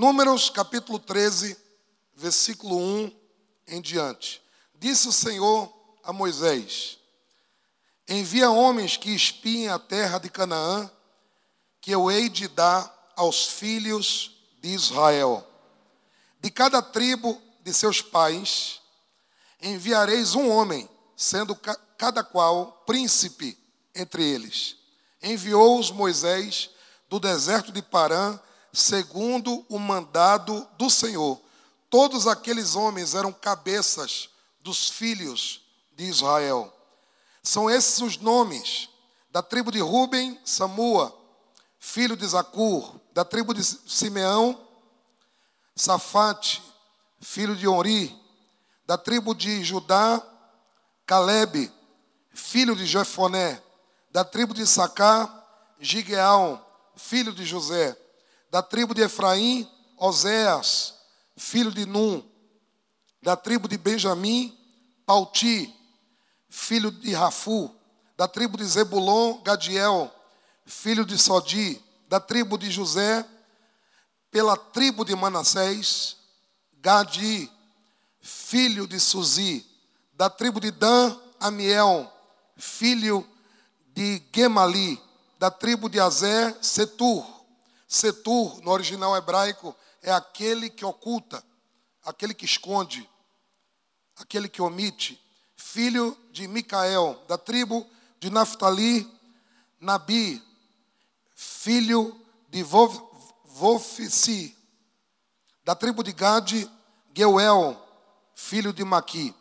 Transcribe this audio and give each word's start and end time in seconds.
Números 0.00 0.48
capítulo 0.48 0.98
13, 0.98 1.54
versículo 2.14 2.74
1 2.74 3.12
em 3.66 3.82
diante. 3.82 4.42
Disse 4.74 5.06
o 5.06 5.12
Senhor 5.12 5.70
a 6.02 6.10
Moisés: 6.10 6.96
Envia 8.08 8.50
homens 8.50 8.96
que 8.96 9.14
espiem 9.14 9.68
a 9.68 9.78
terra 9.78 10.16
de 10.16 10.30
Canaã, 10.30 10.90
que 11.82 11.90
eu 11.90 12.10
hei 12.10 12.30
de 12.30 12.48
dar 12.48 13.12
aos 13.14 13.44
filhos 13.44 14.40
de 14.62 14.70
Israel. 14.70 15.46
De 16.40 16.50
cada 16.50 16.80
tribo 16.80 17.38
de 17.62 17.74
seus 17.74 18.00
pais 18.00 18.80
enviareis 19.60 20.34
um 20.34 20.48
homem, 20.48 20.88
sendo 21.14 21.54
cada 21.98 22.24
qual 22.24 22.84
príncipe 22.86 23.54
entre 23.94 24.24
eles. 24.24 24.78
Enviou-os 25.22 25.90
Moisés 25.90 26.70
do 27.06 27.20
deserto 27.20 27.70
de 27.70 27.82
Parã, 27.82 28.40
segundo 28.72 29.64
o 29.68 29.78
mandado 29.78 30.66
do 30.76 30.88
Senhor. 30.88 31.40
Todos 31.88 32.26
aqueles 32.26 32.74
homens 32.74 33.14
eram 33.14 33.32
cabeças 33.32 34.30
dos 34.60 34.88
filhos 34.88 35.62
de 35.96 36.04
Israel. 36.04 36.72
São 37.42 37.68
esses 37.68 38.00
os 38.00 38.16
nomes 38.16 38.88
da 39.30 39.42
tribo 39.42 39.70
de 39.70 39.80
Ruben, 39.80 40.38
Samua, 40.44 41.16
filho 41.78 42.16
de 42.16 42.26
Zacur, 42.26 43.00
da 43.12 43.24
tribo 43.24 43.54
de 43.54 43.64
Simeão, 43.64 44.60
Safate, 45.74 46.62
filho 47.20 47.56
de 47.56 47.66
Ori, 47.66 48.14
da 48.86 48.98
tribo 48.98 49.34
de 49.34 49.64
Judá, 49.64 50.22
Caleb, 51.06 51.72
filho 52.32 52.76
de 52.76 52.86
Jefoné, 52.86 53.62
da 54.10 54.24
tribo 54.24 54.52
de 54.52 54.66
Sacá, 54.66 55.44
Gigeal, 55.78 56.92
filho 56.96 57.32
de 57.32 57.44
José, 57.44 57.96
da 58.50 58.62
tribo 58.62 58.92
de 58.92 59.02
Efraim, 59.02 59.66
Oséas, 59.96 60.94
filho 61.36 61.70
de 61.70 61.86
Num, 61.86 62.22
da 63.22 63.36
tribo 63.36 63.68
de 63.68 63.78
Benjamim, 63.78 64.56
Pauti, 65.06 65.72
filho 66.48 66.90
de 66.90 67.14
Rafu, 67.14 67.70
da 68.16 68.26
tribo 68.26 68.56
de 68.56 68.64
Zebulon, 68.64 69.40
Gadiel, 69.42 70.10
filho 70.66 71.04
de 71.04 71.16
Sodi, 71.16 71.80
da 72.08 72.18
tribo 72.18 72.58
de 72.58 72.70
José, 72.70 73.24
pela 74.30 74.56
tribo 74.56 75.04
de 75.04 75.14
Manassés, 75.14 76.16
Gadi, 76.80 77.50
filho 78.20 78.86
de 78.86 78.98
Suzi, 78.98 79.66
da 80.14 80.28
tribo 80.28 80.60
de 80.60 80.70
Dan, 80.70 81.18
Amiel, 81.38 82.10
filho 82.56 83.26
de 83.88 84.22
Gemali, 84.32 85.00
da 85.38 85.50
tribo 85.50 85.88
de 85.88 86.00
Azé, 86.00 86.54
Setur. 86.60 87.39
Setur, 87.92 88.62
no 88.62 88.70
original 88.70 89.16
hebraico, 89.16 89.74
é 90.00 90.12
aquele 90.12 90.70
que 90.70 90.84
oculta, 90.84 91.44
aquele 92.04 92.32
que 92.32 92.44
esconde, 92.44 93.10
aquele 94.16 94.48
que 94.48 94.62
omite. 94.62 95.20
Filho 95.56 96.16
de 96.30 96.46
Micael, 96.46 97.20
da 97.26 97.36
tribo 97.36 97.84
de 98.20 98.30
Naphtali, 98.30 99.12
Nabi, 99.80 100.40
filho 101.34 102.24
de 102.48 102.62
Vofici, 102.62 104.56
da 105.64 105.74
tribo 105.74 106.04
de 106.04 106.12
Gade, 106.12 106.70
Geuel, 107.12 107.76
filho 108.36 108.72
de 108.72 108.84
Maqui. 108.84 109.34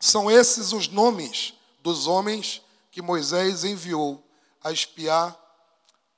São 0.00 0.28
esses 0.28 0.72
os 0.72 0.88
nomes 0.88 1.54
dos 1.80 2.08
homens 2.08 2.60
que 2.90 3.00
Moisés 3.00 3.62
enviou 3.62 4.20
a 4.64 4.72
espiar 4.72 5.45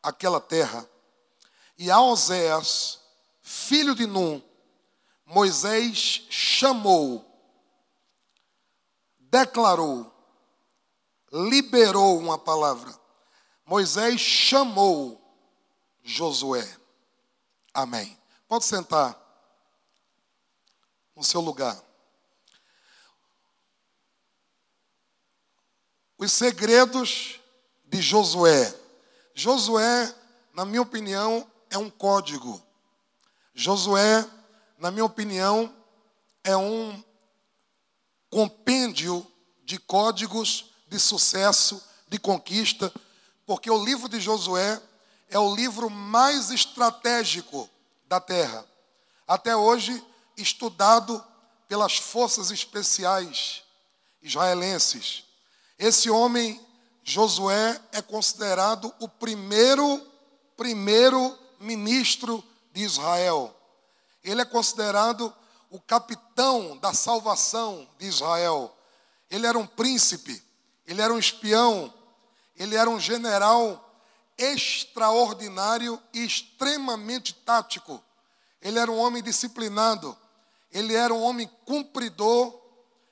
aquela 0.02 0.40
terra. 0.40 0.88
E 1.76 1.90
a 1.90 2.00
Oséias, 2.00 3.00
filho 3.40 3.94
de 3.94 4.06
Num, 4.06 4.42
Moisés 5.24 6.26
chamou, 6.30 7.24
declarou, 9.18 10.10
liberou 11.32 12.18
uma 12.18 12.38
palavra. 12.38 12.98
Moisés 13.64 14.20
chamou 14.20 15.20
Josué. 16.02 16.66
Amém. 17.74 18.18
Pode 18.48 18.64
sentar 18.64 19.16
no 21.14 21.22
seu 21.22 21.40
lugar. 21.42 21.78
Os 26.16 26.32
segredos 26.32 27.38
de 27.84 28.00
Josué. 28.00 28.74
Josué, 29.38 30.14
na 30.52 30.64
minha 30.64 30.82
opinião, 30.82 31.48
é 31.70 31.78
um 31.78 31.90
código. 31.90 32.62
Josué, 33.54 34.26
na 34.78 34.90
minha 34.90 35.04
opinião, 35.04 35.74
é 36.42 36.56
um 36.56 37.02
compêndio 38.30 39.26
de 39.64 39.78
códigos 39.78 40.70
de 40.88 40.98
sucesso, 40.98 41.82
de 42.08 42.18
conquista 42.18 42.92
porque 43.48 43.70
o 43.70 43.82
livro 43.82 44.10
de 44.10 44.20
Josué 44.20 44.78
é 45.30 45.38
o 45.38 45.54
livro 45.54 45.88
mais 45.88 46.50
estratégico 46.50 47.66
da 48.06 48.20
terra. 48.20 48.62
Até 49.26 49.56
hoje, 49.56 50.04
estudado 50.36 51.24
pelas 51.66 51.96
forças 51.96 52.50
especiais 52.50 53.62
israelenses. 54.20 55.24
Esse 55.78 56.10
homem, 56.10 56.60
Josué, 57.08 57.80
é 57.90 58.02
considerado 58.02 58.94
o 59.00 59.08
primeiro, 59.08 60.06
primeiro 60.58 61.38
ministro 61.58 62.44
de 62.70 62.82
Israel. 62.82 63.56
Ele 64.22 64.42
é 64.42 64.44
considerado 64.44 65.34
o 65.70 65.80
capitão 65.80 66.76
da 66.76 66.92
salvação 66.92 67.88
de 67.98 68.04
Israel. 68.04 68.76
Ele 69.30 69.46
era 69.46 69.58
um 69.58 69.66
príncipe, 69.66 70.42
ele 70.86 71.00
era 71.00 71.10
um 71.10 71.18
espião, 71.18 71.92
ele 72.54 72.76
era 72.76 72.90
um 72.90 73.00
general 73.00 73.90
extraordinário 74.36 75.98
e 76.12 76.22
extremamente 76.22 77.32
tático. 77.32 78.04
Ele 78.60 78.78
era 78.78 78.92
um 78.92 78.98
homem 78.98 79.22
disciplinado. 79.22 80.14
Ele 80.70 80.94
era 80.94 81.14
um 81.14 81.22
homem 81.22 81.50
cumpridor 81.64 82.54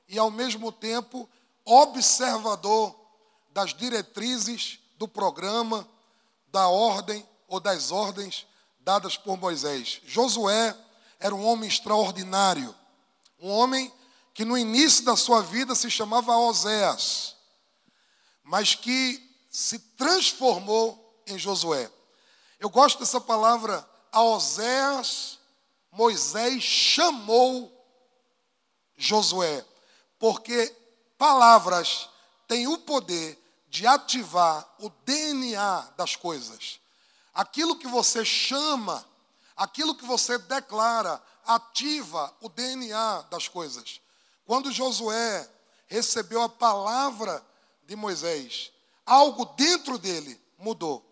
e, 0.06 0.18
ao 0.18 0.30
mesmo 0.30 0.70
tempo, 0.70 1.26
observador 1.64 3.05
das 3.56 3.72
diretrizes 3.72 4.78
do 4.98 5.08
programa, 5.08 5.88
da 6.48 6.68
ordem 6.68 7.26
ou 7.48 7.58
das 7.58 7.90
ordens 7.90 8.46
dadas 8.80 9.16
por 9.16 9.38
Moisés. 9.38 10.02
Josué 10.04 10.76
era 11.18 11.34
um 11.34 11.42
homem 11.42 11.66
extraordinário, 11.66 12.74
um 13.40 13.48
homem 13.48 13.90
que 14.34 14.44
no 14.44 14.58
início 14.58 15.06
da 15.06 15.16
sua 15.16 15.42
vida 15.42 15.74
se 15.74 15.90
chamava 15.90 16.36
Oséias, 16.36 17.34
mas 18.44 18.74
que 18.74 19.26
se 19.50 19.78
transformou 19.78 21.22
em 21.26 21.38
Josué. 21.38 21.90
Eu 22.60 22.68
gosto 22.68 22.98
dessa 22.98 23.22
palavra, 23.22 23.88
a 24.12 24.22
Oséias, 24.22 25.38
Moisés 25.90 26.62
chamou 26.62 27.72
Josué, 28.98 29.64
porque 30.18 30.76
palavras 31.16 32.10
têm 32.46 32.68
o 32.68 32.76
poder 32.76 33.45
de 33.76 33.86
ativar 33.86 34.66
o 34.78 34.88
DNA 35.04 35.92
das 35.98 36.16
coisas. 36.16 36.80
Aquilo 37.34 37.76
que 37.76 37.86
você 37.86 38.24
chama, 38.24 39.04
aquilo 39.54 39.94
que 39.94 40.06
você 40.06 40.38
declara, 40.38 41.22
ativa 41.44 42.34
o 42.40 42.48
DNA 42.48 43.26
das 43.30 43.48
coisas. 43.48 44.00
Quando 44.46 44.72
Josué 44.72 45.46
recebeu 45.88 46.40
a 46.40 46.48
palavra 46.48 47.44
de 47.84 47.94
Moisés, 47.94 48.72
algo 49.04 49.44
dentro 49.44 49.98
dele 49.98 50.40
mudou. 50.58 51.04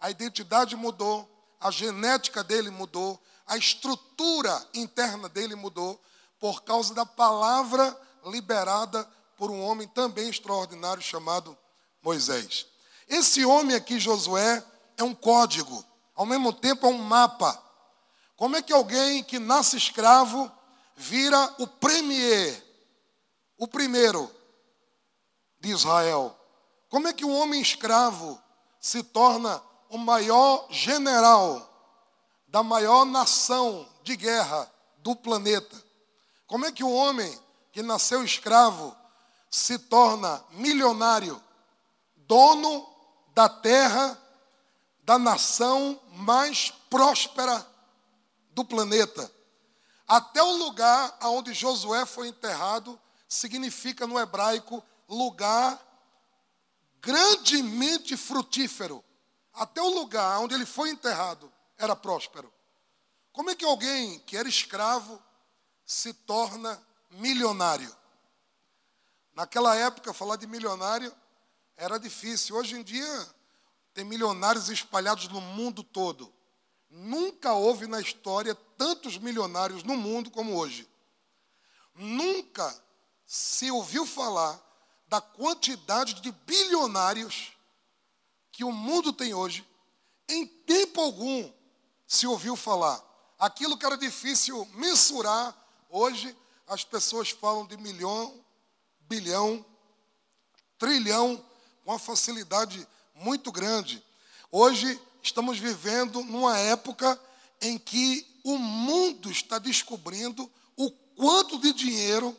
A 0.00 0.10
identidade 0.10 0.74
mudou, 0.74 1.30
a 1.60 1.70
genética 1.70 2.42
dele 2.42 2.70
mudou, 2.70 3.22
a 3.46 3.56
estrutura 3.56 4.68
interna 4.74 5.28
dele 5.28 5.54
mudou, 5.54 6.02
por 6.40 6.64
causa 6.64 6.92
da 6.92 7.06
palavra 7.06 7.96
liberada 8.24 9.08
por 9.36 9.48
um 9.48 9.62
homem 9.62 9.86
também 9.86 10.28
extraordinário 10.28 11.02
chamado 11.02 11.56
Moisés. 12.02 12.66
Esse 13.08 13.44
homem 13.44 13.76
aqui, 13.76 13.98
Josué, 13.98 14.64
é 14.96 15.02
um 15.02 15.14
código, 15.14 15.84
ao 16.14 16.26
mesmo 16.26 16.52
tempo 16.52 16.86
é 16.86 16.90
um 16.90 16.98
mapa. 16.98 17.60
Como 18.36 18.56
é 18.56 18.62
que 18.62 18.72
alguém 18.72 19.22
que 19.22 19.38
nasce 19.38 19.76
escravo 19.76 20.50
vira 20.96 21.54
o 21.58 21.66
premier, 21.66 22.64
o 23.58 23.66
primeiro 23.66 24.30
de 25.58 25.70
Israel? 25.70 26.36
Como 26.88 27.08
é 27.08 27.12
que 27.12 27.24
um 27.24 27.34
homem 27.34 27.60
escravo 27.60 28.40
se 28.80 29.02
torna 29.02 29.62
o 29.88 29.98
maior 29.98 30.66
general 30.70 31.66
da 32.48 32.62
maior 32.62 33.04
nação 33.04 33.88
de 34.02 34.16
guerra 34.16 34.70
do 34.98 35.14
planeta? 35.14 35.76
Como 36.46 36.66
é 36.66 36.72
que 36.72 36.82
um 36.82 36.94
homem 36.94 37.38
que 37.72 37.82
nasceu 37.82 38.24
escravo 38.24 38.96
se 39.50 39.78
torna 39.78 40.42
milionário, 40.52 41.40
dono 42.30 42.88
da 43.34 43.48
terra, 43.48 44.16
da 45.02 45.18
nação 45.18 46.00
mais 46.12 46.70
próspera 46.88 47.66
do 48.52 48.64
planeta. 48.64 49.28
Até 50.06 50.40
o 50.40 50.52
lugar 50.52 51.18
onde 51.24 51.52
Josué 51.52 52.06
foi 52.06 52.28
enterrado 52.28 53.00
significa 53.28 54.06
no 54.06 54.16
hebraico 54.16 54.80
lugar 55.08 55.84
grandemente 57.00 58.16
frutífero. 58.16 59.04
Até 59.52 59.82
o 59.82 59.88
lugar 59.88 60.38
onde 60.38 60.54
ele 60.54 60.66
foi 60.66 60.90
enterrado 60.90 61.52
era 61.76 61.96
próspero. 61.96 62.52
Como 63.32 63.50
é 63.50 63.56
que 63.56 63.64
alguém 63.64 64.20
que 64.20 64.36
era 64.36 64.48
escravo 64.48 65.20
se 65.84 66.14
torna 66.14 66.80
milionário? 67.10 67.92
Naquela 69.34 69.74
época, 69.74 70.14
falar 70.14 70.36
de 70.36 70.46
milionário 70.46 71.12
era 71.80 71.98
difícil. 71.98 72.56
Hoje 72.56 72.76
em 72.76 72.82
dia, 72.82 73.34
tem 73.94 74.04
milionários 74.04 74.68
espalhados 74.68 75.28
no 75.28 75.40
mundo 75.40 75.82
todo. 75.82 76.32
Nunca 76.90 77.54
houve 77.54 77.86
na 77.86 78.00
história 78.00 78.54
tantos 78.76 79.16
milionários 79.16 79.82
no 79.82 79.96
mundo 79.96 80.30
como 80.30 80.56
hoje. 80.56 80.86
Nunca 81.94 82.84
se 83.26 83.70
ouviu 83.70 84.04
falar 84.04 84.60
da 85.08 85.20
quantidade 85.22 86.20
de 86.20 86.30
bilionários 86.30 87.52
que 88.52 88.62
o 88.62 88.70
mundo 88.70 89.10
tem 89.12 89.32
hoje. 89.32 89.66
Em 90.28 90.46
tempo 90.46 91.00
algum 91.00 91.50
se 92.06 92.26
ouviu 92.26 92.56
falar. 92.56 93.02
Aquilo 93.38 93.78
que 93.78 93.86
era 93.86 93.96
difícil 93.96 94.66
mensurar, 94.74 95.56
hoje 95.88 96.36
as 96.66 96.84
pessoas 96.84 97.30
falam 97.30 97.66
de 97.66 97.78
milhão, 97.78 98.44
bilhão, 99.00 99.64
trilhão, 100.78 101.42
uma 101.84 101.98
facilidade 101.98 102.86
muito 103.14 103.50
grande. 103.52 104.02
Hoje 104.50 105.00
estamos 105.22 105.58
vivendo 105.58 106.22
numa 106.24 106.58
época 106.58 107.20
em 107.60 107.78
que 107.78 108.26
o 108.44 108.56
mundo 108.58 109.30
está 109.30 109.58
descobrindo 109.58 110.50
o 110.76 110.90
quanto 110.90 111.58
de 111.58 111.72
dinheiro 111.72 112.36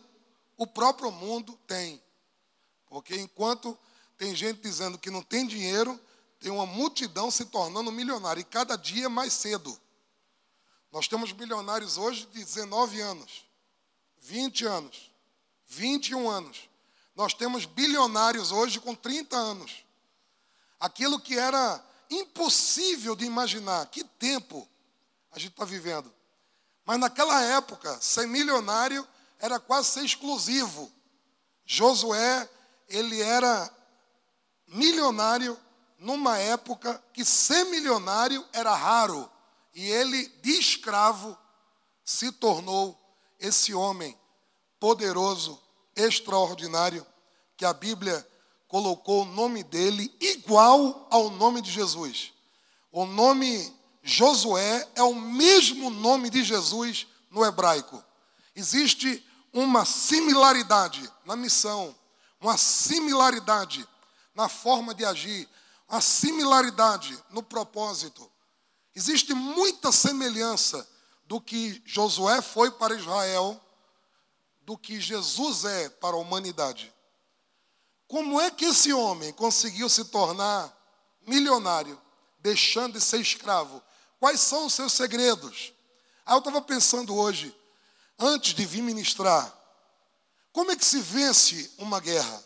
o 0.58 0.66
próprio 0.66 1.12
mundo 1.12 1.58
tem. 1.68 2.02
Porque 2.88 3.16
enquanto 3.16 3.78
tem 4.18 4.36
gente 4.36 4.62
dizendo 4.62 4.98
que 4.98 5.10
não 5.10 5.24
tem 5.24 5.48
dinheiro, 5.48 6.00
tem 6.40 6.52
uma 6.52 6.66
multidão 6.66 7.32
se 7.32 7.46
tornando 7.46 7.92
milionária, 7.92 8.42
e 8.42 8.44
cada 8.44 8.76
dia 8.76 9.08
mais 9.08 9.34
cedo. 9.34 9.80
Nós 10.92 11.08
temos 11.08 11.32
milionários 11.32 11.98
hoje 11.98 12.26
de 12.26 12.44
19 12.44 13.00
anos, 13.00 13.46
20 14.18 14.66
anos, 14.66 15.12
21 15.68 16.30
anos. 16.30 16.70
Nós 17.22 17.36
temos 17.36 17.66
bilionários 17.66 18.52
hoje 18.52 18.80
com 18.80 18.96
30 18.96 19.38
anos. 19.38 19.86
Aquilo 20.80 21.20
que 21.20 21.38
era 21.38 21.80
impossível 22.10 23.16
de 23.16 23.26
imaginar. 23.26 23.86
Que 23.92 24.04
tempo 24.04 24.68
a 25.32 25.38
gente 25.38 25.52
está 25.52 25.64
vivendo. 25.64 26.12
Mas 26.84 27.00
naquela 27.00 27.40
época, 27.44 27.96
ser 28.02 28.26
milionário 28.28 29.08
era 29.38 29.60
quase 29.60 29.90
ser 29.90 30.04
exclusivo. 30.04 30.92
Josué, 31.64 32.50
ele 32.90 33.22
era 33.22 33.72
milionário 34.66 35.56
numa 36.00 36.40
época 36.40 37.04
que 37.14 37.24
ser 37.24 37.66
milionário 37.66 38.44
era 38.52 38.74
raro. 38.74 39.30
E 39.76 39.88
ele, 39.88 40.28
de 40.42 40.54
escravo, 40.54 41.38
se 42.04 42.32
tornou 42.32 43.00
esse 43.40 43.76
homem 43.76 44.20
poderoso, 44.80 45.62
extraordinário, 45.96 47.06
que 47.62 47.66
a 47.66 47.74
Bíblia 47.74 48.28
colocou 48.68 49.22
o 49.22 49.26
nome 49.26 49.64
dele 49.64 50.12
igual 50.20 51.08
ao 51.12 51.30
nome 51.30 51.62
de 51.62 51.70
Jesus. 51.70 52.34
O 52.92 53.06
nome 53.06 53.72
Josué 54.02 54.90
é 54.96 55.04
o 55.04 55.14
mesmo 55.14 55.92
nome 55.92 56.32
de 56.32 56.44
Jesus 56.44 57.06
no 57.30 57.46
hebraico. 57.46 58.04
Existe 58.56 59.24
uma 59.54 59.86
similaridade 59.86 61.08
na 61.24 61.36
missão, 61.36 61.96
uma 62.40 62.58
similaridade 62.58 63.88
na 64.34 64.50
forma 64.50 64.96
de 64.96 65.06
agir, 65.06 65.48
uma 65.88 66.02
similaridade 66.02 67.16
no 67.30 67.44
propósito. 67.44 68.28
Existe 68.96 69.36
muita 69.36 69.92
semelhança 69.92 70.90
do 71.28 71.40
que 71.40 71.80
Josué 71.86 72.42
foi 72.42 72.72
para 72.72 72.96
Israel, 72.96 73.64
do 74.62 74.76
que 74.76 75.00
Jesus 75.00 75.64
é 75.64 75.90
para 75.90 76.16
a 76.16 76.20
humanidade. 76.20 76.92
Como 78.12 78.42
é 78.42 78.52
que 78.52 78.66
esse 78.66 78.92
homem 78.92 79.32
conseguiu 79.32 79.88
se 79.88 80.04
tornar 80.04 80.70
milionário, 81.26 81.98
deixando 82.40 83.00
de 83.00 83.02
ser 83.02 83.22
escravo? 83.22 83.82
Quais 84.20 84.42
são 84.42 84.66
os 84.66 84.74
seus 84.74 84.92
segredos? 84.92 85.72
Aí 86.26 86.36
eu 86.36 86.40
estava 86.40 86.62
pensando 86.62 87.16
hoje, 87.16 87.56
antes 88.20 88.54
de 88.54 88.66
vir 88.66 88.82
ministrar, 88.82 89.58
como 90.52 90.72
é 90.72 90.76
que 90.76 90.84
se 90.84 91.00
vence 91.00 91.72
uma 91.78 92.02
guerra? 92.02 92.44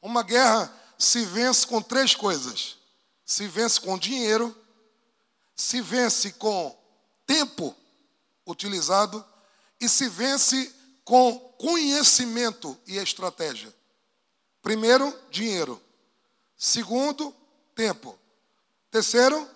Uma 0.00 0.22
guerra 0.22 0.74
se 0.98 1.26
vence 1.26 1.66
com 1.66 1.82
três 1.82 2.14
coisas: 2.14 2.78
se 3.22 3.46
vence 3.46 3.78
com 3.78 3.98
dinheiro, 3.98 4.56
se 5.54 5.82
vence 5.82 6.32
com 6.32 6.74
tempo 7.26 7.76
utilizado 8.46 9.22
e 9.78 9.90
se 9.90 10.08
vence 10.08 10.74
com 11.04 11.38
conhecimento 11.58 12.80
e 12.86 12.96
estratégia. 12.96 13.75
Primeiro, 14.66 15.16
dinheiro. 15.30 15.80
Segundo, 16.58 17.32
tempo. 17.72 18.18
Terceiro, 18.90 19.48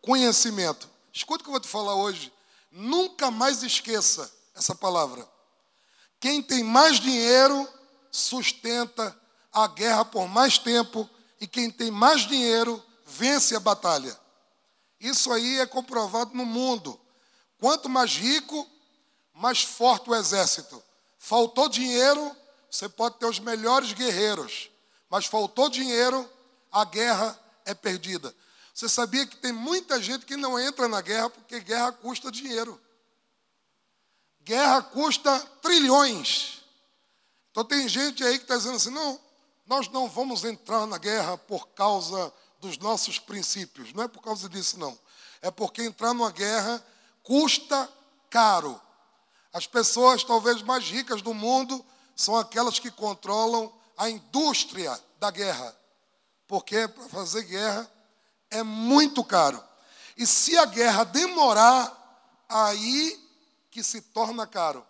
conhecimento. 0.00 0.88
Escuta 1.12 1.40
o 1.40 1.42
que 1.42 1.48
eu 1.48 1.54
vou 1.54 1.60
te 1.60 1.66
falar 1.66 1.96
hoje. 1.96 2.32
Nunca 2.70 3.28
mais 3.28 3.64
esqueça 3.64 4.32
essa 4.54 4.72
palavra. 4.72 5.28
Quem 6.20 6.40
tem 6.40 6.62
mais 6.62 7.00
dinheiro 7.00 7.68
sustenta 8.08 9.18
a 9.52 9.66
guerra 9.66 10.04
por 10.04 10.28
mais 10.28 10.58
tempo 10.58 11.10
e 11.40 11.48
quem 11.48 11.68
tem 11.68 11.90
mais 11.90 12.20
dinheiro 12.20 12.80
vence 13.04 13.56
a 13.56 13.60
batalha. 13.60 14.16
Isso 15.00 15.32
aí 15.32 15.58
é 15.58 15.66
comprovado 15.66 16.36
no 16.36 16.46
mundo. 16.46 17.00
Quanto 17.58 17.88
mais 17.88 18.14
rico, 18.14 18.70
mais 19.34 19.64
forte 19.64 20.08
o 20.08 20.14
exército. 20.14 20.80
Faltou 21.18 21.68
dinheiro, 21.68 22.36
você 22.72 22.88
pode 22.88 23.18
ter 23.18 23.26
os 23.26 23.38
melhores 23.38 23.92
guerreiros, 23.92 24.70
mas 25.10 25.26
faltou 25.26 25.68
dinheiro, 25.68 26.28
a 26.72 26.86
guerra 26.86 27.38
é 27.66 27.74
perdida. 27.74 28.34
Você 28.72 28.88
sabia 28.88 29.26
que 29.26 29.36
tem 29.36 29.52
muita 29.52 30.00
gente 30.00 30.24
que 30.24 30.38
não 30.38 30.58
entra 30.58 30.88
na 30.88 31.02
guerra 31.02 31.28
porque 31.28 31.60
guerra 31.60 31.92
custa 31.92 32.32
dinheiro. 32.32 32.80
Guerra 34.40 34.80
custa 34.80 35.38
trilhões. 35.60 36.62
Então 37.50 37.62
tem 37.62 37.86
gente 37.86 38.24
aí 38.24 38.38
que 38.38 38.44
está 38.44 38.56
dizendo 38.56 38.76
assim: 38.76 38.90
não, 38.90 39.20
nós 39.66 39.88
não 39.88 40.08
vamos 40.08 40.42
entrar 40.42 40.86
na 40.86 40.96
guerra 40.96 41.36
por 41.36 41.68
causa 41.68 42.32
dos 42.58 42.78
nossos 42.78 43.18
princípios. 43.18 43.92
Não 43.92 44.04
é 44.04 44.08
por 44.08 44.22
causa 44.22 44.48
disso, 44.48 44.78
não. 44.78 44.98
É 45.42 45.50
porque 45.50 45.82
entrar 45.82 46.14
numa 46.14 46.30
guerra 46.30 46.82
custa 47.22 47.86
caro. 48.30 48.80
As 49.52 49.66
pessoas 49.66 50.24
talvez 50.24 50.62
mais 50.62 50.84
ricas 50.84 51.20
do 51.20 51.34
mundo 51.34 51.84
são 52.14 52.36
aquelas 52.36 52.78
que 52.78 52.90
controlam 52.90 53.72
a 53.96 54.08
indústria 54.08 54.98
da 55.18 55.30
guerra. 55.30 55.76
Porque 56.46 56.86
para 56.88 57.08
fazer 57.08 57.42
guerra 57.44 57.90
é 58.50 58.62
muito 58.62 59.24
caro. 59.24 59.62
E 60.16 60.26
se 60.26 60.56
a 60.58 60.64
guerra 60.66 61.04
demorar, 61.04 61.98
aí 62.48 63.18
que 63.70 63.82
se 63.82 64.00
torna 64.00 64.46
caro. 64.46 64.86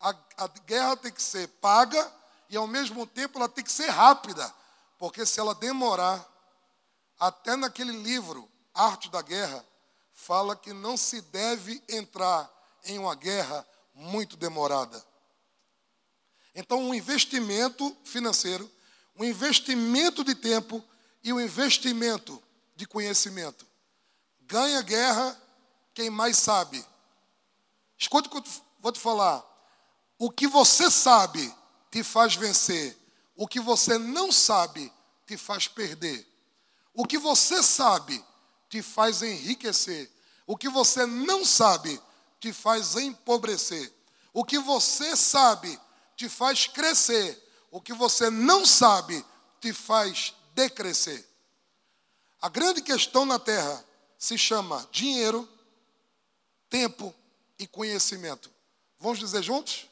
A, 0.00 0.14
a 0.38 0.48
guerra 0.64 0.96
tem 0.96 1.12
que 1.12 1.22
ser 1.22 1.48
paga 1.48 2.12
e 2.48 2.56
ao 2.56 2.66
mesmo 2.66 3.06
tempo 3.06 3.38
ela 3.38 3.48
tem 3.48 3.62
que 3.62 3.72
ser 3.72 3.88
rápida. 3.88 4.52
Porque 4.98 5.26
se 5.26 5.38
ela 5.38 5.54
demorar, 5.54 6.26
até 7.18 7.56
naquele 7.56 7.92
livro, 7.92 8.48
Arte 8.74 9.10
da 9.10 9.20
Guerra, 9.20 9.64
fala 10.12 10.56
que 10.56 10.72
não 10.72 10.96
se 10.96 11.20
deve 11.20 11.82
entrar 11.88 12.50
em 12.84 12.98
uma 12.98 13.14
guerra 13.14 13.66
muito 13.94 14.36
demorada. 14.36 15.02
Então, 16.58 16.80
um 16.80 16.94
investimento 16.94 17.94
financeiro, 18.02 18.68
um 19.14 19.22
investimento 19.22 20.24
de 20.24 20.34
tempo 20.34 20.82
e 21.22 21.30
um 21.30 21.38
investimento 21.38 22.42
de 22.74 22.86
conhecimento. 22.86 23.66
Ganha 24.40 24.80
guerra 24.80 25.38
quem 25.92 26.08
mais 26.08 26.38
sabe. 26.38 26.82
Escuta 27.98 28.28
o 28.28 28.30
que 28.30 28.38
eu 28.38 28.62
vou 28.80 28.90
te 28.90 28.98
falar. 28.98 29.44
O 30.18 30.30
que 30.30 30.48
você 30.48 30.90
sabe 30.90 31.54
te 31.90 32.02
faz 32.02 32.34
vencer. 32.34 32.96
O 33.36 33.46
que 33.46 33.60
você 33.60 33.98
não 33.98 34.32
sabe 34.32 34.90
te 35.26 35.36
faz 35.36 35.68
perder. 35.68 36.26
O 36.94 37.06
que 37.06 37.18
você 37.18 37.62
sabe 37.62 38.24
te 38.70 38.80
faz 38.80 39.20
enriquecer. 39.20 40.10
O 40.46 40.56
que 40.56 40.70
você 40.70 41.04
não 41.04 41.44
sabe 41.44 42.00
te 42.40 42.50
faz 42.50 42.96
empobrecer. 42.96 43.92
O 44.32 44.42
que 44.42 44.58
você 44.58 45.14
sabe 45.14 45.78
te 46.16 46.28
faz 46.28 46.66
crescer. 46.66 47.42
O 47.70 47.80
que 47.80 47.92
você 47.92 48.30
não 48.30 48.64
sabe 48.64 49.24
te 49.60 49.72
faz 49.72 50.34
decrescer. 50.54 51.28
A 52.40 52.48
grande 52.48 52.80
questão 52.80 53.24
na 53.24 53.38
terra 53.38 53.84
se 54.18 54.38
chama 54.38 54.88
dinheiro, 54.90 55.48
tempo 56.70 57.14
e 57.58 57.66
conhecimento. 57.66 58.50
Vamos 58.98 59.18
dizer 59.18 59.42
juntos? 59.42 59.86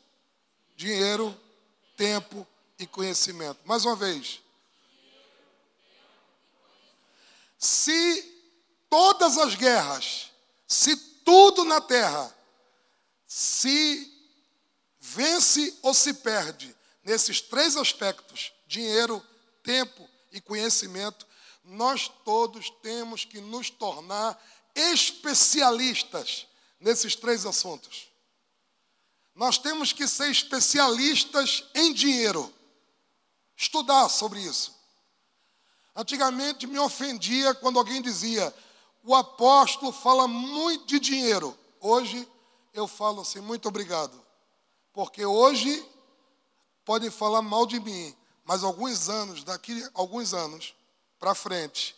Dinheiro, 0.77 1.39
tempo 1.97 2.47
e 2.79 2.87
conhecimento. 2.87 3.61
Mais 3.65 3.85
uma 3.85 3.95
vez. 3.95 4.41
Se 7.59 8.35
todas 8.89 9.39
as 9.39 9.55
guerras, 9.55 10.31
se 10.67 10.97
tudo 10.97 11.65
na 11.65 11.81
terra 11.81 12.35
se 13.27 14.14
vence 15.15 15.79
ou 15.83 15.95
se 15.95 16.13
perde 16.15 16.75
nesses 17.05 17.41
três 17.41 17.77
aspectos, 17.77 18.53
dinheiro, 18.67 19.25
tempo 19.63 20.09
e 20.33 20.41
conhecimento, 20.41 21.27
nós 21.65 22.11
todos 22.25 22.69
temos 22.83 23.25
que 23.25 23.41
nos 23.41 23.71
tornar 23.71 24.43
especialistas 24.75 26.47
nesses 26.81 27.15
três 27.15 27.47
assuntos. 27.47 28.09
Nós 29.35 29.57
temos 29.57 29.93
que 29.93 30.07
ser 30.07 30.31
especialistas 30.31 31.65
em 31.75 31.93
dinheiro, 31.93 32.53
estudar 33.57 34.09
sobre 34.09 34.41
isso. 34.41 34.75
Antigamente 35.95 36.67
me 36.67 36.79
ofendia 36.79 37.55
quando 37.55 37.79
alguém 37.79 38.03
dizia: 38.03 38.53
o 39.03 39.15
apóstolo 39.15 39.93
fala 39.93 40.27
muito 40.27 40.87
de 40.87 40.99
dinheiro. 40.99 41.57
Hoje 41.81 42.29
eu 42.73 42.87
falo 42.89 43.23
assim: 43.23 43.41
muito 43.41 43.69
obrigado. 43.69 44.24
Porque 44.95 45.27
hoje 45.27 45.85
podem 46.85 47.11
falar 47.11 47.43
mal 47.43 47.67
de 47.67 47.81
mim, 47.81 48.17
mas 48.45 48.63
alguns 48.63 49.09
anos, 49.09 49.43
daqui 49.43 49.87
alguns 49.93 50.33
anos 50.33 50.73
para 51.19 51.35
frente, 51.35 51.97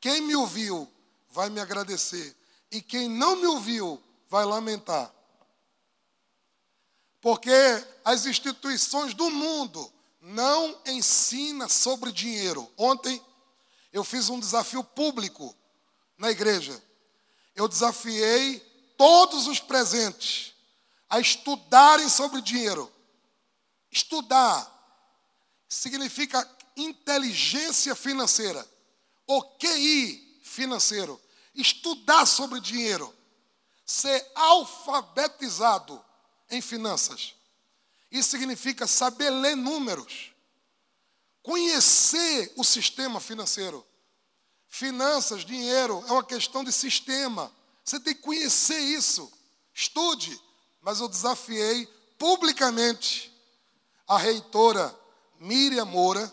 quem 0.00 0.20
me 0.20 0.34
ouviu 0.34 0.90
vai 1.30 1.48
me 1.48 1.60
agradecer 1.60 2.36
e 2.72 2.82
quem 2.82 3.08
não 3.08 3.36
me 3.36 3.46
ouviu 3.46 4.02
vai 4.28 4.44
lamentar. 4.44 5.14
Porque 7.20 7.52
as 8.04 8.26
instituições 8.26 9.14
do 9.14 9.30
mundo 9.30 9.90
não 10.20 10.76
ensinam 10.86 11.68
sobre 11.68 12.10
dinheiro. 12.10 12.68
Ontem 12.76 13.22
eu 13.92 14.02
fiz 14.02 14.28
um 14.28 14.40
desafio 14.40 14.82
público 14.82 15.54
na 16.18 16.32
igreja. 16.32 16.82
Eu 17.54 17.68
desafiei 17.68 18.58
todos 18.96 19.46
os 19.46 19.60
presentes 19.60 20.53
a 21.14 21.20
estudarem 21.20 22.08
sobre 22.08 22.42
dinheiro. 22.42 22.92
Estudar 23.88 24.68
significa 25.68 26.44
inteligência 26.76 27.94
financeira, 27.94 28.68
o 29.24 29.40
QI 29.56 30.40
financeiro. 30.42 31.20
Estudar 31.54 32.26
sobre 32.26 32.60
dinheiro, 32.60 33.14
ser 33.86 34.28
alfabetizado 34.34 36.04
em 36.50 36.60
finanças. 36.60 37.34
Isso 38.10 38.30
significa 38.30 38.84
saber 38.88 39.30
ler 39.30 39.56
números, 39.56 40.32
conhecer 41.44 42.52
o 42.56 42.64
sistema 42.64 43.20
financeiro. 43.20 43.86
Finanças, 44.66 45.44
dinheiro, 45.44 46.04
é 46.08 46.10
uma 46.10 46.24
questão 46.24 46.64
de 46.64 46.72
sistema. 46.72 47.52
Você 47.84 48.00
tem 48.00 48.16
que 48.16 48.20
conhecer 48.20 48.80
isso. 48.80 49.32
Estude. 49.72 50.42
Mas 50.84 51.00
eu 51.00 51.08
desafiei 51.08 51.86
publicamente 52.18 53.34
a 54.06 54.18
reitora 54.18 54.94
Miriam 55.40 55.86
Moura 55.86 56.30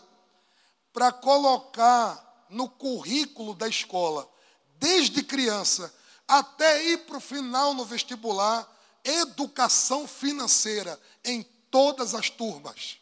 para 0.92 1.10
colocar 1.10 2.46
no 2.50 2.68
currículo 2.68 3.54
da 3.54 3.66
escola, 3.66 4.30
desde 4.76 5.22
criança 5.22 5.92
até 6.28 6.84
ir 6.84 6.98
para 7.06 7.16
o 7.16 7.20
final 7.20 7.72
no 7.72 7.86
vestibular, 7.86 8.70
educação 9.02 10.06
financeira 10.06 11.00
em 11.24 11.42
todas 11.70 12.14
as 12.14 12.28
turmas. 12.28 12.98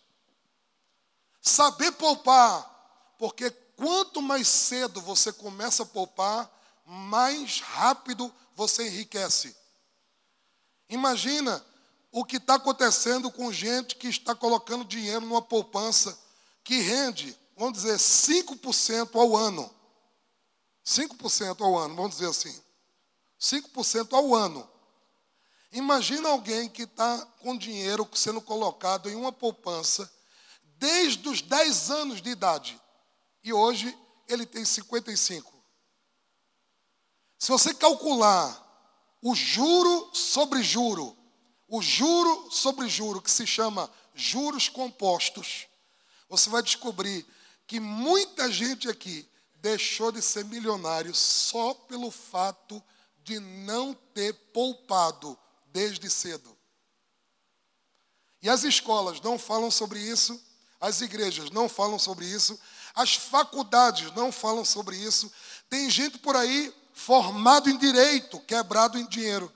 Saber 1.43 1.91
poupar, 1.93 3.15
porque 3.19 3.51
quanto 3.75 4.23
mais 4.23 4.47
cedo 4.47 5.01
você 5.01 5.33
começa 5.33 5.83
a 5.83 5.87
poupar, 5.87 6.49
mais 6.87 7.61
rápido 7.61 8.33
você 8.55 8.87
enriquece. 8.87 9.60
Imagina 10.91 11.65
o 12.11 12.25
que 12.25 12.37
está 12.37 12.57
acontecendo 12.57 13.31
com 13.31 13.53
gente 13.53 13.95
que 13.95 14.09
está 14.09 14.35
colocando 14.35 14.85
dinheiro 14.85 15.21
numa 15.21 15.41
poupança 15.41 16.19
que 16.65 16.81
rende, 16.81 17.39
vamos 17.57 17.75
dizer, 17.75 17.97
5% 17.97 19.15
ao 19.15 19.37
ano. 19.37 19.73
5% 20.85 21.61
ao 21.61 21.79
ano, 21.79 21.95
vamos 21.95 22.17
dizer 22.17 22.29
assim. 22.29 22.61
5% 23.41 24.13
ao 24.13 24.35
ano. 24.35 24.69
Imagina 25.73 26.29
alguém 26.29 26.69
que 26.69 26.83
está 26.83 27.25
com 27.39 27.57
dinheiro 27.57 28.09
sendo 28.13 28.41
colocado 28.41 29.09
em 29.09 29.15
uma 29.15 29.31
poupança 29.31 30.13
desde 30.79 31.29
os 31.29 31.41
10 31.41 31.91
anos 31.91 32.21
de 32.21 32.31
idade. 32.31 32.81
E 33.45 33.53
hoje 33.53 33.97
ele 34.27 34.45
tem 34.45 34.65
55. 34.65 35.53
Se 37.39 37.49
você 37.49 37.73
calcular 37.73 38.70
o 39.23 39.35
juro 39.35 40.11
sobre 40.15 40.63
juro, 40.63 41.17
o 41.69 41.83
juro 41.83 42.51
sobre 42.51 42.89
juro, 42.89 43.21
que 43.21 43.31
se 43.31 43.47
chama 43.47 43.91
juros 44.15 44.69
compostos, 44.69 45.67
você 46.29 46.49
vai 46.49 46.63
descobrir 46.63 47.27
que 47.67 47.79
muita 47.79 48.51
gente 48.51 48.89
aqui 48.89 49.29
deixou 49.57 50.11
de 50.11 50.23
ser 50.23 50.45
milionário 50.45 51.15
só 51.15 51.75
pelo 51.75 52.11
fato 52.11 52.83
de 53.23 53.39
não 53.39 53.95
ter 54.15 54.33
poupado 54.53 55.39
desde 55.67 56.09
cedo. 56.09 56.57
E 58.43 58.49
as 58.49 58.65
escolas 58.65 59.21
não 59.21 59.39
falam 59.39 59.71
sobre 59.71 60.01
isso, 60.01 60.41
as 60.81 61.01
igrejas 61.03 61.51
não 61.51 61.69
falam 61.69 61.99
sobre 61.99 62.25
isso, 62.25 62.59
as 62.95 63.15
faculdades 63.15 64.11
não 64.13 64.33
falam 64.33 64.65
sobre 64.65 64.97
isso. 64.97 65.31
Tem 65.69 65.91
gente 65.91 66.19
por 66.19 66.35
aí 66.35 66.75
formado 67.05 67.69
em 67.71 67.77
direito, 67.77 68.41
quebrado 68.41 68.99
em 68.99 69.07
dinheiro 69.07 69.53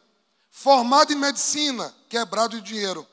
formado 0.55 1.13
em 1.13 1.17
medicina, 1.17 1.93
quebrado 2.09 2.61
de 2.61 2.73
dinheiro. 2.73 3.05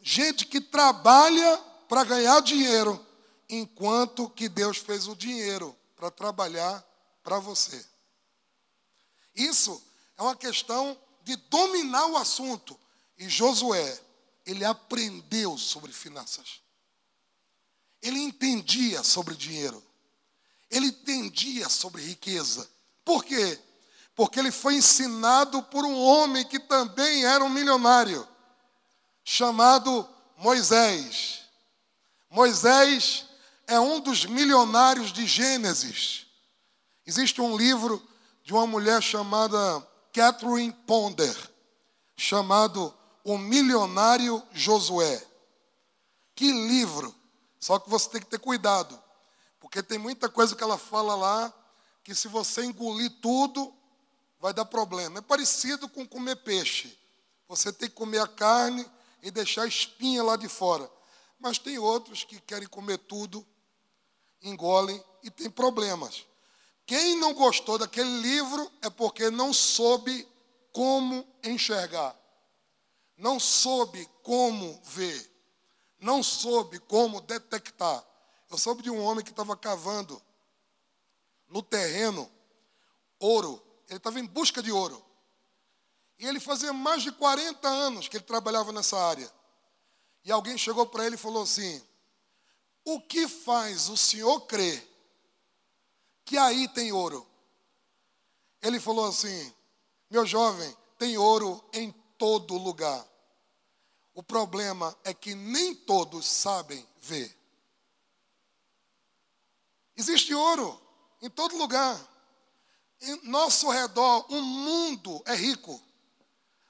Gente 0.00 0.46
que 0.46 0.62
trabalha 0.62 1.58
para 1.86 2.04
ganhar 2.04 2.40
dinheiro, 2.40 3.06
enquanto 3.50 4.30
que 4.30 4.48
Deus 4.48 4.78
fez 4.78 5.06
o 5.06 5.14
dinheiro 5.14 5.76
para 5.94 6.10
trabalhar 6.10 6.82
para 7.22 7.38
você. 7.38 7.86
Isso 9.34 9.80
é 10.16 10.22
uma 10.22 10.34
questão 10.34 10.98
de 11.22 11.36
dominar 11.36 12.06
o 12.06 12.16
assunto. 12.16 12.80
E 13.18 13.28
Josué, 13.28 14.00
ele 14.46 14.64
aprendeu 14.64 15.58
sobre 15.58 15.92
finanças. 15.92 16.62
Ele 18.00 18.20
entendia 18.20 19.02
sobre 19.02 19.36
dinheiro. 19.36 19.84
Ele 20.70 20.86
entendia 20.86 21.68
sobre 21.68 22.00
riqueza. 22.00 22.66
Por 23.10 23.24
quê? 23.24 23.58
porque 24.20 24.38
ele 24.38 24.50
foi 24.50 24.74
ensinado 24.74 25.62
por 25.62 25.82
um 25.82 25.98
homem 25.98 26.44
que 26.44 26.58
também 26.58 27.24
era 27.24 27.42
um 27.42 27.48
milionário, 27.48 28.28
chamado 29.24 30.06
Moisés. 30.36 31.44
Moisés 32.28 33.24
é 33.66 33.80
um 33.80 33.98
dos 33.98 34.26
milionários 34.26 35.10
de 35.10 35.26
Gênesis. 35.26 36.26
Existe 37.06 37.40
um 37.40 37.56
livro 37.56 38.06
de 38.44 38.52
uma 38.52 38.66
mulher 38.66 39.02
chamada 39.02 39.58
Catherine 40.12 40.70
Ponder, 40.86 41.34
chamado 42.14 42.94
O 43.24 43.38
Milionário 43.38 44.42
Josué. 44.52 45.26
Que 46.34 46.52
livro! 46.52 47.14
Só 47.58 47.78
que 47.78 47.88
você 47.88 48.10
tem 48.10 48.20
que 48.20 48.26
ter 48.26 48.38
cuidado, 48.38 49.02
porque 49.58 49.82
tem 49.82 49.98
muita 49.98 50.28
coisa 50.28 50.54
que 50.54 50.62
ela 50.62 50.76
fala 50.76 51.14
lá 51.14 51.54
que 52.10 52.14
se 52.16 52.26
você 52.26 52.64
engolir 52.64 53.08
tudo, 53.22 53.72
vai 54.40 54.52
dar 54.52 54.64
problema. 54.64 55.20
É 55.20 55.22
parecido 55.22 55.88
com 55.88 56.04
comer 56.04 56.34
peixe. 56.34 56.98
Você 57.46 57.72
tem 57.72 57.88
que 57.88 57.94
comer 57.94 58.18
a 58.18 58.26
carne 58.26 58.84
e 59.22 59.30
deixar 59.30 59.62
a 59.62 59.68
espinha 59.68 60.20
lá 60.20 60.34
de 60.34 60.48
fora. 60.48 60.90
Mas 61.38 61.56
tem 61.56 61.78
outros 61.78 62.24
que 62.24 62.40
querem 62.40 62.66
comer 62.66 62.98
tudo, 62.98 63.46
engolem 64.42 65.00
e 65.22 65.30
tem 65.30 65.48
problemas. 65.48 66.26
Quem 66.84 67.16
não 67.16 67.32
gostou 67.32 67.78
daquele 67.78 68.20
livro 68.20 68.68
é 68.82 68.90
porque 68.90 69.30
não 69.30 69.52
soube 69.52 70.26
como 70.72 71.24
enxergar, 71.44 72.16
não 73.16 73.38
soube 73.38 74.04
como 74.24 74.82
ver, 74.82 75.30
não 76.00 76.24
soube 76.24 76.80
como 76.80 77.20
detectar. 77.20 78.04
Eu 78.50 78.58
soube 78.58 78.82
de 78.82 78.90
um 78.90 79.00
homem 79.00 79.24
que 79.24 79.30
estava 79.30 79.56
cavando 79.56 80.20
no 81.50 81.62
terreno 81.62 82.30
ouro 83.18 83.62
ele 83.88 83.98
estava 83.98 84.20
em 84.20 84.24
busca 84.24 84.62
de 84.62 84.70
ouro. 84.70 85.04
E 86.18 86.26
ele 86.26 86.38
fazia 86.38 86.72
mais 86.72 87.02
de 87.02 87.10
40 87.10 87.68
anos 87.68 88.08
que 88.08 88.16
ele 88.16 88.24
trabalhava 88.24 88.72
nessa 88.72 88.96
área. 88.96 89.30
E 90.24 90.30
alguém 90.30 90.56
chegou 90.56 90.86
para 90.86 91.04
ele 91.04 91.16
e 91.16 91.18
falou 91.18 91.42
assim: 91.42 91.82
O 92.84 93.00
que 93.00 93.26
faz 93.26 93.88
o 93.88 93.96
senhor 93.96 94.42
crer 94.42 94.88
que 96.24 96.38
aí 96.38 96.68
tem 96.68 96.92
ouro? 96.92 97.26
Ele 98.62 98.78
falou 98.78 99.08
assim: 99.08 99.52
Meu 100.08 100.24
jovem, 100.24 100.76
tem 100.96 101.18
ouro 101.18 101.64
em 101.72 101.90
todo 102.16 102.56
lugar. 102.56 103.04
O 104.14 104.22
problema 104.22 104.96
é 105.02 105.12
que 105.12 105.34
nem 105.34 105.74
todos 105.74 106.26
sabem 106.26 106.86
ver. 107.00 107.36
Existe 109.96 110.34
ouro 110.34 110.80
em 111.20 111.28
todo 111.28 111.56
lugar. 111.56 111.98
Em 113.00 113.28
nosso 113.28 113.70
redor, 113.70 114.26
o 114.28 114.40
mundo 114.42 115.22
é 115.26 115.34
rico. 115.34 115.80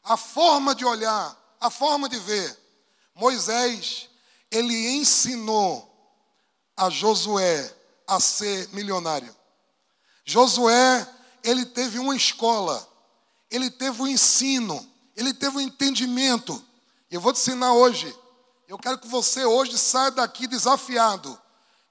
A 0.03 0.17
forma 0.17 0.75
de 0.75 0.85
olhar, 0.85 1.37
a 1.61 1.71
forma 1.71 2.09
de 2.09 2.19
ver. 2.19 2.59
Moisés, 3.15 4.09
ele 4.51 4.97
ensinou 4.97 5.87
a 6.77 6.89
Josué 6.89 7.75
a 8.07 8.19
ser 8.21 8.69
milionário. 8.73 9.35
Josué, 10.25 11.07
ele 11.43 11.67
teve 11.67 11.99
uma 11.99 12.17
escola, 12.17 12.87
ele 13.51 13.71
teve 13.71 14.01
um 14.03 14.07
ensino, 14.07 14.89
ele 15.17 15.35
teve 15.35 15.57
um 15.57 15.61
entendimento. 15.61 16.65
Eu 17.11 17.21
vou 17.21 17.33
te 17.33 17.41
ensinar 17.41 17.73
hoje. 17.73 18.17
Eu 18.69 18.79
quero 18.79 18.99
que 18.99 19.09
você 19.09 19.45
hoje 19.45 19.77
saia 19.77 20.13
daqui 20.13 20.47
desafiado 20.47 21.41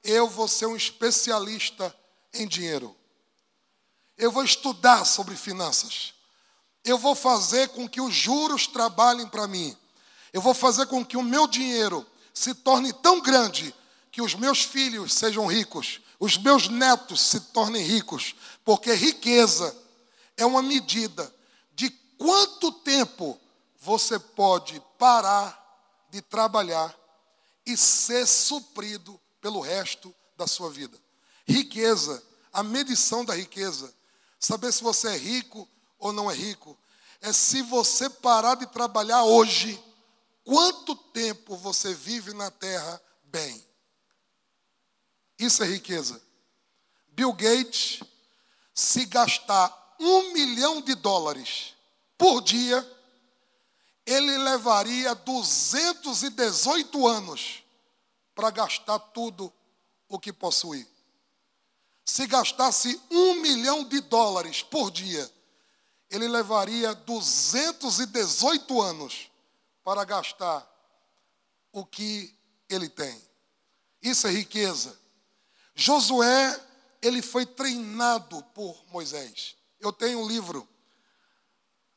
eu 0.03 0.27
vou 0.27 0.47
ser 0.47 0.65
um 0.65 0.75
especialista 0.75 1.93
em 2.33 2.48
dinheiro. 2.48 2.95
Eu 4.17 4.31
vou 4.31 4.43
estudar 4.43 5.05
sobre 5.05 5.36
finanças. 5.36 6.13
Eu 6.83 6.98
vou 6.98 7.15
fazer 7.15 7.69
com 7.69 7.88
que 7.88 8.01
os 8.01 8.13
juros 8.13 8.67
trabalhem 8.67 9.27
para 9.27 9.48
mim. 9.48 9.75
Eu 10.31 10.41
vou 10.41 10.53
fazer 10.53 10.86
com 10.88 11.05
que 11.05 11.17
o 11.17 11.24
meu 11.24 11.48
dinheiro 11.48 12.05
se 12.33 12.53
torne 12.53 12.93
tão 12.93 13.21
grande 13.21 13.74
que 14.12 14.21
os 14.21 14.36
meus 14.36 14.63
filhos 14.63 15.13
sejam 15.13 15.45
ricos, 15.45 16.01
os 16.19 16.38
meus 16.38 16.67
netos 16.67 17.21
se 17.21 17.39
tornem 17.39 17.83
ricos, 17.83 18.36
porque 18.63 18.93
riqueza 18.93 19.75
é 20.36 20.45
uma 20.45 20.62
medida 20.62 21.33
de 21.74 21.89
quanto 22.17 22.71
tempo 22.71 23.39
você 23.79 24.19
pode 24.19 24.81
parar 24.98 25.57
de 26.09 26.21
trabalhar 26.21 26.95
e 27.65 27.77
ser 27.77 28.25
suprido 28.25 29.19
pelo 29.39 29.59
resto 29.59 30.13
da 30.36 30.48
sua 30.48 30.69
vida. 30.69 30.98
Riqueza, 31.49 32.23
a 32.53 32.61
medição 32.61 33.25
da 33.25 33.33
riqueza, 33.33 33.91
saber 34.39 34.71
se 34.71 34.83
você 34.83 35.07
é 35.07 35.17
rico 35.17 35.67
ou 35.97 36.13
não 36.13 36.29
é 36.29 36.35
rico, 36.35 36.77
é 37.21 37.33
se 37.33 37.63
você 37.63 38.07
parar 38.07 38.53
de 38.53 38.67
trabalhar 38.67 39.23
hoje, 39.23 39.83
quanto 40.43 40.95
tempo 40.95 41.57
você 41.57 41.91
vive 41.91 42.33
na 42.33 42.51
terra 42.51 43.01
bem. 43.23 43.65
Isso 45.39 45.63
é 45.63 45.65
riqueza. 45.65 46.21
Bill 47.07 47.33
Gates, 47.33 48.01
se 48.71 49.07
gastar 49.07 49.95
um 49.99 50.31
milhão 50.31 50.81
de 50.81 50.93
dólares 50.93 51.73
por 52.15 52.41
dia, 52.41 52.87
ele 54.05 54.37
levaria 54.37 55.15
218 55.15 57.07
anos 57.07 57.63
para 58.35 58.51
gastar 58.51 58.99
tudo 58.99 59.51
o 60.07 60.19
que 60.19 60.31
possui. 60.31 60.87
Se 62.09 62.25
gastasse 62.25 62.99
um 63.11 63.35
milhão 63.35 63.83
de 63.83 64.01
dólares 64.01 64.63
por 64.63 64.89
dia, 64.89 65.31
ele 66.09 66.27
levaria 66.27 66.95
218 66.95 68.81
anos 68.81 69.29
para 69.83 70.03
gastar 70.03 70.67
o 71.71 71.85
que 71.85 72.35
ele 72.67 72.89
tem. 72.89 73.21
Isso 74.01 74.25
é 74.25 74.31
riqueza. 74.31 74.99
Josué, 75.75 76.59
ele 76.99 77.21
foi 77.21 77.45
treinado 77.45 78.41
por 78.55 78.83
Moisés. 78.87 79.55
Eu 79.79 79.93
tenho 79.93 80.21
um 80.21 80.27
livro 80.27 80.67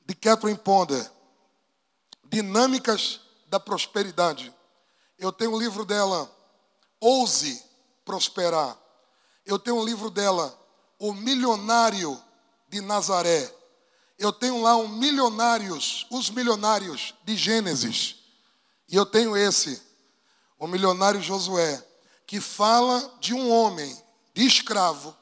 de 0.04 0.14
Catherine 0.14 0.59
Ponder, 0.59 1.11
Dinâmicas 2.25 3.19
da 3.47 3.59
Prosperidade. 3.59 4.54
Eu 5.17 5.32
tenho 5.32 5.54
um 5.54 5.58
livro 5.58 5.87
dela, 5.87 6.30
Ouse 7.00 7.65
Prosperar. 8.04 8.81
Eu 9.45 9.59
tenho 9.59 9.76
um 9.76 9.85
livro 9.85 10.11
dela, 10.11 10.59
O 10.99 11.13
Milionário 11.13 12.21
de 12.69 12.81
Nazaré. 12.81 13.52
Eu 14.19 14.33
tenho 14.33 14.63
lá 14.63 14.76
um 14.76 14.89
Milionários, 14.89 16.07
Os 16.11 16.31
Milionários 16.31 17.15
de 17.25 17.37
Gênesis. 17.37 18.17
E 18.89 18.97
eu 18.97 19.07
tenho 19.07 19.37
esse, 19.37 19.81
o 20.59 20.67
Milionário 20.67 21.21
Josué, 21.23 21.85
que 22.26 22.41
fala 22.41 23.17
de 23.21 23.35
um 23.35 23.50
homem 23.50 24.00
de 24.35 24.47
escravo 24.47 25.17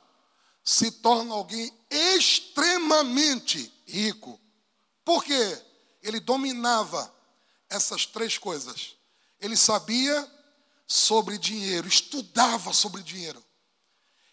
se 0.64 0.90
torna 0.90 1.35
alguém 1.35 1.72
extremamente 1.90 3.72
rico. 3.87 4.40
Por 5.04 5.24
quê? 5.24 5.62
Ele 6.02 6.20
dominava 6.20 7.12
essas 7.68 8.06
três 8.06 8.38
coisas. 8.38 8.94
Ele 9.40 9.56
sabia 9.56 10.30
sobre 10.87 11.38
dinheiro, 11.38 11.88
estudava 11.88 12.72
sobre 12.72 13.02
dinheiro. 13.02 13.44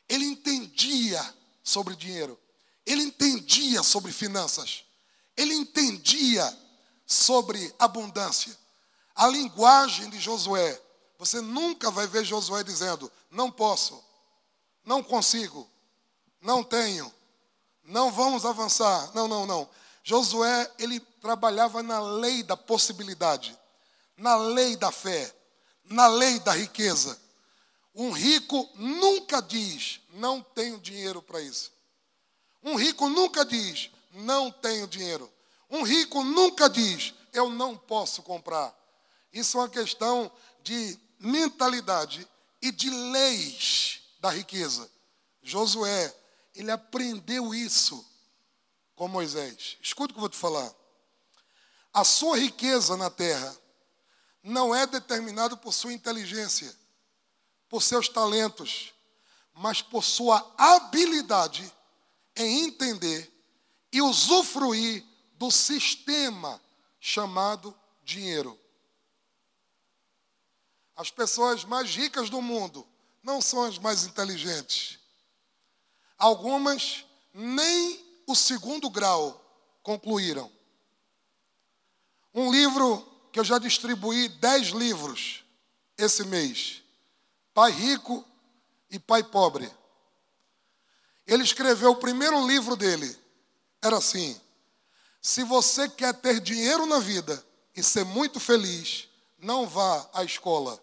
Ele 0.08 0.26
entendia 0.26 1.22
sobre 1.64 1.96
dinheiro. 1.96 2.40
Ele 2.86 3.04
entendia 3.04 3.84
sobre 3.84 4.12
finanças. 4.12 4.84
Ele 5.36 5.54
entendia 5.54 6.58
sobre 7.06 7.74
abundância. 7.78 8.58
A 9.16 9.28
linguagem 9.28 10.10
de 10.10 10.20
Josué. 10.20 10.82
Você 11.20 11.42
nunca 11.42 11.90
vai 11.92 12.08
ver 12.08 12.24
Josué 12.24 12.64
dizendo: 12.64 13.12
não 13.32 13.52
posso, 13.52 14.04
não 14.86 15.02
consigo, 15.04 15.68
não 16.42 16.64
tenho, 16.64 17.12
não 17.84 18.12
vamos 18.12 18.46
avançar. 18.46 19.12
Não, 19.14 19.28
não, 19.28 19.46
não. 19.46 19.70
Josué, 20.04 20.72
ele 20.80 21.00
trabalhava 21.00 21.82
na 21.84 22.00
lei 22.00 22.44
da 22.44 22.56
possibilidade 22.56 23.58
na 24.18 24.36
lei 24.36 24.76
da 24.76 24.92
fé, 24.92 25.32
na 25.86 26.08
lei 26.08 26.40
da 26.40 26.54
riqueza. 26.54 27.18
Um 28.00 28.12
rico 28.12 28.70
nunca 28.76 29.42
diz, 29.42 30.00
não 30.14 30.40
tenho 30.40 30.80
dinheiro 30.80 31.20
para 31.20 31.42
isso. 31.42 31.72
Um 32.62 32.76
rico 32.76 33.10
nunca 33.10 33.44
diz, 33.44 33.90
não 34.14 34.52
tenho 34.52 34.88
dinheiro. 34.88 35.28
Um 35.68 35.82
rico 35.82 36.24
nunca 36.24 36.70
diz, 36.70 37.16
eu 37.34 37.50
não 37.50 37.76
posso 37.76 38.22
comprar. 38.22 38.72
Isso 39.34 39.58
é 39.58 39.62
uma 39.62 39.70
questão 39.70 40.32
de 40.62 40.96
mentalidade 41.20 42.28
e 42.62 42.72
de 42.72 42.88
leis 42.88 44.02
da 44.20 44.30
riqueza. 44.30 44.88
Josué, 45.42 46.16
ele 46.54 46.70
aprendeu 46.70 47.52
isso 47.52 48.06
com 48.96 49.08
Moisés. 49.08 49.76
Escuta 49.82 50.12
o 50.12 50.14
que 50.14 50.20
eu 50.20 50.22
vou 50.22 50.30
te 50.30 50.38
falar. 50.38 50.72
A 51.92 52.04
sua 52.04 52.38
riqueza 52.38 52.96
na 52.96 53.10
terra 53.10 53.58
não 54.44 54.76
é 54.76 54.86
determinado 54.86 55.58
por 55.58 55.74
sua 55.74 55.94
inteligência, 55.94 56.77
por 57.70 57.82
seus 57.82 58.08
talentos, 58.08 58.94
mas 59.54 59.82
por 59.82 60.04
sua 60.04 60.54
habilidade 60.58 61.72
em 62.36 62.66
entender 62.66 63.32
e 63.92 64.02
usufruir 64.02 65.04
do 65.34 65.52
sistema 65.52 66.62
chamado 67.00 67.76
dinheiro. 68.04 68.60
As 70.96 71.12
pessoas 71.12 71.64
mais 71.64 71.96
ricas 71.96 72.30
do 72.30 72.42
mundo 72.42 72.88
não 73.22 73.42
são 73.42 73.64
as 73.64 73.78
mais 73.78 74.04
inteligentes. 74.04 75.00
Algumas 76.18 77.06
nem 77.34 78.04
o 78.26 78.36
segundo 78.36 78.90
grau 78.90 79.44
concluíram. 79.84 80.52
Um 82.34 82.52
livro 82.52 83.06
que 83.32 83.40
eu 83.40 83.44
já 83.44 83.60
distribuí 83.60 84.28
dez 84.30 84.68
livros 84.68 85.44
esse 85.98 86.24
mês. 86.24 86.84
Pai 87.58 87.72
Rico 87.72 88.24
e 88.88 89.00
Pai 89.00 89.24
Pobre. 89.24 89.68
Ele 91.26 91.42
escreveu 91.42 91.90
o 91.90 91.96
primeiro 91.96 92.46
livro 92.46 92.76
dele. 92.76 93.18
Era 93.82 93.98
assim: 93.98 94.40
se 95.20 95.44
você 95.44 95.90
quer 95.90 96.14
ter 96.14 96.40
dinheiro 96.40 96.86
na 96.86 97.00
vida 97.00 97.44
e 97.76 97.82
ser 97.82 98.06
muito 98.06 98.40
feliz, 98.40 99.10
não 99.40 99.66
vá 99.66 100.08
à 100.14 100.24
escola. 100.24 100.80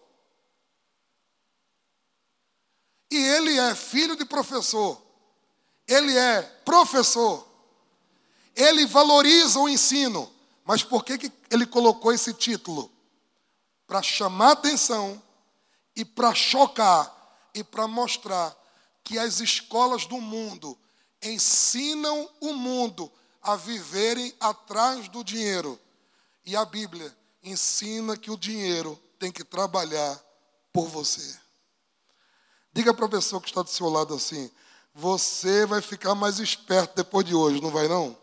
E 3.09 3.15
ele 3.15 3.57
é 3.57 3.73
filho 3.73 4.17
de 4.17 4.25
professor. 4.25 5.01
Ele 5.87 6.17
é 6.17 6.41
professor. 6.41 7.47
Ele 8.53 8.85
valoriza 8.85 9.61
o 9.61 9.69
ensino. 9.69 10.29
Mas 10.65 10.83
por 10.83 11.05
que, 11.05 11.17
que 11.19 11.31
ele 11.49 11.65
colocou 11.65 12.11
esse 12.11 12.33
título? 12.33 12.91
Para 13.87 14.01
chamar 14.01 14.51
atenção 14.51 15.23
e 15.95 16.03
para 16.03 16.33
chocar 16.33 17.13
e 17.53 17.63
para 17.63 17.87
mostrar 17.87 18.55
que 19.03 19.17
as 19.17 19.39
escolas 19.39 20.05
do 20.05 20.19
mundo 20.19 20.77
ensinam 21.21 22.29
o 22.41 22.53
mundo 22.53 23.11
a 23.41 23.55
viverem 23.55 24.33
atrás 24.39 25.07
do 25.07 25.23
dinheiro. 25.23 25.79
E 26.45 26.55
a 26.55 26.65
Bíblia 26.65 27.15
ensina 27.43 28.17
que 28.17 28.31
o 28.31 28.37
dinheiro 28.37 28.99
tem 29.19 29.31
que 29.31 29.43
trabalhar 29.43 30.19
por 30.73 30.87
você. 30.87 31.39
Diga 32.73 32.93
para 32.93 33.05
a 33.05 33.09
pessoa 33.09 33.41
que 33.41 33.47
está 33.47 33.61
do 33.61 33.69
seu 33.69 33.87
lado 33.87 34.13
assim: 34.13 34.51
Você 34.93 35.65
vai 35.65 35.81
ficar 35.81 36.13
mais 36.13 36.39
esperto 36.39 36.95
depois 36.95 37.25
de 37.25 37.33
hoje, 37.33 37.61
não 37.61 37.71
vai 37.71 37.87
não? 37.87 38.17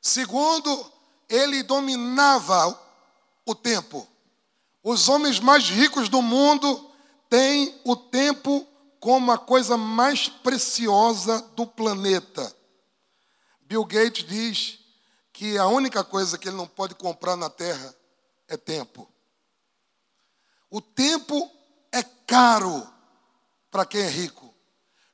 Segundo, 0.00 0.92
ele 1.28 1.62
dominava 1.62 2.80
o 3.44 3.54
tempo. 3.54 4.06
Os 4.82 5.08
homens 5.08 5.40
mais 5.40 5.68
ricos 5.68 6.08
do 6.08 6.22
mundo 6.22 6.90
têm 7.28 7.78
o 7.84 7.96
tempo 7.96 8.66
como 9.00 9.30
a 9.32 9.38
coisa 9.38 9.76
mais 9.76 10.28
preciosa 10.28 11.40
do 11.54 11.66
planeta. 11.66 12.54
Bill 13.60 13.84
Gates 13.84 14.26
diz 14.26 14.78
que 15.32 15.58
a 15.58 15.66
única 15.66 16.02
coisa 16.02 16.38
que 16.38 16.48
ele 16.48 16.56
não 16.56 16.66
pode 16.66 16.94
comprar 16.94 17.36
na 17.36 17.50
terra 17.50 17.94
é 18.48 18.56
tempo. 18.56 19.08
O 20.70 20.80
tempo 20.80 21.50
é 21.92 22.02
caro 22.02 22.86
para 23.70 23.84
quem 23.84 24.00
é 24.00 24.08
rico. 24.08 24.54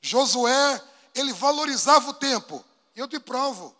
Josué, 0.00 0.82
ele 1.14 1.32
valorizava 1.32 2.10
o 2.10 2.14
tempo. 2.14 2.64
Eu 2.94 3.08
te 3.08 3.18
provo. 3.18 3.74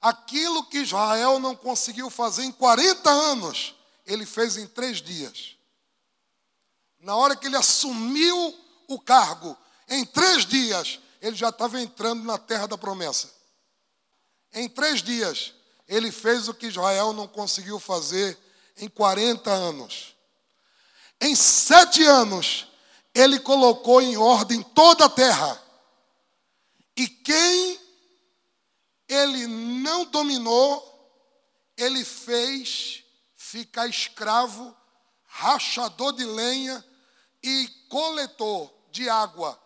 Aquilo 0.00 0.64
que 0.64 0.78
Israel 0.78 1.38
não 1.38 1.56
conseguiu 1.56 2.10
fazer 2.10 2.44
em 2.44 2.52
40 2.52 3.08
anos, 3.08 3.74
ele 4.06 4.24
fez 4.24 4.56
em 4.56 4.66
três 4.66 5.02
dias. 5.02 5.56
Na 7.00 7.16
hora 7.16 7.36
que 7.36 7.46
ele 7.46 7.56
assumiu 7.56 8.54
o 8.88 9.00
cargo, 9.00 9.56
em 9.88 10.04
três 10.04 10.46
dias, 10.46 11.00
ele 11.20 11.36
já 11.36 11.48
estava 11.48 11.80
entrando 11.80 12.22
na 12.22 12.38
terra 12.38 12.66
da 12.66 12.78
promessa. 12.78 13.30
Em 14.52 14.68
três 14.68 15.02
dias, 15.02 15.52
ele 15.88 16.10
fez 16.10 16.48
o 16.48 16.54
que 16.54 16.66
Israel 16.66 17.12
não 17.12 17.26
conseguiu 17.26 17.78
fazer 17.78 18.38
em 18.76 18.88
40 18.88 19.50
anos. 19.50 20.14
Em 21.20 21.34
sete 21.34 22.02
anos, 22.04 22.68
ele 23.14 23.38
colocou 23.40 24.00
em 24.00 24.16
ordem 24.16 24.62
toda 24.62 25.06
a 25.06 25.10
terra. 25.10 25.62
E 26.96 27.08
quem 27.08 27.80
ele 29.08 29.46
não 29.46 30.04
dominou, 30.06 30.92
ele 31.76 32.04
fez 32.04 33.05
ficar 33.56 33.86
escravo, 33.88 34.76
rachador 35.24 36.12
de 36.12 36.24
lenha 36.26 36.84
e 37.42 37.66
coletor 37.88 38.70
de 38.90 39.08
água 39.08 39.58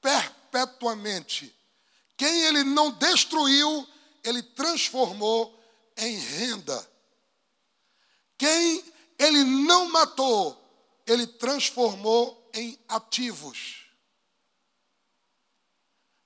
perpetuamente. 0.00 1.56
Quem 2.16 2.42
ele 2.46 2.64
não 2.64 2.90
destruiu, 2.90 3.88
ele 4.24 4.42
transformou 4.42 5.56
em 5.96 6.18
renda. 6.18 6.90
Quem 8.36 8.84
ele 9.16 9.44
não 9.44 9.88
matou, 9.90 10.58
ele 11.06 11.24
transformou 11.24 12.50
em 12.52 12.76
ativos. 12.88 13.86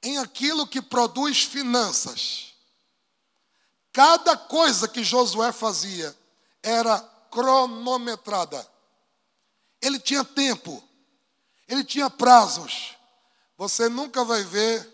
Em 0.03 0.17
aquilo 0.17 0.67
que 0.67 0.81
produz 0.81 1.43
finanças. 1.43 2.55
Cada 3.93 4.39
coisa 4.39 4.89
que 4.89 5.05
Josué 5.05 5.53
fazia 5.53 6.24
era 6.65 6.99
cronometrada. 7.31 8.67
Ele 9.83 10.01
tinha 10.01 10.25
tempo, 10.25 10.83
ele 11.69 11.85
tinha 11.85 12.09
prazos. 12.09 12.97
Você 13.59 13.89
nunca 13.89 14.25
vai 14.25 14.43
ver 14.43 14.91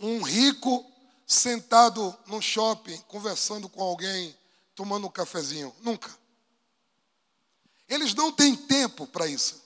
um 0.00 0.20
rico 0.20 0.84
sentado 1.24 2.16
no 2.26 2.42
shopping, 2.42 2.98
conversando 3.02 3.68
com 3.68 3.80
alguém, 3.80 4.36
tomando 4.74 5.06
um 5.06 5.10
cafezinho. 5.10 5.74
Nunca. 5.80 6.14
Eles 7.88 8.12
não 8.14 8.32
têm 8.32 8.56
tempo 8.56 9.06
para 9.06 9.26
isso. 9.26 9.62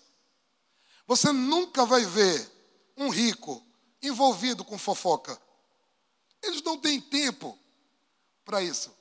Você 1.07 1.33
nunca 1.33 1.87
vai 1.87 2.05
ver 2.05 2.51
um 2.97 3.09
rico 3.09 3.65
envolvido 4.03 4.65
com 4.65 4.77
fofoca. 4.77 5.41
Eles 6.43 6.63
não 6.63 6.77
têm 6.77 7.01
tempo 7.01 7.59
para 8.45 8.63
isso. 8.63 8.93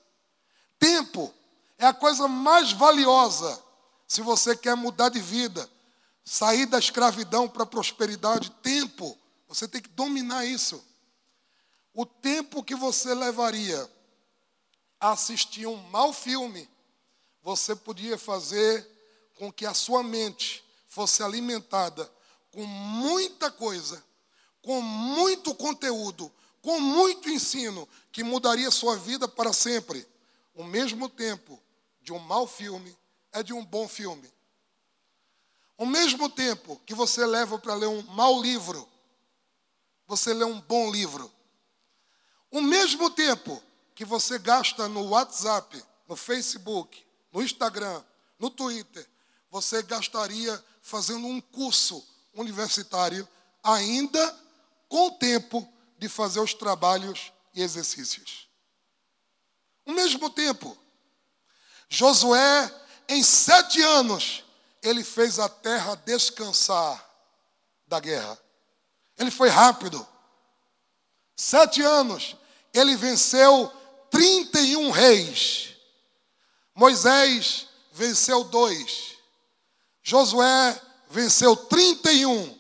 Tempo 0.80 1.34
é 1.82 1.88
a 1.88 1.94
coisa 1.94 2.28
mais 2.28 2.72
valiosa 2.72 3.60
se 4.08 4.22
você 4.22 4.56
quer 4.56 4.76
mudar 4.76 5.10
de 5.10 5.20
vida, 5.20 5.68
sair 6.24 6.68
da 6.68 6.78
escravidão 6.78 7.50
para 7.50 7.64
a 7.64 7.66
prosperidade. 7.66 8.52
Tempo, 8.62 9.18
você 9.48 9.68
tem 9.68 9.82
que 9.82 9.90
dominar 9.90 10.46
isso. 10.46 10.86
O 11.92 12.06
tempo 12.06 12.64
que 12.64 12.76
você 12.76 13.16
levaria 13.16 13.90
a 15.00 15.14
assistir 15.14 15.66
um 15.66 15.76
mau 15.90 16.14
filme, 16.14 16.70
você 17.42 17.76
podia 17.76 18.16
fazer 18.16 18.88
com 19.40 19.52
que 19.52 19.66
a 19.66 19.74
sua 19.74 20.04
mente 20.04 20.64
fosse 20.88 21.24
alimentada 21.24 22.08
com 22.52 22.64
muita 22.64 23.50
coisa, 23.50 24.04
com 24.62 24.82
muito 24.82 25.56
conteúdo, 25.56 26.32
com 26.62 26.80
muito 26.80 27.28
ensino 27.28 27.90
que 28.12 28.24
mudaria 28.24 28.70
sua 28.70 28.96
vida 28.98 29.28
para 29.28 29.52
sempre. 29.52 30.08
O 30.54 30.64
mesmo 30.64 31.10
tempo 31.10 31.60
de 32.02 32.12
um 32.12 32.20
mau 32.20 32.48
filme 32.48 32.98
é 33.32 33.42
de 33.42 33.54
um 33.54 33.64
bom 33.64 33.88
filme. 33.88 34.32
O 35.78 35.86
mesmo 35.86 36.30
tempo 36.30 36.80
que 36.86 36.94
você 36.94 37.26
leva 37.26 37.58
para 37.58 37.74
ler 37.74 37.88
um 37.88 38.02
mau 38.04 38.42
livro, 38.42 38.88
você 40.06 40.34
lê 40.34 40.44
um 40.44 40.60
bom 40.62 40.92
livro. 40.92 41.32
O 42.52 42.62
mesmo 42.62 43.10
tempo 43.10 43.62
que 43.96 44.06
você 44.06 44.38
gasta 44.38 44.88
no 44.88 45.10
WhatsApp, 45.10 45.84
no 46.08 46.16
Facebook, 46.16 47.06
no 47.32 47.42
Instagram, 47.42 48.04
no 48.38 48.50
Twitter, 48.50 49.08
você 49.50 49.82
gastaria 49.84 50.64
fazendo 50.82 51.28
um 51.28 51.40
curso 51.40 52.06
universitário, 52.34 53.28
ainda 53.64 54.40
com 54.88 55.12
tempo 55.12 55.68
de 55.98 56.10
fazer 56.10 56.40
os 56.40 56.54
trabalhos 56.54 57.32
e 57.54 57.62
exercícios. 57.62 58.50
O 59.86 59.94
mesmo 59.94 60.30
tempo, 60.30 60.78
Josué, 61.94 62.74
em 63.10 63.22
sete 63.22 63.82
anos, 63.82 64.46
ele 64.82 65.04
fez 65.04 65.38
a 65.40 65.50
terra 65.50 65.94
descansar 66.06 67.06
da 67.86 68.00
guerra. 68.00 68.40
Ele 69.18 69.30
foi 69.30 69.50
rápido. 69.50 70.08
Sete 71.36 71.82
anos, 71.82 72.38
ele 72.74 72.96
venceu 72.96 73.70
31 74.10 74.90
reis. 74.90 75.76
Moisés 76.74 77.68
venceu 77.92 78.46
dois. 78.46 79.18
Josué 80.02 80.82
venceu 81.10 81.58
31. 81.58 82.58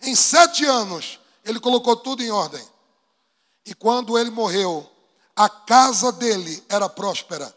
Em 0.00 0.14
sete 0.14 0.64
anos, 0.64 1.20
ele 1.44 1.60
colocou 1.60 1.94
tudo 1.94 2.22
em 2.22 2.30
ordem. 2.30 2.66
E 3.66 3.74
quando 3.74 4.18
ele 4.18 4.30
morreu, 4.30 4.90
a 5.34 5.46
casa 5.46 6.10
dele 6.10 6.64
era 6.70 6.88
próspera, 6.88 7.54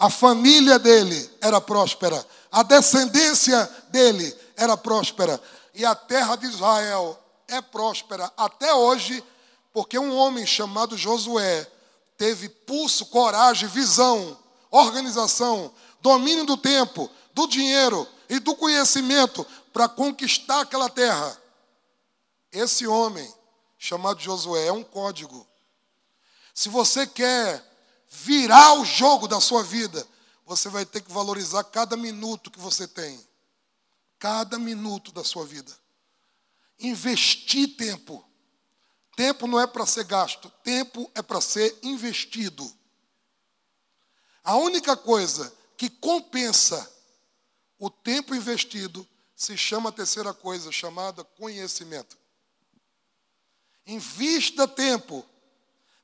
a 0.00 0.08
família 0.08 0.78
dele 0.78 1.30
era 1.42 1.60
próspera, 1.60 2.26
a 2.50 2.62
descendência 2.62 3.70
dele 3.90 4.34
era 4.56 4.74
próspera, 4.74 5.38
e 5.74 5.84
a 5.84 5.94
terra 5.94 6.36
de 6.36 6.46
Israel 6.46 7.22
é 7.46 7.60
próspera 7.60 8.32
até 8.34 8.72
hoje 8.72 9.22
porque 9.74 9.98
um 9.98 10.16
homem 10.16 10.46
chamado 10.46 10.96
Josué 10.96 11.70
teve 12.16 12.48
pulso, 12.48 13.06
coragem, 13.06 13.68
visão, 13.68 14.38
organização, 14.70 15.70
domínio 16.00 16.46
do 16.46 16.56
tempo, 16.56 17.10
do 17.34 17.46
dinheiro 17.46 18.08
e 18.26 18.38
do 18.38 18.56
conhecimento 18.56 19.46
para 19.70 19.86
conquistar 19.86 20.62
aquela 20.62 20.88
terra. 20.88 21.38
Esse 22.50 22.86
homem, 22.86 23.30
chamado 23.78 24.18
Josué, 24.18 24.66
é 24.66 24.72
um 24.72 24.82
código. 24.82 25.46
Se 26.54 26.70
você 26.70 27.06
quer 27.06 27.69
virar 28.10 28.74
o 28.74 28.84
jogo 28.84 29.28
da 29.28 29.40
sua 29.40 29.62
vida, 29.62 30.06
você 30.44 30.68
vai 30.68 30.84
ter 30.84 31.00
que 31.00 31.12
valorizar 31.12 31.62
cada 31.64 31.96
minuto 31.96 32.50
que 32.50 32.58
você 32.58 32.88
tem. 32.88 33.24
Cada 34.18 34.58
minuto 34.58 35.12
da 35.12 35.22
sua 35.22 35.46
vida. 35.46 35.72
Investir 36.78 37.76
tempo. 37.76 38.24
Tempo 39.16 39.46
não 39.46 39.60
é 39.60 39.66
para 39.66 39.86
ser 39.86 40.04
gasto, 40.04 40.50
tempo 40.64 41.10
é 41.14 41.22
para 41.22 41.40
ser 41.40 41.78
investido. 41.82 42.70
A 44.42 44.56
única 44.56 44.96
coisa 44.96 45.52
que 45.76 45.88
compensa 45.88 46.90
o 47.78 47.90
tempo 47.90 48.34
investido 48.34 49.06
se 49.34 49.56
chama 49.56 49.88
a 49.88 49.92
terceira 49.92 50.34
coisa, 50.34 50.70
chamada 50.72 51.24
conhecimento. 51.24 52.16
Invista 53.86 54.68
tempo, 54.68 55.24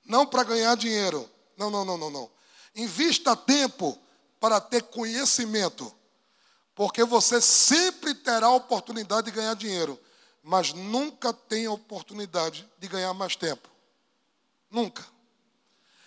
não 0.05 0.27
para 0.27 0.45
ganhar 0.45 0.75
dinheiro. 0.77 1.31
Não, 1.57 1.71
não, 1.71 1.85
não, 1.85 1.97
não, 1.97 2.11
não. 2.11 2.31
Invista 2.75 3.35
tempo 3.35 3.99
para 4.39 4.61
ter 4.61 4.83
conhecimento. 4.83 5.93
Porque 6.75 7.05
você 7.05 7.41
sempre 7.41 8.15
terá 8.15 8.47
a 8.47 8.55
oportunidade 8.55 9.31
de 9.31 9.37
ganhar 9.37 9.55
dinheiro 9.55 9.99
mas 10.49 10.73
nunca 10.73 11.33
tem 11.33 11.67
a 11.67 11.73
oportunidade 11.73 12.71
de 12.79 12.87
ganhar 12.87 13.13
mais 13.13 13.35
tempo. 13.35 13.69
Nunca. 14.71 15.05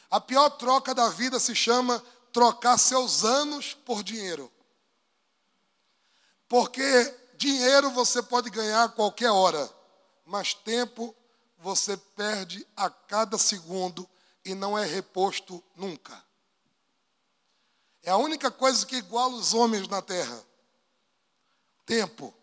A 0.10 0.22
pior 0.22 0.50
troca 0.52 0.96
da 0.96 1.10
vida 1.10 1.38
se 1.42 1.54
chama 1.54 2.02
trocar 2.32 2.78
seus 2.78 3.26
anos 3.26 3.74
por 3.74 4.02
dinheiro. 4.02 4.50
Porque 6.48 7.18
dinheiro 7.36 7.92
você 7.92 8.24
pode 8.24 8.50
ganhar 8.50 8.86
a 8.86 8.90
qualquer 8.90 9.30
hora. 9.30 9.70
mais 10.26 10.54
tempo 10.54 11.14
você 11.58 11.98
perde 11.98 12.66
a 12.78 12.90
cada 12.90 13.38
segundo 13.38 14.10
e 14.46 14.56
não 14.56 14.78
é 14.78 14.86
reposto 14.86 15.64
nunca. 15.76 16.24
É 18.04 18.12
a 18.12 18.18
única 18.18 18.50
coisa 18.50 18.86
que 18.86 18.98
iguala 18.98 19.36
os 19.36 19.54
homens 19.54 19.88
na 19.88 20.02
terra. 20.02 20.44
Tempo. 21.86 22.34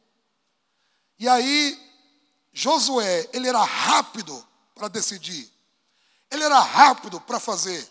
E 1.18 1.28
aí, 1.28 1.78
Josué, 2.52 3.28
ele 3.32 3.48
era 3.48 3.62
rápido 3.62 4.46
para 4.74 4.88
decidir. 4.88 5.50
Ele 6.30 6.44
era 6.44 6.58
rápido 6.58 7.20
para 7.20 7.40
fazer. 7.40 7.88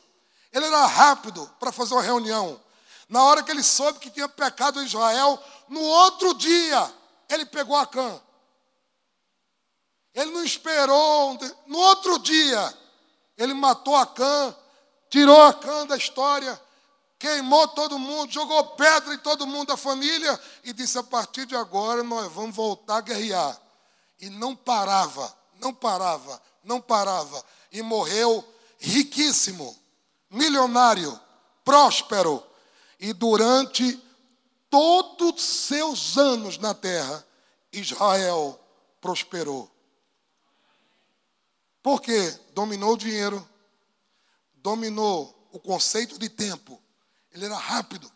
Ele 0.51 0.65
era 0.65 0.85
rápido 0.85 1.47
para 1.59 1.71
fazer 1.71 1.93
uma 1.93 2.03
reunião. 2.03 2.61
Na 3.09 3.23
hora 3.23 3.43
que 3.43 3.51
ele 3.51 3.63
soube 3.63 3.99
que 3.99 4.09
tinha 4.09 4.27
pecado 4.27 4.81
em 4.81 4.85
Israel, 4.85 5.41
no 5.67 5.81
outro 5.81 6.33
dia, 6.35 6.93
ele 7.29 7.45
pegou 7.45 7.75
a 7.75 7.85
cã. 7.85 8.21
Ele 10.13 10.31
não 10.31 10.43
esperou. 10.43 11.37
No 11.67 11.77
outro 11.77 12.19
dia, 12.19 12.77
ele 13.37 13.53
matou 13.53 13.95
a 13.95 14.05
cã, 14.05 14.55
tirou 15.09 15.41
a 15.41 15.53
cã 15.53 15.85
da 15.85 15.97
história, 15.97 16.59
queimou 17.19 17.67
todo 17.69 17.99
mundo, 17.99 18.31
jogou 18.31 18.63
pedra 18.75 19.13
em 19.13 19.17
todo 19.17 19.47
mundo 19.47 19.67
da 19.69 19.77
família 19.77 20.39
e 20.63 20.73
disse: 20.73 20.97
a 20.97 21.03
partir 21.03 21.45
de 21.45 21.55
agora 21.55 22.03
nós 22.03 22.31
vamos 22.31 22.55
voltar 22.55 22.97
a 22.97 23.01
guerrear. 23.01 23.59
E 24.19 24.29
não 24.29 24.55
parava, 24.55 25.35
não 25.59 25.73
parava, 25.73 26.41
não 26.63 26.79
parava. 26.79 27.43
E 27.71 27.81
morreu 27.81 28.43
riquíssimo, 28.77 29.77
milionário, 30.29 31.19
próspero. 31.63 32.43
E 32.99 33.11
durante 33.11 34.01
todos 34.69 35.35
os 35.35 35.43
seus 35.43 36.17
anos 36.17 36.57
na 36.57 36.73
terra, 36.73 37.25
Israel 37.71 38.59
prosperou. 39.01 39.69
Por 41.85 42.01
quê? 42.01 42.35
Dominou 42.55 42.93
o 42.95 42.97
dinheiro, 42.97 43.47
dominou 44.55 45.47
o 45.51 45.59
conceito 45.59 46.17
de 46.17 46.27
tempo. 46.27 46.81
Ele 47.31 47.45
era 47.45 47.55
rápido, 47.55 48.11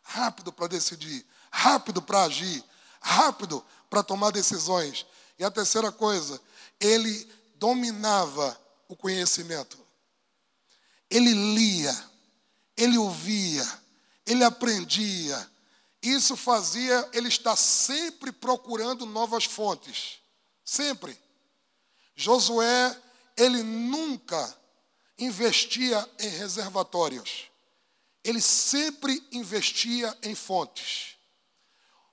rápido 0.00 0.50
para 0.50 0.66
decidir, 0.66 1.22
rápido 1.50 2.00
para 2.00 2.22
agir, 2.22 2.64
rápido 3.02 3.62
para 3.90 4.02
tomar 4.02 4.30
decisões. 4.30 5.04
E 5.38 5.44
a 5.44 5.50
terceira 5.50 5.92
coisa, 5.92 6.40
ele 6.80 7.30
dominava 7.56 8.58
o 8.88 8.96
conhecimento. 8.96 9.78
Ele 11.10 11.34
lia, 11.54 12.10
ele 12.74 12.96
ouvia, 12.96 13.80
ele 14.24 14.42
aprendia. 14.42 15.50
Isso 16.02 16.34
fazia 16.34 17.10
ele 17.12 17.28
estar 17.28 17.56
sempre 17.56 18.32
procurando 18.32 19.04
novas 19.04 19.44
fontes. 19.44 20.18
Sempre. 20.64 21.20
Josué, 22.22 23.02
ele 23.36 23.64
nunca 23.64 24.56
investia 25.18 26.08
em 26.20 26.28
reservatórios. 26.28 27.50
Ele 28.22 28.40
sempre 28.40 29.20
investia 29.32 30.16
em 30.22 30.32
fontes. 30.32 31.16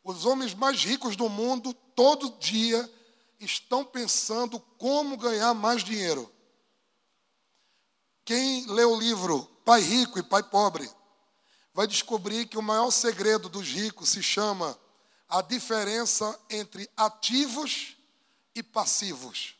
Os 0.04 0.26
homens 0.26 0.56
mais 0.56 0.84
ricos 0.84 1.16
do 1.16 1.30
mundo, 1.30 1.74
todo 1.96 2.40
dia, 2.40 2.92
estão 3.40 3.86
pensando 3.86 4.60
como 4.80 5.16
ganhar 5.16 5.54
mais 5.54 5.84
dinheiro. 5.84 6.32
Quem 8.26 8.66
lê 8.66 8.84
o 8.84 9.00
livro 9.00 9.46
Pai 9.64 9.82
Rico 9.82 10.18
e 10.18 10.24
Pai 10.24 10.42
Pobre 10.42 10.90
vai 11.72 11.86
descobrir 11.86 12.48
que 12.48 12.58
o 12.58 12.64
maior 12.64 12.90
segredo 12.90 13.48
dos 13.48 13.68
ricos 13.68 14.10
se 14.10 14.24
chama 14.24 14.76
a 15.28 15.44
diferença 15.44 16.40
entre 16.50 16.90
ativos 16.98 17.96
e 18.56 18.64
passivos. 18.64 19.59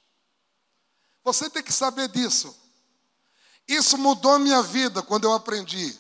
Você 1.24 1.50
tem 1.50 1.64
que 1.64 1.74
saber 1.74 2.08
disso. 2.10 2.56
Isso 3.68 3.98
mudou 3.98 4.34
a 4.34 4.40
minha 4.40 4.64
vida 4.64 5.02
quando 5.04 5.26
eu 5.26 5.34
aprendi. 5.34 5.98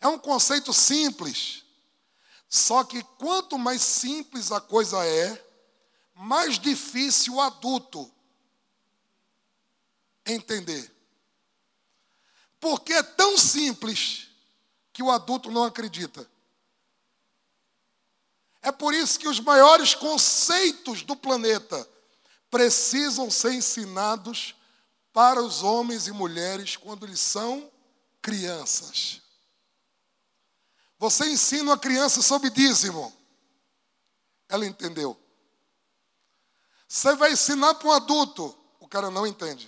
É 0.00 0.06
um 0.06 0.18
conceito 0.18 0.72
simples. 0.72 1.64
Só 2.48 2.84
que 2.84 3.02
quanto 3.18 3.58
mais 3.58 3.82
simples 3.82 4.52
a 4.52 4.60
coisa 4.60 5.04
é, 5.04 5.44
mais 6.14 6.58
difícil 6.58 7.34
o 7.34 7.40
adulto 7.40 8.10
entender. 10.24 10.94
Porque 12.60 12.92
é 12.92 13.02
tão 13.02 13.36
simples 13.36 14.28
que 14.92 15.02
o 15.02 15.10
adulto 15.10 15.50
não 15.50 15.64
acredita. 15.64 16.28
É 18.62 18.72
por 18.72 18.94
isso 18.94 19.18
que 19.18 19.28
os 19.28 19.38
maiores 19.38 19.94
conceitos 19.94 21.02
do 21.02 21.14
planeta 21.14 21.88
precisam 22.50 23.30
ser 23.30 23.52
ensinados 23.52 24.54
para 25.12 25.42
os 25.42 25.62
homens 25.62 26.06
e 26.06 26.12
mulheres 26.12 26.76
quando 26.76 27.06
eles 27.06 27.20
são 27.20 27.70
crianças. 28.20 29.22
Você 30.98 31.26
ensina 31.26 31.70
uma 31.70 31.78
criança 31.78 32.22
sobre 32.22 32.50
dízimo, 32.50 33.14
ela 34.48 34.66
entendeu. 34.66 35.18
Você 36.88 37.14
vai 37.14 37.32
ensinar 37.32 37.74
para 37.74 37.88
um 37.88 37.92
adulto, 37.92 38.56
o 38.78 38.88
cara 38.88 39.10
não 39.10 39.26
entende, 39.26 39.66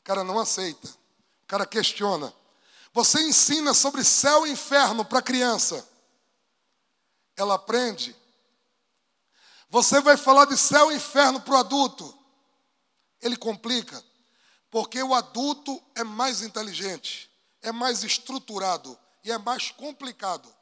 o 0.00 0.04
cara 0.04 0.24
não 0.24 0.38
aceita, 0.38 0.88
o 0.88 1.46
cara 1.46 1.66
questiona. 1.66 2.32
Você 2.92 3.20
ensina 3.22 3.74
sobre 3.74 4.02
céu 4.02 4.46
e 4.46 4.50
inferno 4.50 5.04
para 5.04 5.18
a 5.18 5.22
criança, 5.22 5.86
ela 7.36 7.54
aprende, 7.54 8.16
você 9.68 10.00
vai 10.00 10.16
falar 10.16 10.46
de 10.46 10.56
céu 10.56 10.90
e 10.90 10.96
inferno 10.96 11.40
para 11.40 11.54
o 11.54 11.58
adulto. 11.58 12.16
Ele 13.20 13.36
complica, 13.36 14.02
porque 14.70 15.02
o 15.02 15.14
adulto 15.14 15.82
é 15.94 16.04
mais 16.04 16.42
inteligente, 16.42 17.30
é 17.60 17.72
mais 17.72 18.02
estruturado 18.02 18.98
e 19.24 19.30
é 19.30 19.38
mais 19.38 19.70
complicado. 19.70 20.54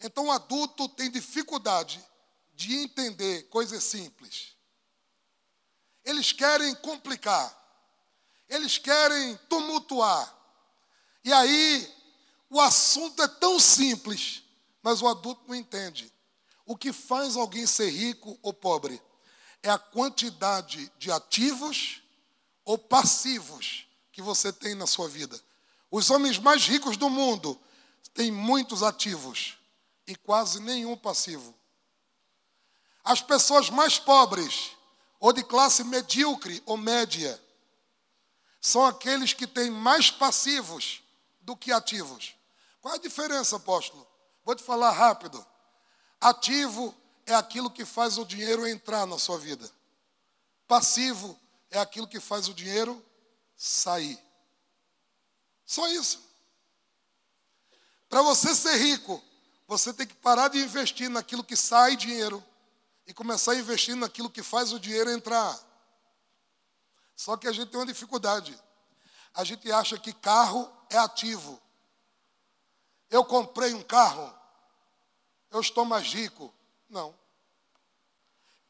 Então 0.00 0.26
o 0.26 0.32
adulto 0.32 0.88
tem 0.88 1.10
dificuldade 1.10 2.04
de 2.54 2.76
entender 2.76 3.44
coisas 3.48 3.82
simples. 3.84 4.54
Eles 6.04 6.32
querem 6.32 6.74
complicar, 6.76 7.56
eles 8.48 8.78
querem 8.78 9.36
tumultuar. 9.48 10.34
E 11.24 11.32
aí 11.32 11.94
o 12.50 12.60
assunto 12.60 13.22
é 13.22 13.28
tão 13.28 13.58
simples, 13.58 14.42
mas 14.82 15.00
o 15.00 15.08
adulto 15.08 15.42
não 15.48 15.54
entende. 15.54 16.13
O 16.66 16.76
que 16.76 16.92
faz 16.92 17.36
alguém 17.36 17.66
ser 17.66 17.90
rico 17.90 18.38
ou 18.42 18.52
pobre 18.52 19.00
é 19.62 19.70
a 19.70 19.78
quantidade 19.78 20.90
de 20.98 21.10
ativos 21.10 22.02
ou 22.64 22.78
passivos 22.78 23.86
que 24.12 24.22
você 24.22 24.52
tem 24.52 24.74
na 24.74 24.86
sua 24.86 25.08
vida. 25.08 25.38
Os 25.90 26.10
homens 26.10 26.38
mais 26.38 26.66
ricos 26.66 26.96
do 26.96 27.10
mundo 27.10 27.60
têm 28.14 28.30
muitos 28.30 28.82
ativos 28.82 29.58
e 30.06 30.14
quase 30.14 30.60
nenhum 30.60 30.96
passivo. 30.96 31.54
As 33.02 33.20
pessoas 33.20 33.68
mais 33.68 33.98
pobres, 33.98 34.70
ou 35.20 35.32
de 35.32 35.42
classe 35.42 35.84
medíocre 35.84 36.62
ou 36.64 36.76
média, 36.76 37.40
são 38.60 38.84
aqueles 38.86 39.32
que 39.32 39.46
têm 39.46 39.70
mais 39.70 40.10
passivos 40.10 41.02
do 41.40 41.54
que 41.56 41.70
ativos. 41.70 42.34
Qual 42.80 42.94
a 42.94 42.98
diferença, 42.98 43.56
apóstolo? 43.56 44.06
Vou 44.44 44.54
te 44.54 44.62
falar 44.62 44.90
rápido. 44.90 45.44
Ativo 46.24 46.96
é 47.26 47.34
aquilo 47.34 47.70
que 47.70 47.84
faz 47.84 48.16
o 48.16 48.24
dinheiro 48.24 48.66
entrar 48.66 49.04
na 49.06 49.18
sua 49.18 49.38
vida. 49.38 49.70
Passivo 50.66 51.38
é 51.70 51.78
aquilo 51.78 52.08
que 52.08 52.18
faz 52.18 52.48
o 52.48 52.54
dinheiro 52.54 53.04
sair. 53.54 54.18
Só 55.66 55.86
isso. 55.88 56.26
Para 58.08 58.22
você 58.22 58.54
ser 58.54 58.74
rico, 58.76 59.22
você 59.68 59.92
tem 59.92 60.06
que 60.06 60.14
parar 60.14 60.48
de 60.48 60.58
investir 60.58 61.10
naquilo 61.10 61.44
que 61.44 61.54
sai 61.54 61.94
dinheiro 61.94 62.42
e 63.06 63.12
começar 63.12 63.52
a 63.52 63.56
investir 63.56 63.94
naquilo 63.94 64.30
que 64.30 64.42
faz 64.42 64.72
o 64.72 64.80
dinheiro 64.80 65.10
entrar. 65.10 65.54
Só 67.14 67.36
que 67.36 67.46
a 67.46 67.52
gente 67.52 67.68
tem 67.68 67.78
uma 67.78 67.84
dificuldade. 67.84 68.58
A 69.34 69.44
gente 69.44 69.70
acha 69.70 69.98
que 69.98 70.14
carro 70.14 70.74
é 70.88 70.96
ativo. 70.96 71.60
Eu 73.10 73.26
comprei 73.26 73.74
um 73.74 73.82
carro, 73.82 74.34
eu 75.54 75.60
estou 75.60 75.84
mais 75.84 76.12
rico. 76.12 76.52
Não. 76.90 77.14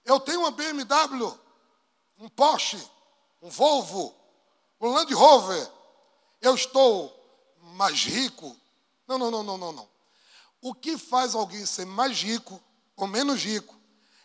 Eu 0.04 0.20
tenho 0.20 0.40
uma 0.40 0.50
BMW, 0.50 1.34
um 2.18 2.28
Porsche, 2.28 2.78
um 3.40 3.48
Volvo, 3.48 4.14
um 4.78 4.92
Land 4.92 5.12
Rover. 5.14 5.70
Eu 6.42 6.54
estou 6.54 7.10
mais 7.58 8.04
rico. 8.04 8.54
Não, 9.08 9.16
não, 9.16 9.30
não, 9.30 9.42
não, 9.42 9.56
não, 9.56 9.72
não. 9.72 9.88
O 10.60 10.74
que 10.74 10.98
faz 10.98 11.34
alguém 11.34 11.64
ser 11.64 11.86
mais 11.86 12.22
rico 12.22 12.62
ou 12.96 13.06
menos 13.06 13.42
rico 13.42 13.74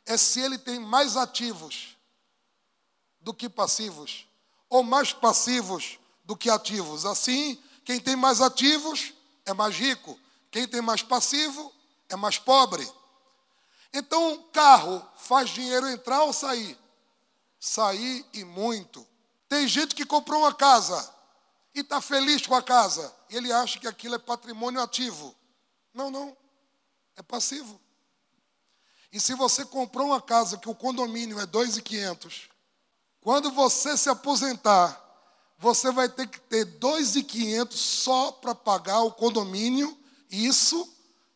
é 0.05 0.17
se 0.17 0.41
ele 0.41 0.57
tem 0.57 0.79
mais 0.79 1.15
ativos 1.15 1.95
do 3.21 3.33
que 3.33 3.47
passivos, 3.47 4.27
ou 4.69 4.83
mais 4.83 5.13
passivos 5.13 5.97
do 6.25 6.35
que 6.35 6.49
ativos. 6.49 7.05
Assim, 7.05 7.61
quem 7.85 8.01
tem 8.01 8.17
mais 8.17 8.41
ativos 8.41 9.13
é 9.45 9.53
mais 9.53 9.75
rico, 9.75 10.19
quem 10.51 10.67
tem 10.67 10.81
mais 10.81 11.01
passivo 11.01 11.73
é 12.09 12.15
mais 12.15 12.37
pobre. 12.37 12.89
Então, 13.93 14.43
carro 14.51 15.05
faz 15.17 15.49
dinheiro 15.49 15.87
entrar 15.87 16.23
ou 16.23 16.33
sair? 16.33 16.77
sair 17.59 18.25
e 18.33 18.43
muito. 18.45 19.05
Tem 19.47 19.67
gente 19.67 19.93
que 19.93 20.05
comprou 20.05 20.41
uma 20.41 20.53
casa 20.53 21.13
e 21.75 21.81
está 21.81 21.99
feliz 21.99 22.45
com 22.47 22.55
a 22.55 22.63
casa. 22.63 23.13
Ele 23.29 23.51
acha 23.51 23.79
que 23.79 23.87
aquilo 23.87 24.15
é 24.15 24.19
patrimônio 24.19 24.81
ativo. 24.81 25.35
Não, 25.93 26.09
não. 26.09 26.35
É 27.15 27.21
passivo. 27.21 27.79
E 29.11 29.19
se 29.19 29.33
você 29.33 29.65
comprou 29.65 30.07
uma 30.07 30.21
casa 30.21 30.57
que 30.57 30.69
o 30.69 30.75
condomínio 30.75 31.39
é 31.39 31.45
2.500, 31.47 32.49
quando 33.19 33.51
você 33.51 33.97
se 33.97 34.07
aposentar, 34.07 35.05
você 35.57 35.91
vai 35.91 36.07
ter 36.07 36.27
que 36.27 36.39
ter 36.39 36.65
2.500 36.79 37.73
só 37.73 38.31
para 38.31 38.55
pagar 38.55 39.01
o 39.01 39.11
condomínio, 39.11 39.97
isso 40.29 40.87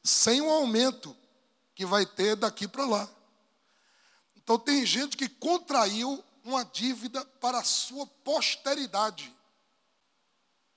sem 0.04 0.42
o 0.42 0.50
aumento 0.50 1.16
que 1.74 1.86
vai 1.86 2.06
ter 2.06 2.36
daqui 2.36 2.68
para 2.68 2.86
lá. 2.86 3.10
Então 4.36 4.60
tem 4.60 4.86
gente 4.86 5.16
que 5.16 5.30
contraiu 5.30 6.24
uma 6.44 6.66
dívida 6.66 7.24
para 7.40 7.60
a 7.60 7.64
sua 7.64 8.06
posteridade. 8.06 9.34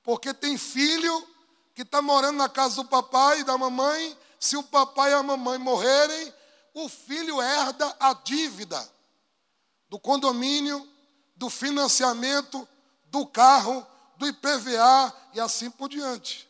Porque 0.03 0.33
tem 0.33 0.57
filho 0.57 1.29
que 1.75 1.83
está 1.83 2.01
morando 2.01 2.37
na 2.37 2.49
casa 2.49 2.77
do 2.77 2.89
papai 2.89 3.41
e 3.41 3.45
da 3.45 3.59
mamãe, 3.59 4.17
se 4.39 4.57
o 4.57 4.63
papai 4.63 5.11
e 5.11 5.15
a 5.15 5.23
mamãe 5.23 5.59
morrerem, 5.59 6.33
o 6.73 6.89
filho 6.89 7.43
herda 7.43 7.97
a 7.99 8.15
dívida 8.15 8.89
do 9.89 9.99
condomínio, 9.99 10.89
do 11.35 11.51
financiamento, 11.51 12.67
do 13.07 13.27
carro, 13.27 13.87
do 14.17 14.27
IPVA 14.27 15.15
e 15.35 15.41
assim 15.41 15.71
por 15.71 15.89
diante. 15.89 16.49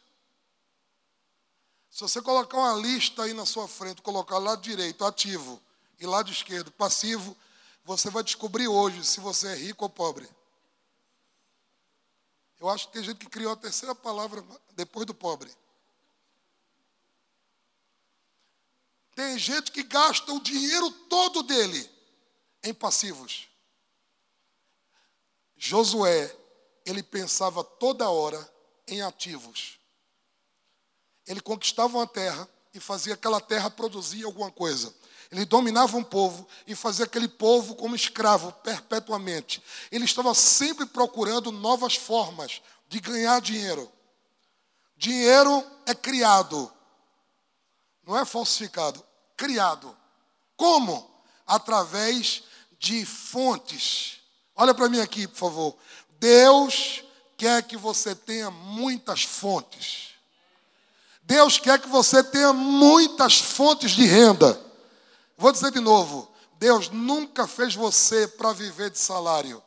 Se 1.96 2.02
você 2.02 2.20
colocar 2.20 2.58
uma 2.58 2.74
lista 2.74 3.22
aí 3.22 3.32
na 3.32 3.46
sua 3.46 3.66
frente, 3.66 4.02
colocar 4.02 4.36
lado 4.36 4.60
direito 4.60 5.02
ativo 5.02 5.58
e 5.98 6.04
lado 6.04 6.30
esquerdo 6.30 6.70
passivo, 6.70 7.34
você 7.86 8.10
vai 8.10 8.22
descobrir 8.22 8.68
hoje 8.68 9.02
se 9.02 9.18
você 9.18 9.48
é 9.48 9.54
rico 9.54 9.82
ou 9.82 9.88
pobre. 9.88 10.28
Eu 12.60 12.68
acho 12.68 12.86
que 12.86 12.92
tem 12.92 13.02
gente 13.02 13.16
que 13.16 13.30
criou 13.30 13.50
a 13.50 13.56
terceira 13.56 13.94
palavra 13.94 14.44
depois 14.74 15.06
do 15.06 15.14
pobre. 15.14 15.50
Tem 19.14 19.38
gente 19.38 19.72
que 19.72 19.82
gasta 19.82 20.30
o 20.34 20.40
dinheiro 20.40 20.90
todo 21.08 21.42
dele 21.44 21.90
em 22.62 22.74
passivos. 22.74 23.48
Josué, 25.56 26.36
ele 26.84 27.02
pensava 27.02 27.64
toda 27.64 28.10
hora 28.10 28.52
em 28.86 29.00
ativos. 29.00 29.75
Ele 31.26 31.40
conquistava 31.40 31.98
uma 31.98 32.06
terra 32.06 32.48
e 32.72 32.80
fazia 32.80 33.14
aquela 33.14 33.40
terra 33.40 33.70
produzir 33.70 34.24
alguma 34.24 34.50
coisa. 34.50 34.94
Ele 35.30 35.44
dominava 35.44 35.96
um 35.96 36.04
povo 36.04 36.46
e 36.66 36.74
fazia 36.74 37.04
aquele 37.04 37.26
povo 37.26 37.74
como 37.74 37.96
escravo 37.96 38.52
perpetuamente. 38.52 39.62
Ele 39.90 40.04
estava 40.04 40.32
sempre 40.34 40.86
procurando 40.86 41.50
novas 41.50 41.96
formas 41.96 42.62
de 42.88 43.00
ganhar 43.00 43.40
dinheiro. 43.40 43.90
Dinheiro 44.96 45.64
é 45.84 45.94
criado, 45.94 46.72
não 48.06 48.16
é 48.16 48.24
falsificado, 48.24 49.04
criado. 49.36 49.94
Como? 50.56 51.10
Através 51.46 52.44
de 52.78 53.04
fontes. 53.04 54.20
Olha 54.54 54.72
para 54.72 54.88
mim 54.88 55.00
aqui, 55.00 55.26
por 55.26 55.36
favor. 55.36 55.76
Deus 56.18 57.04
quer 57.36 57.62
que 57.62 57.76
você 57.76 58.14
tenha 58.14 58.50
muitas 58.50 59.22
fontes. 59.22 60.05
Deus 61.26 61.58
quer 61.58 61.80
que 61.80 61.88
você 61.88 62.22
tenha 62.22 62.52
muitas 62.52 63.40
fontes 63.40 63.90
de 63.90 64.06
renda. 64.06 64.58
Vou 65.36 65.50
dizer 65.50 65.72
de 65.72 65.80
novo: 65.80 66.32
Deus 66.56 66.88
nunca 66.88 67.48
fez 67.48 67.74
você 67.74 68.28
para 68.28 68.52
viver 68.52 68.90
de 68.90 68.98
salário. 68.98 69.60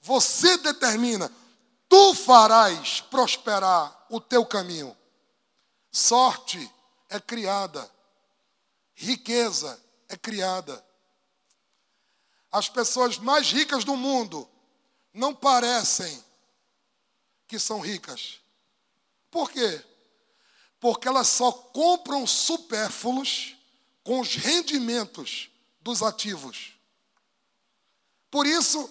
Você 0.00 0.56
determina, 0.58 1.30
tu 1.88 2.14
farás 2.14 3.00
prosperar 3.00 4.06
o 4.08 4.20
teu 4.20 4.46
caminho. 4.46 4.96
Sorte 5.90 6.72
é 7.10 7.18
criada, 7.18 7.90
riqueza 8.94 9.82
é 10.08 10.16
criada. 10.16 10.82
As 12.52 12.68
pessoas 12.68 13.18
mais 13.18 13.50
ricas 13.50 13.82
do 13.82 13.96
mundo 13.96 14.48
não 15.12 15.34
parecem 15.34 16.24
que 17.48 17.58
são 17.58 17.80
ricas. 17.80 18.40
Por 19.30 19.50
quê? 19.50 19.84
Porque 20.80 21.08
elas 21.08 21.28
só 21.28 21.50
compram 21.50 22.26
supérfluos 22.26 23.56
com 24.02 24.20
os 24.20 24.34
rendimentos 24.36 25.50
dos 25.80 26.02
ativos. 26.02 26.74
Por 28.30 28.46
isso 28.46 28.90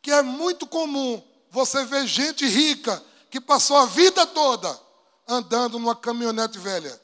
que 0.00 0.10
é 0.10 0.22
muito 0.22 0.66
comum 0.66 1.22
você 1.50 1.84
ver 1.84 2.06
gente 2.06 2.46
rica 2.46 3.02
que 3.30 3.40
passou 3.40 3.76
a 3.76 3.86
vida 3.86 4.26
toda 4.26 4.84
andando 5.26 5.78
numa 5.78 5.96
caminhonete 5.96 6.58
velha, 6.58 7.00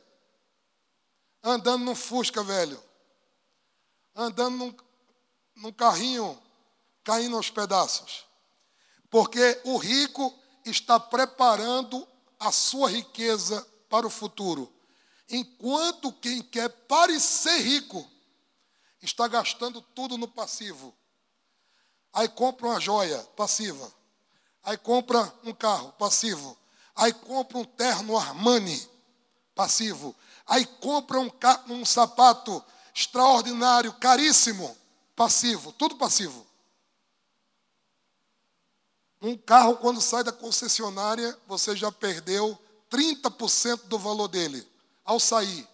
andando 1.42 1.84
num 1.84 1.94
Fusca 1.94 2.42
velho, 2.42 2.82
andando 4.14 4.56
num, 4.56 4.76
num 5.56 5.72
carrinho 5.72 6.40
caindo 7.02 7.36
aos 7.36 7.50
pedaços. 7.50 8.26
Porque 9.08 9.60
o 9.64 9.76
rico 9.76 10.38
está 10.64 11.00
preparando 11.00 12.06
a 12.40 12.50
sua 12.50 12.90
riqueza 12.90 13.64
para 13.88 14.06
o 14.06 14.10
futuro. 14.10 14.72
Enquanto 15.28 16.12
quem 16.12 16.42
quer 16.42 16.68
parecer 16.68 17.60
rico 17.60 18.08
está 19.02 19.28
gastando 19.28 19.80
tudo 19.80 20.18
no 20.18 20.26
passivo. 20.26 20.94
Aí 22.12 22.28
compra 22.28 22.66
uma 22.66 22.80
joia 22.80 23.18
passiva. 23.36 23.92
Aí 24.64 24.76
compra 24.76 25.32
um 25.44 25.52
carro 25.52 25.92
passivo. 25.92 26.58
Aí 26.96 27.12
compra 27.12 27.58
um 27.58 27.64
terno 27.64 28.18
Armani 28.18 28.88
passivo. 29.54 30.16
Aí 30.46 30.66
compra 30.66 31.20
um, 31.20 31.30
um 31.68 31.84
sapato 31.84 32.64
extraordinário, 32.94 33.92
caríssimo, 33.94 34.76
passivo. 35.14 35.72
Tudo 35.72 35.96
passivo. 35.96 36.49
Um 39.22 39.36
carro, 39.36 39.76
quando 39.76 40.00
sai 40.00 40.24
da 40.24 40.32
concessionária, 40.32 41.38
você 41.46 41.76
já 41.76 41.92
perdeu 41.92 42.58
30% 42.90 43.84
do 43.84 43.98
valor 43.98 44.28
dele 44.28 44.66
ao 45.04 45.20
sair. 45.20 45.68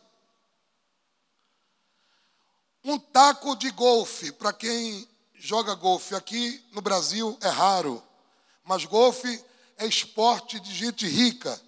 Um 2.83 2.99
taco 2.99 3.55
de 3.55 3.71
golfe, 3.71 4.33
para 4.33 4.53
quem 4.53 5.09
joga 5.35 5.75
golfe 5.75 6.15
aqui 6.15 6.65
no 6.73 6.81
Brasil 6.81 7.39
é 7.41 7.49
raro, 7.49 8.03
mas 8.65 8.85
golfe 8.85 9.45
é 9.77 9.87
esporte 9.87 10.59
de 10.59 10.75
gente 10.75 11.07
rica. 11.07 11.61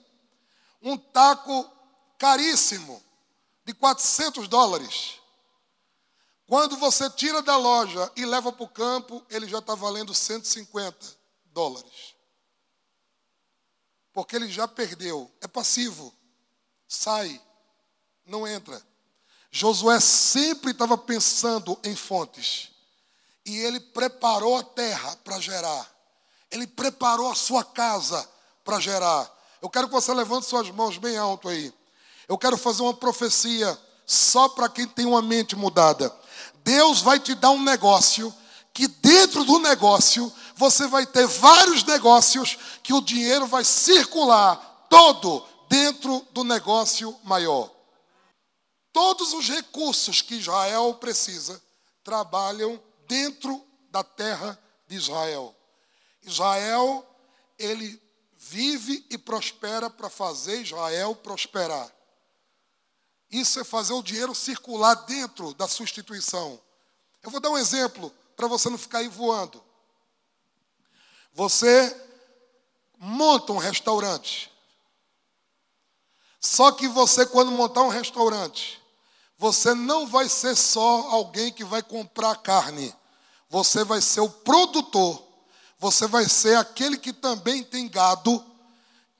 Um 0.82 0.96
taco 0.96 1.70
caríssimo, 2.18 3.00
de 3.64 3.72
400 3.72 4.48
dólares. 4.48 5.14
Quando 6.46 6.76
você 6.76 7.08
tira 7.10 7.40
da 7.40 7.56
loja 7.56 8.10
e 8.16 8.24
leva 8.24 8.50
para 8.50 8.64
o 8.64 8.68
campo, 8.68 9.24
ele 9.30 9.46
já 9.46 9.58
está 9.58 9.74
valendo 9.74 10.14
150 10.14 11.17
dólares. 11.58 12.14
Porque 14.12 14.36
ele 14.36 14.48
já 14.48 14.68
perdeu, 14.68 15.28
é 15.40 15.48
passivo, 15.48 16.14
sai 16.86 17.42
não 18.24 18.46
entra. 18.46 18.80
Josué 19.50 19.98
sempre 19.98 20.70
estava 20.70 20.96
pensando 20.96 21.76
em 21.82 21.96
fontes. 21.96 22.70
E 23.44 23.56
ele 23.58 23.80
preparou 23.80 24.56
a 24.56 24.62
terra 24.62 25.16
para 25.24 25.40
gerar. 25.40 25.90
Ele 26.50 26.66
preparou 26.66 27.30
a 27.30 27.34
sua 27.34 27.64
casa 27.64 28.28
para 28.62 28.78
gerar. 28.78 29.28
Eu 29.60 29.68
quero 29.68 29.88
que 29.88 29.94
você 29.94 30.12
levante 30.12 30.46
suas 30.46 30.70
mãos 30.70 30.98
bem 30.98 31.16
alto 31.16 31.48
aí. 31.48 31.72
Eu 32.28 32.38
quero 32.38 32.56
fazer 32.56 32.82
uma 32.82 32.94
profecia 32.94 33.76
só 34.06 34.48
para 34.50 34.68
quem 34.68 34.86
tem 34.86 35.06
uma 35.06 35.22
mente 35.22 35.56
mudada. 35.56 36.14
Deus 36.62 37.00
vai 37.00 37.18
te 37.18 37.34
dar 37.34 37.50
um 37.50 37.62
negócio 37.62 38.32
que 38.78 38.86
dentro 38.86 39.42
do 39.42 39.58
negócio 39.58 40.32
você 40.54 40.86
vai 40.86 41.04
ter 41.04 41.26
vários 41.26 41.82
negócios 41.82 42.56
que 42.80 42.94
o 42.94 43.00
dinheiro 43.00 43.44
vai 43.44 43.64
circular 43.64 44.86
todo 44.88 45.44
dentro 45.68 46.24
do 46.30 46.44
negócio 46.44 47.18
maior. 47.24 47.74
Todos 48.92 49.32
os 49.32 49.48
recursos 49.48 50.22
que 50.22 50.36
Israel 50.36 50.94
precisa 50.94 51.60
trabalham 52.04 52.80
dentro 53.08 53.60
da 53.90 54.04
terra 54.04 54.56
de 54.86 54.94
Israel. 54.94 55.52
Israel, 56.22 57.04
ele 57.58 58.00
vive 58.36 59.04
e 59.10 59.18
prospera 59.18 59.90
para 59.90 60.08
fazer 60.08 60.62
Israel 60.62 61.16
prosperar. 61.16 61.92
Isso 63.28 63.58
é 63.58 63.64
fazer 63.64 63.94
o 63.94 64.04
dinheiro 64.04 64.36
circular 64.36 64.94
dentro 64.94 65.52
da 65.54 65.66
sua 65.66 65.82
instituição. 65.82 66.60
Eu 67.20 67.32
vou 67.32 67.40
dar 67.40 67.50
um 67.50 67.58
exemplo 67.58 68.14
para 68.38 68.46
você 68.46 68.70
não 68.70 68.78
ficar 68.78 68.98
aí 68.98 69.08
voando. 69.08 69.60
Você 71.34 72.06
monta 72.96 73.52
um 73.52 73.58
restaurante. 73.58 74.48
Só 76.40 76.70
que 76.70 76.86
você, 76.86 77.26
quando 77.26 77.50
montar 77.50 77.82
um 77.82 77.88
restaurante, 77.88 78.80
você 79.36 79.74
não 79.74 80.06
vai 80.06 80.28
ser 80.28 80.54
só 80.54 81.08
alguém 81.10 81.52
que 81.52 81.64
vai 81.64 81.82
comprar 81.82 82.36
carne. 82.36 82.94
você 83.50 83.82
vai 83.82 84.00
ser 84.00 84.20
o 84.20 84.30
produtor, 84.30 85.20
você 85.78 86.06
vai 86.06 86.28
ser 86.28 86.56
aquele 86.58 86.96
que 86.96 87.12
também 87.12 87.64
tem 87.64 87.88
gado 87.88 88.44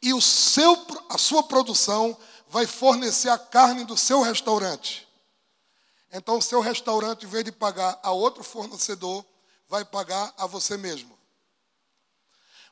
e 0.02 0.14
o 0.14 0.20
seu, 0.20 0.86
a 1.08 1.18
sua 1.18 1.42
produção 1.42 2.16
vai 2.48 2.66
fornecer 2.66 3.30
a 3.30 3.38
carne 3.38 3.84
do 3.84 3.96
seu 3.96 4.22
restaurante. 4.22 5.07
Então, 6.12 6.38
o 6.38 6.42
seu 6.42 6.60
restaurante, 6.60 7.26
em 7.26 7.28
vez 7.28 7.44
de 7.44 7.52
pagar 7.52 7.98
a 8.02 8.10
outro 8.10 8.42
fornecedor, 8.42 9.24
vai 9.68 9.84
pagar 9.84 10.32
a 10.38 10.46
você 10.46 10.76
mesmo. 10.76 11.18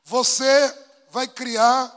Você 0.03 0.75
vai 1.11 1.27
criar 1.27 1.93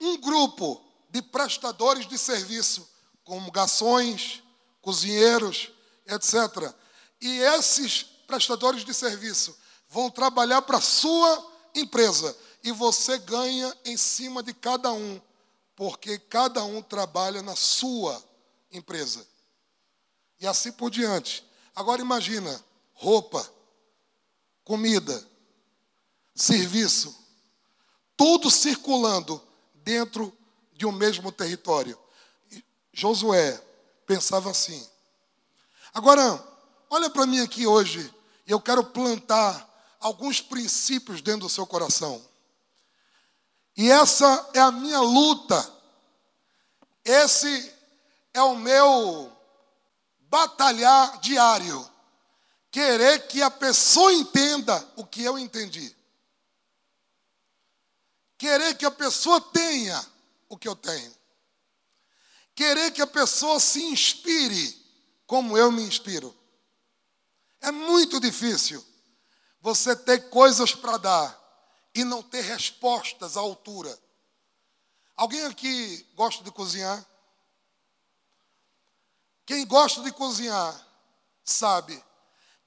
um 0.00 0.16
grupo 0.18 0.84
de 1.10 1.22
prestadores 1.22 2.06
de 2.06 2.18
serviço, 2.18 2.88
como 3.24 3.50
garçons, 3.50 4.42
cozinheiros, 4.82 5.70
etc. 6.06 6.72
E 7.20 7.38
esses 7.40 8.02
prestadores 8.26 8.84
de 8.84 8.92
serviço 8.92 9.56
vão 9.88 10.10
trabalhar 10.10 10.62
para 10.62 10.78
a 10.78 10.82
sua 10.82 11.52
empresa 11.74 12.36
e 12.62 12.72
você 12.72 13.18
ganha 13.18 13.74
em 13.84 13.96
cima 13.96 14.42
de 14.42 14.52
cada 14.52 14.92
um, 14.92 15.20
porque 15.74 16.18
cada 16.18 16.62
um 16.64 16.82
trabalha 16.82 17.40
na 17.40 17.56
sua 17.56 18.22
empresa. 18.70 19.26
E 20.40 20.46
assim 20.46 20.72
por 20.72 20.90
diante. 20.90 21.44
Agora 21.74 22.00
imagina, 22.00 22.64
roupa, 22.94 23.48
comida, 24.64 25.26
serviço, 26.34 27.16
tudo 28.16 28.50
circulando 28.50 29.40
dentro 29.74 30.36
de 30.72 30.86
um 30.86 30.92
mesmo 30.92 31.32
território. 31.32 31.98
Josué 32.92 33.60
pensava 34.06 34.50
assim. 34.50 34.86
Agora, 35.94 36.44
olha 36.90 37.10
para 37.10 37.26
mim 37.26 37.40
aqui 37.40 37.66
hoje, 37.66 38.12
e 38.46 38.50
eu 38.50 38.60
quero 38.60 38.84
plantar 38.84 39.68
alguns 40.00 40.40
princípios 40.40 41.20
dentro 41.20 41.42
do 41.42 41.48
seu 41.48 41.66
coração. 41.66 42.24
E 43.76 43.90
essa 43.90 44.50
é 44.54 44.60
a 44.60 44.72
minha 44.72 45.00
luta. 45.00 45.72
Esse 47.04 47.72
é 48.34 48.42
o 48.42 48.56
meu 48.56 49.32
batalhar 50.28 51.18
diário. 51.20 51.88
Querer 52.70 53.26
que 53.26 53.42
a 53.42 53.50
pessoa 53.50 54.12
entenda 54.12 54.92
o 54.96 55.04
que 55.04 55.22
eu 55.22 55.38
entendi. 55.38 55.94
Querer 58.36 58.76
que 58.76 58.86
a 58.86 58.90
pessoa 58.90 59.40
tenha 59.40 60.04
o 60.48 60.56
que 60.56 60.68
eu 60.68 60.76
tenho. 60.76 61.16
Querer 62.54 62.90
que 62.92 63.02
a 63.02 63.06
pessoa 63.06 63.58
se 63.58 63.82
inspire 63.84 64.86
como 65.26 65.56
eu 65.56 65.72
me 65.72 65.82
inspiro. 65.82 66.36
É 67.60 67.70
muito 67.70 68.20
difícil 68.20 68.84
você 69.60 69.96
ter 69.96 70.28
coisas 70.30 70.74
para 70.74 70.96
dar 70.98 71.38
e 71.94 72.04
não 72.04 72.22
ter 72.22 72.42
respostas 72.42 73.36
à 73.36 73.40
altura. 73.40 73.96
Alguém 75.16 75.44
aqui 75.46 76.06
gosta 76.14 76.44
de 76.44 76.50
cozinhar? 76.52 77.04
Quem 79.48 79.64
gosta 79.64 80.02
de 80.02 80.12
cozinhar 80.12 80.78
sabe 81.42 82.04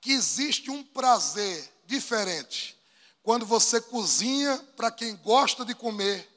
que 0.02 0.12
existe 0.14 0.72
um 0.72 0.84
prazer 0.84 1.72
diferente 1.86 2.76
quando 3.22 3.46
você 3.46 3.80
cozinha 3.80 4.58
para 4.76 4.90
quem 4.90 5.16
gosta 5.18 5.64
de 5.64 5.76
comer 5.76 6.28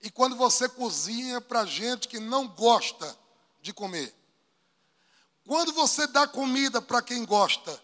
e 0.00 0.08
quando 0.08 0.36
você 0.36 0.68
cozinha 0.68 1.40
para 1.40 1.66
gente 1.66 2.06
que 2.06 2.20
não 2.20 2.46
gosta 2.46 3.18
de 3.60 3.72
comer. 3.72 4.14
Quando 5.44 5.72
você 5.72 6.06
dá 6.06 6.28
comida 6.28 6.80
para 6.80 7.02
quem 7.02 7.24
gosta, 7.24 7.82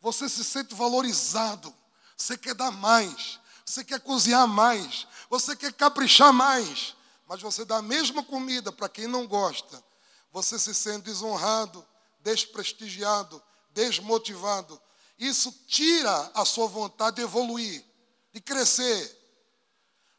você 0.00 0.28
se 0.28 0.42
sente 0.42 0.74
valorizado, 0.74 1.72
você 2.16 2.36
quer 2.36 2.56
dar 2.56 2.72
mais, 2.72 3.38
você 3.64 3.84
quer 3.84 4.00
cozinhar 4.00 4.48
mais, 4.48 5.06
você 5.30 5.54
quer 5.54 5.72
caprichar 5.72 6.32
mais, 6.32 6.96
mas 7.28 7.40
você 7.40 7.64
dá 7.64 7.76
a 7.76 7.82
mesma 7.82 8.24
comida 8.24 8.72
para 8.72 8.88
quem 8.88 9.06
não 9.06 9.24
gosta, 9.24 9.91
você 10.32 10.58
se 10.58 10.74
sente 10.74 11.04
desonrado, 11.04 11.86
desprestigiado, 12.20 13.42
desmotivado. 13.70 14.80
Isso 15.18 15.52
tira 15.66 16.30
a 16.34 16.44
sua 16.44 16.66
vontade 16.66 17.16
de 17.16 17.22
evoluir, 17.22 17.84
de 18.32 18.40
crescer. 18.40 19.18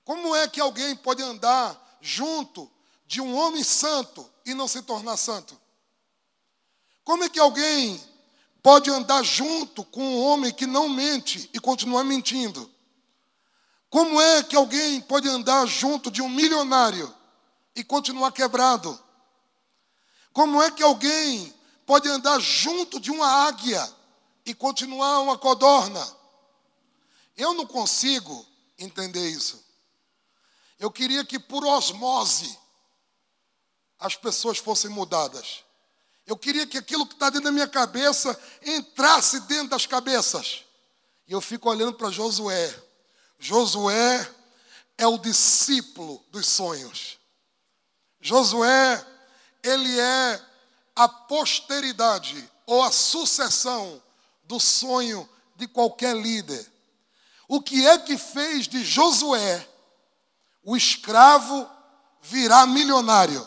Como 0.05 0.35
é 0.35 0.47
que 0.47 0.61
alguém 0.61 0.95
pode 0.95 1.23
andar 1.23 1.97
junto 1.99 2.71
de 3.07 3.19
um 3.19 3.35
homem 3.35 3.63
santo 3.63 4.29
e 4.45 4.53
não 4.53 4.67
se 4.67 4.81
tornar 4.83 5.17
santo? 5.17 5.59
Como 7.03 7.23
é 7.23 7.29
que 7.29 7.39
alguém 7.39 8.01
pode 8.61 8.89
andar 8.89 9.23
junto 9.23 9.83
com 9.83 10.01
um 10.01 10.21
homem 10.23 10.53
que 10.53 10.65
não 10.65 10.87
mente 10.87 11.49
e 11.53 11.59
continuar 11.59 12.03
mentindo? 12.03 12.71
Como 13.89 14.21
é 14.21 14.43
que 14.43 14.55
alguém 14.55 15.01
pode 15.01 15.27
andar 15.27 15.65
junto 15.65 16.09
de 16.09 16.21
um 16.21 16.29
milionário 16.29 17.13
e 17.75 17.83
continuar 17.83 18.31
quebrado? 18.31 19.02
Como 20.33 20.61
é 20.61 20.71
que 20.71 20.81
alguém 20.81 21.53
pode 21.85 22.09
andar 22.09 22.39
junto 22.39 22.99
de 22.99 23.11
uma 23.11 23.47
águia 23.47 23.87
e 24.45 24.53
continuar 24.53 25.19
uma 25.19 25.37
codorna? 25.37 26.05
Eu 27.37 27.53
não 27.53 27.67
consigo 27.67 28.45
entender 28.77 29.29
isso. 29.29 29.63
Eu 30.79 30.91
queria 30.91 31.23
que 31.23 31.39
por 31.39 31.63
osmose 31.63 32.57
as 33.99 34.15
pessoas 34.15 34.57
fossem 34.57 34.89
mudadas. 34.89 35.63
Eu 36.25 36.35
queria 36.35 36.65
que 36.65 36.77
aquilo 36.77 37.05
que 37.05 37.13
está 37.13 37.29
dentro 37.29 37.45
da 37.45 37.51
minha 37.51 37.67
cabeça 37.67 38.37
entrasse 38.61 39.41
dentro 39.41 39.69
das 39.69 39.85
cabeças. 39.85 40.65
E 41.27 41.31
eu 41.31 41.41
fico 41.41 41.69
olhando 41.69 41.93
para 41.93 42.09
Josué. 42.09 42.73
Josué 43.37 44.29
é 44.97 45.05
o 45.05 45.17
discípulo 45.17 46.23
dos 46.31 46.47
sonhos. 46.47 47.19
Josué, 48.19 49.05
ele 49.63 49.99
é 49.99 50.41
a 50.95 51.07
posteridade 51.07 52.49
ou 52.65 52.83
a 52.83 52.91
sucessão 52.91 54.01
do 54.43 54.59
sonho 54.59 55.27
de 55.55 55.67
qualquer 55.67 56.15
líder. 56.15 56.71
O 57.47 57.61
que 57.61 57.85
é 57.87 57.97
que 57.97 58.17
fez 58.17 58.67
de 58.67 58.83
Josué 58.83 59.67
o 60.63 60.77
escravo 60.77 61.69
virá 62.21 62.65
milionário, 62.65 63.45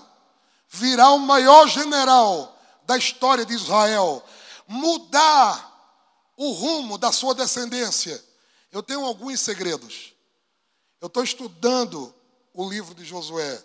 virá 0.69 1.11
o 1.11 1.19
maior 1.19 1.67
general 1.67 2.59
da 2.85 2.97
história 2.97 3.45
de 3.45 3.55
Israel, 3.55 4.23
mudar 4.69 5.73
o 6.37 6.53
rumo 6.53 6.99
da 6.99 7.11
sua 7.11 7.35
descendência. 7.35 8.23
Eu 8.71 8.83
tenho 8.83 9.05
alguns 9.05 9.41
segredos. 9.41 10.12
Eu 11.01 11.07
estou 11.07 11.25
estudando 11.25 12.14
o 12.53 12.69
livro 12.69 12.95
de 12.95 13.05
Josué 13.05 13.64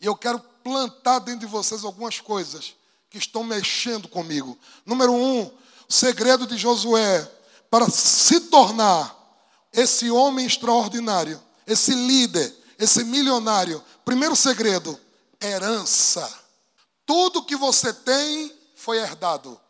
e 0.00 0.06
eu 0.06 0.16
quero 0.16 0.40
plantar 0.62 1.18
dentro 1.20 1.40
de 1.40 1.46
vocês 1.46 1.84
algumas 1.84 2.20
coisas 2.20 2.74
que 3.08 3.18
estão 3.18 3.42
mexendo 3.42 4.08
comigo. 4.08 4.58
Número 4.86 5.12
um, 5.12 5.42
o 5.42 5.52
segredo 5.88 6.46
de 6.46 6.56
Josué 6.56 7.28
para 7.68 7.88
se 7.88 8.40
tornar 8.42 9.16
esse 9.72 10.10
homem 10.10 10.46
extraordinário, 10.46 11.40
esse 11.66 11.92
líder, 11.94 12.54
esse 12.78 13.04
milionário. 13.04 13.82
Primeiro 14.04 14.34
segredo, 14.34 14.98
herança. 15.40 16.28
Tudo 17.06 17.44
que 17.44 17.56
você 17.56 17.92
tem 17.92 18.52
foi 18.74 18.98
herdado. 18.98 19.60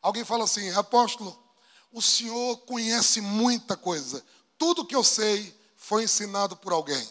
Alguém 0.00 0.24
fala 0.24 0.44
assim, 0.44 0.70
apóstolo, 0.70 1.38
o 1.92 2.02
senhor 2.02 2.56
conhece 2.58 3.20
muita 3.20 3.76
coisa. 3.76 4.24
Tudo 4.58 4.84
que 4.84 4.96
eu 4.96 5.04
sei 5.04 5.56
foi 5.76 6.04
ensinado 6.04 6.56
por 6.56 6.72
alguém. 6.72 7.08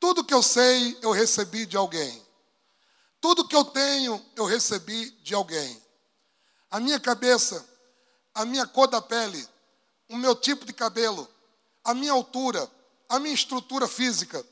Tudo 0.00 0.24
que 0.24 0.34
eu 0.34 0.42
sei 0.42 0.96
eu 1.02 1.10
recebi 1.10 1.66
de 1.66 1.76
alguém. 1.76 2.22
Tudo 3.20 3.46
que 3.46 3.56
eu 3.56 3.64
tenho 3.64 4.24
eu 4.36 4.44
recebi 4.44 5.10
de 5.22 5.34
alguém. 5.34 5.82
A 6.70 6.78
minha 6.78 7.00
cabeça, 7.00 7.66
a 8.34 8.44
minha 8.44 8.66
cor 8.66 8.86
da 8.86 9.00
pele, 9.00 9.46
o 10.08 10.16
meu 10.16 10.34
tipo 10.34 10.64
de 10.64 10.72
cabelo, 10.72 11.28
a 11.82 11.94
minha 11.94 12.12
altura, 12.12 12.70
a 13.08 13.18
minha 13.18 13.34
estrutura 13.34 13.88
física, 13.88 14.44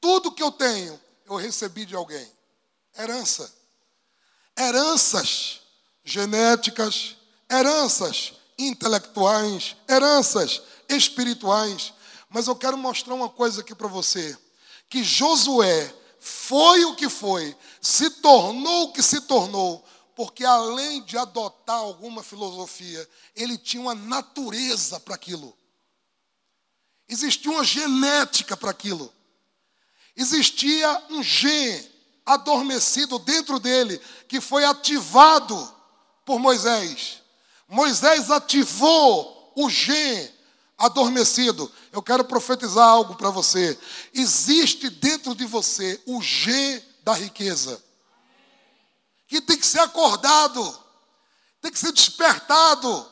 tudo 0.00 0.32
que 0.32 0.42
eu 0.42 0.52
tenho 0.52 1.00
eu 1.26 1.36
recebi 1.36 1.84
de 1.86 1.94
alguém. 1.94 2.30
Herança. 2.96 3.52
Heranças 4.58 5.60
genéticas, 6.04 7.16
heranças 7.50 8.34
intelectuais, 8.58 9.76
heranças 9.88 10.62
espirituais. 10.88 11.92
Mas 12.28 12.46
eu 12.46 12.56
quero 12.56 12.76
mostrar 12.76 13.14
uma 13.14 13.28
coisa 13.28 13.60
aqui 13.60 13.74
para 13.74 13.88
você: 13.88 14.36
que 14.92 15.02
Josué 15.02 15.90
foi 16.20 16.84
o 16.84 16.94
que 16.94 17.08
foi, 17.08 17.56
se 17.80 18.10
tornou 18.10 18.84
o 18.84 18.92
que 18.92 19.02
se 19.02 19.22
tornou, 19.22 19.82
porque 20.14 20.44
além 20.44 21.00
de 21.04 21.16
adotar 21.16 21.78
alguma 21.78 22.22
filosofia, 22.22 23.08
ele 23.34 23.56
tinha 23.56 23.80
uma 23.80 23.94
natureza 23.94 25.00
para 25.00 25.14
aquilo. 25.14 25.56
Existia 27.08 27.50
uma 27.50 27.64
genética 27.64 28.54
para 28.54 28.70
aquilo. 28.70 29.10
Existia 30.14 31.06
um 31.08 31.22
gene 31.22 31.90
adormecido 32.26 33.18
dentro 33.18 33.58
dele, 33.58 33.98
que 34.28 34.42
foi 34.42 34.62
ativado 34.62 35.74
por 36.22 36.38
Moisés. 36.38 37.22
Moisés 37.66 38.30
ativou 38.30 39.54
o 39.56 39.70
gen 39.70 40.30
adormecido. 40.82 41.70
Eu 41.92 42.02
quero 42.02 42.24
profetizar 42.24 42.86
algo 42.86 43.14
para 43.14 43.30
você. 43.30 43.78
Existe 44.12 44.90
dentro 44.90 45.32
de 45.34 45.46
você 45.46 46.02
o 46.04 46.20
gen 46.20 46.82
da 47.04 47.14
riqueza, 47.14 47.82
que 49.28 49.40
tem 49.40 49.56
que 49.56 49.66
ser 49.66 49.80
acordado, 49.80 50.78
tem 51.60 51.70
que 51.70 51.78
ser 51.78 51.92
despertado. 51.92 53.10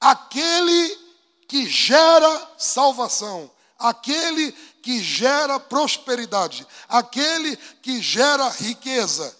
Aquele 0.00 0.98
que 1.46 1.68
gera 1.68 2.48
salvação, 2.56 3.50
aquele 3.78 4.52
que 4.82 5.02
gera 5.02 5.60
prosperidade, 5.60 6.66
aquele 6.88 7.54
que 7.82 8.00
gera 8.00 8.48
riqueza. 8.48 9.36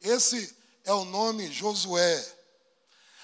Esse 0.00 0.56
é 0.84 0.92
o 0.92 1.04
nome 1.04 1.52
Josué. 1.52 2.36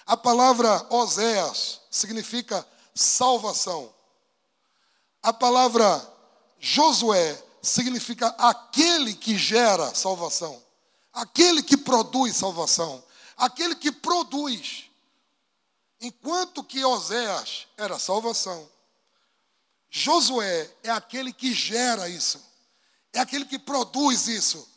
A 0.06 0.16
palavra 0.16 0.86
Oséias 0.90 1.80
significa 1.90 2.64
salvação. 2.96 3.94
A 5.22 5.32
palavra 5.32 6.14
Josué 6.58 7.40
significa 7.62 8.28
aquele 8.38 9.14
que 9.14 9.36
gera 9.36 9.94
salvação, 9.94 10.62
aquele 11.12 11.62
que 11.62 11.76
produz 11.76 12.36
salvação, 12.36 13.04
aquele 13.36 13.76
que 13.76 13.92
produz. 13.92 14.90
Enquanto 16.00 16.64
que 16.64 16.84
Oséias 16.84 17.66
era 17.76 17.98
salvação, 17.98 18.68
Josué 19.90 20.70
é 20.82 20.90
aquele 20.90 21.32
que 21.32 21.52
gera 21.52 22.08
isso, 22.08 22.42
é 23.12 23.20
aquele 23.20 23.44
que 23.44 23.58
produz 23.58 24.26
isso. 24.26 24.68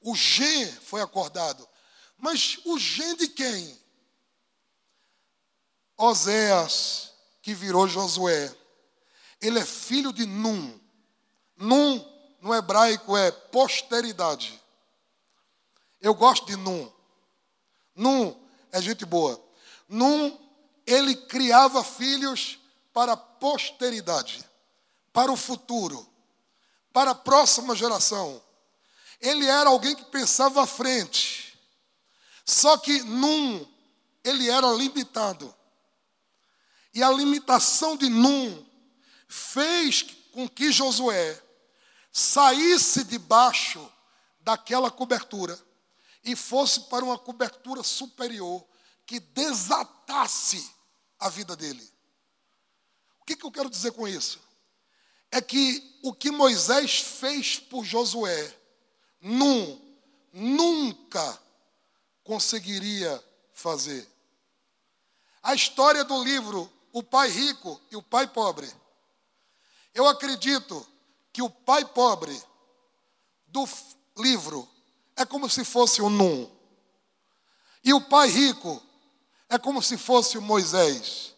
O 0.00 0.14
gen 0.14 0.70
foi 0.72 1.02
acordado. 1.02 1.68
Mas 2.16 2.58
o 2.64 2.78
gen 2.78 3.16
de 3.16 3.28
quem? 3.28 3.78
Oséias, 5.96 7.07
que 7.48 7.54
virou 7.54 7.88
Josué, 7.88 8.54
ele 9.40 9.58
é 9.58 9.64
filho 9.64 10.12
de 10.12 10.26
Num. 10.26 10.78
Num, 11.56 12.06
no 12.42 12.54
hebraico, 12.54 13.16
é 13.16 13.30
posteridade. 13.30 14.62
Eu 15.98 16.14
gosto 16.14 16.44
de 16.44 16.56
Num. 16.56 16.92
Num 17.96 18.38
é 18.70 18.82
gente 18.82 19.06
boa. 19.06 19.42
Num, 19.88 20.38
ele 20.86 21.16
criava 21.16 21.82
filhos 21.82 22.58
para 22.92 23.12
a 23.12 23.16
posteridade, 23.16 24.44
para 25.10 25.32
o 25.32 25.36
futuro, 25.36 26.06
para 26.92 27.12
a 27.12 27.14
próxima 27.14 27.74
geração. 27.74 28.42
Ele 29.22 29.46
era 29.46 29.70
alguém 29.70 29.96
que 29.96 30.04
pensava 30.04 30.64
à 30.64 30.66
frente. 30.66 31.58
Só 32.44 32.76
que 32.76 33.00
Num, 33.04 33.66
ele 34.22 34.50
era 34.50 34.66
limitado. 34.74 35.54
E 36.98 37.02
a 37.04 37.12
limitação 37.12 37.96
de 37.96 38.08
Num 38.08 38.66
fez 39.28 40.02
com 40.32 40.48
que 40.48 40.72
Josué 40.72 41.40
saísse 42.10 43.04
debaixo 43.04 43.88
daquela 44.40 44.90
cobertura 44.90 45.56
e 46.24 46.34
fosse 46.34 46.80
para 46.88 47.04
uma 47.04 47.16
cobertura 47.16 47.84
superior 47.84 48.66
que 49.06 49.20
desatasse 49.20 50.68
a 51.20 51.28
vida 51.28 51.54
dele. 51.54 51.88
O 53.20 53.24
que, 53.24 53.36
que 53.36 53.46
eu 53.46 53.52
quero 53.52 53.70
dizer 53.70 53.92
com 53.92 54.08
isso? 54.08 54.40
É 55.30 55.40
que 55.40 56.00
o 56.02 56.12
que 56.12 56.32
Moisés 56.32 56.98
fez 56.98 57.60
por 57.60 57.84
Josué, 57.84 58.58
Num 59.20 59.96
nunca 60.32 61.40
conseguiria 62.24 63.24
fazer. 63.52 64.04
A 65.40 65.54
história 65.54 66.02
do 66.02 66.24
livro 66.24 66.72
o 66.98 67.02
pai 67.02 67.28
rico 67.28 67.80
e 67.92 67.96
o 67.96 68.02
pai 68.02 68.26
pobre. 68.26 68.68
Eu 69.94 70.08
acredito 70.08 70.84
que 71.32 71.40
o 71.40 71.48
pai 71.48 71.84
pobre 71.84 72.36
do 73.46 73.68
livro 74.16 74.68
é 75.14 75.24
como 75.24 75.48
se 75.48 75.64
fosse 75.64 76.02
o 76.02 76.10
Num. 76.10 76.50
E 77.84 77.94
o 77.94 78.00
pai 78.00 78.28
rico 78.28 78.82
é 79.48 79.56
como 79.58 79.80
se 79.80 79.96
fosse 79.96 80.36
o 80.36 80.42
Moisés. 80.42 81.34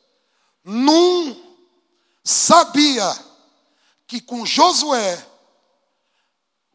Num 0.64 1.36
sabia 2.24 3.06
que 4.06 4.18
com 4.18 4.46
Josué, 4.46 5.26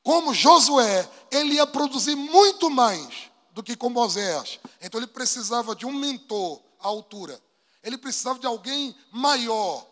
como 0.03 0.31
Josué, 0.31 1.09
ele 1.31 1.55
ia 1.55 1.65
produzir 1.65 2.15
muito 2.15 2.69
mais 2.69 3.31
do 3.51 3.63
que 3.63 3.75
com 3.75 3.89
Moisés. 3.89 4.59
Então 4.79 4.99
ele 4.99 5.07
precisava 5.07 5.75
de 5.75 5.87
um 5.87 5.91
mentor 5.91 6.61
à 6.79 6.87
altura. 6.87 7.41
Ele 7.85 7.99
precisava 7.99 8.39
de 8.39 8.47
alguém 8.47 8.95
maior 9.11 9.85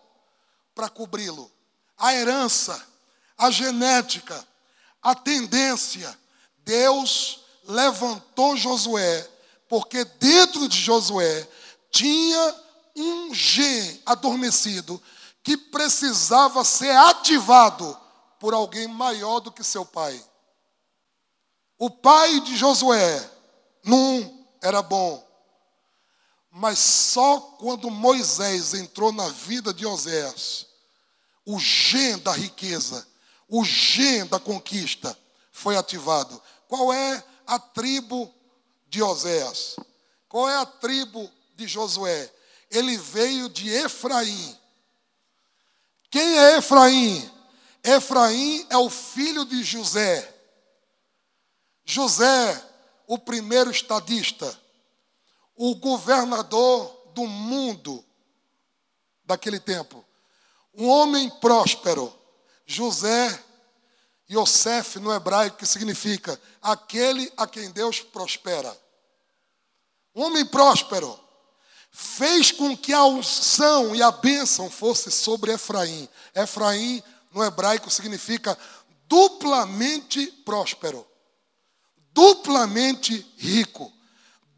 para 0.74 0.90
cobri-lo. 0.90 1.50
A 1.96 2.12
herança, 2.12 2.84
a 3.38 3.52
genética, 3.52 4.46
a 5.00 5.14
tendência. 5.14 6.18
Deus 6.66 7.42
levantou 7.66 8.58
Josué, 8.58 9.30
porque 9.70 10.04
dentro 10.04 10.68
de 10.68 10.80
Josué 10.80 11.48
tinha 11.92 12.56
um 12.96 13.32
gen 13.32 14.02
adormecido 14.08 15.00
que 15.44 15.56
precisava 15.56 16.64
ser 16.64 16.96
ativado 16.96 17.96
por 18.40 18.56
alguém 18.56 18.88
maior 18.88 19.40
do 19.40 19.52
que 19.52 19.64
seu 19.64 19.86
pai. 19.86 20.20
O 21.78 21.92
pai 21.92 22.40
de 22.40 22.56
Josué, 22.56 23.30
num, 23.84 24.48
era 24.64 24.82
bom, 24.82 25.24
mas 26.56 26.78
só 26.78 27.40
quando 27.40 27.90
Moisés 27.90 28.76
entrou 28.76 29.12
na 29.12 29.28
vida 29.28 29.74
de 29.74 29.88
Oséias, 29.88 30.68
o 31.44 31.60
gen 31.60 32.20
da 32.20 32.32
riqueza, 32.32 33.08
o 33.50 33.66
gen 33.66 34.28
da 34.28 34.40
conquista 34.40 35.18
foi 35.52 35.76
ativado. 35.76 36.40
Qual 36.68 36.94
é 36.94 37.24
a 37.48 37.58
tribo 37.58 38.32
de 38.88 39.02
Oséias? 39.02 39.78
Qual 40.30 40.48
é 40.48 40.56
a 40.58 40.66
tribo 40.66 41.28
de 41.56 41.68
Josué? 41.68 42.32
Ele 42.70 42.98
veio 42.98 43.50
de 43.50 43.70
Efraim. 43.70 44.56
Quem 46.12 46.38
é 46.38 46.58
Efraim? 46.58 47.32
Efraim 47.84 48.68
é 48.70 48.78
o 48.78 48.92
filho 48.92 49.44
de 49.44 49.64
José. 49.64 50.32
José, 51.84 52.64
o 53.08 53.18
primeiro 53.18 53.72
estadista 53.72 54.63
o 55.56 55.76
governador 55.76 57.12
do 57.14 57.26
mundo 57.28 58.04
daquele 59.26 59.60
tempo. 59.60 60.04
Um 60.74 60.88
homem 60.88 61.30
próspero, 61.40 62.14
José 62.66 63.44
Yosef 64.30 65.00
no 65.00 65.14
hebraico, 65.14 65.58
que 65.58 65.66
significa 65.66 66.40
aquele 66.62 67.32
a 67.38 67.46
quem 67.46 67.72
Deus 67.72 68.00
prospera. 68.00 68.76
Um 70.16 70.24
homem 70.24 70.46
próspero 70.46 71.20
fez 71.92 72.52
com 72.52 72.76
que 72.76 72.92
a 72.92 73.06
unção 73.06 73.96
e 73.96 74.02
a 74.02 74.12
bênção 74.12 74.70
fosse 74.70 75.12
sobre 75.12 75.54
Efraim. 75.54 76.10
Efraim 76.34 77.04
no 77.32 77.44
hebraico 77.44 77.90
significa 77.92 78.58
duplamente 79.08 80.26
próspero, 80.44 81.06
duplamente 82.12 83.20
rico 83.38 83.94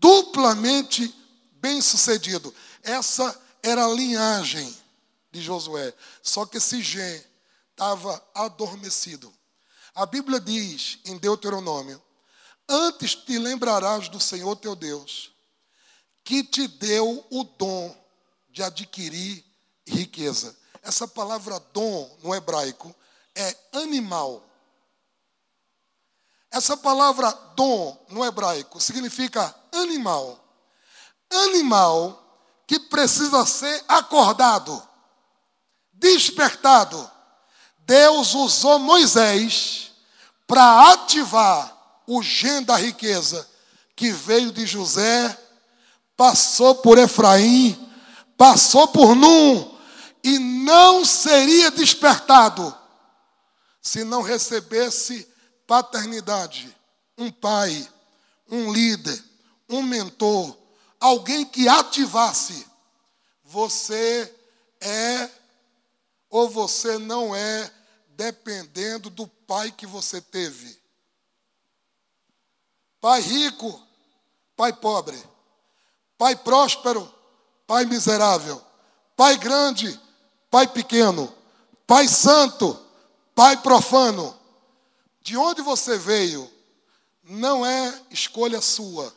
duplamente 0.06 1.12
bem-sucedido. 1.54 2.54
Essa 2.84 3.42
era 3.64 3.86
a 3.86 3.92
linhagem 3.92 4.78
de 5.32 5.42
Josué. 5.42 5.92
Só 6.22 6.46
que 6.46 6.58
esse 6.58 6.80
gen 6.84 7.26
estava 7.72 8.24
adormecido. 8.36 9.34
A 9.96 10.06
Bíblia 10.06 10.40
diz 10.40 11.00
em 11.06 11.18
Deuteronômio: 11.18 12.00
Antes 12.70 13.16
te 13.16 13.40
lembrarás 13.40 14.08
do 14.08 14.20
Senhor 14.20 14.56
teu 14.58 14.76
Deus, 14.76 15.32
que 16.24 16.44
te 16.44 16.68
deu 16.68 17.26
o 17.32 17.44
dom 17.44 17.98
de 18.52 18.62
adquirir 18.62 19.44
riqueza. 19.88 20.56
Essa 20.84 21.08
palavra 21.08 21.60
dom 21.74 22.16
no 22.22 22.36
hebraico 22.36 22.94
é 23.34 23.58
animal. 23.74 24.48
Essa 26.52 26.78
palavra 26.78 27.32
dom 27.56 28.06
no 28.10 28.24
hebraico 28.24 28.80
significa 28.80 29.65
animal. 29.76 30.40
Animal 31.32 32.22
que 32.68 32.80
precisa 32.80 33.46
ser 33.46 33.84
acordado, 33.88 34.82
despertado. 35.94 37.10
Deus 37.80 38.34
usou 38.34 38.80
Moisés 38.80 39.92
para 40.48 40.92
ativar 40.92 41.76
o 42.08 42.22
gen 42.22 42.64
da 42.64 42.76
riqueza 42.76 43.48
que 43.96 44.12
veio 44.12 44.52
de 44.52 44.66
José, 44.66 45.38
passou 46.18 46.76
por 46.76 46.98
Efraim, 46.98 47.78
passou 48.38 48.88
por 48.88 49.16
Num 49.16 49.76
e 50.24 50.40
não 50.40 51.06
seria 51.06 51.72
despertado 51.72 52.76
se 53.82 54.04
não 54.04 54.22
recebesse 54.22 55.28
paternidade, 55.68 56.76
um 57.18 57.32
pai, 57.32 57.88
um 58.50 58.74
líder, 58.74 59.24
um 59.70 59.82
mentor, 59.82 60.56
alguém 61.00 61.46
que 61.46 61.68
ativasse. 61.68 62.66
Você 63.44 64.34
é 64.82 65.30
ou 66.30 66.50
você 66.50 66.98
não 66.98 67.36
é, 67.36 67.72
dependendo 68.10 69.10
do 69.10 69.28
pai 69.28 69.72
que 69.72 69.86
você 69.86 70.20
teve. 70.20 70.78
Pai 73.00 73.22
rico, 73.22 73.82
pai 74.56 74.74
pobre. 74.74 75.22
Pai 76.18 76.36
próspero, 76.36 77.14
pai 77.68 77.86
miserável. 77.86 78.62
Pai 79.16 79.38
grande, 79.38 80.00
pai 80.50 80.68
pequeno. 80.68 81.34
Pai 81.86 82.08
santo, 82.08 82.78
pai 83.34 83.58
profano. 83.58 84.38
De 85.22 85.38
onde 85.38 85.62
você 85.62 85.98
veio 85.98 86.50
não 87.24 87.66
é 87.66 88.02
escolha 88.12 88.62
sua, 88.62 89.14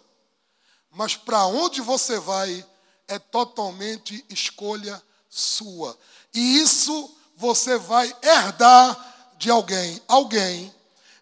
mas 0.92 1.16
para 1.16 1.46
onde 1.46 1.80
você 1.80 2.18
vai 2.18 2.64
é 3.06 3.18
totalmente 3.18 4.24
escolha 4.28 5.02
sua. 5.28 5.96
E 6.34 6.58
isso 6.58 7.14
você 7.36 7.78
vai 7.78 8.14
herdar 8.22 9.32
de 9.38 9.50
alguém. 9.50 10.00
Alguém 10.06 10.72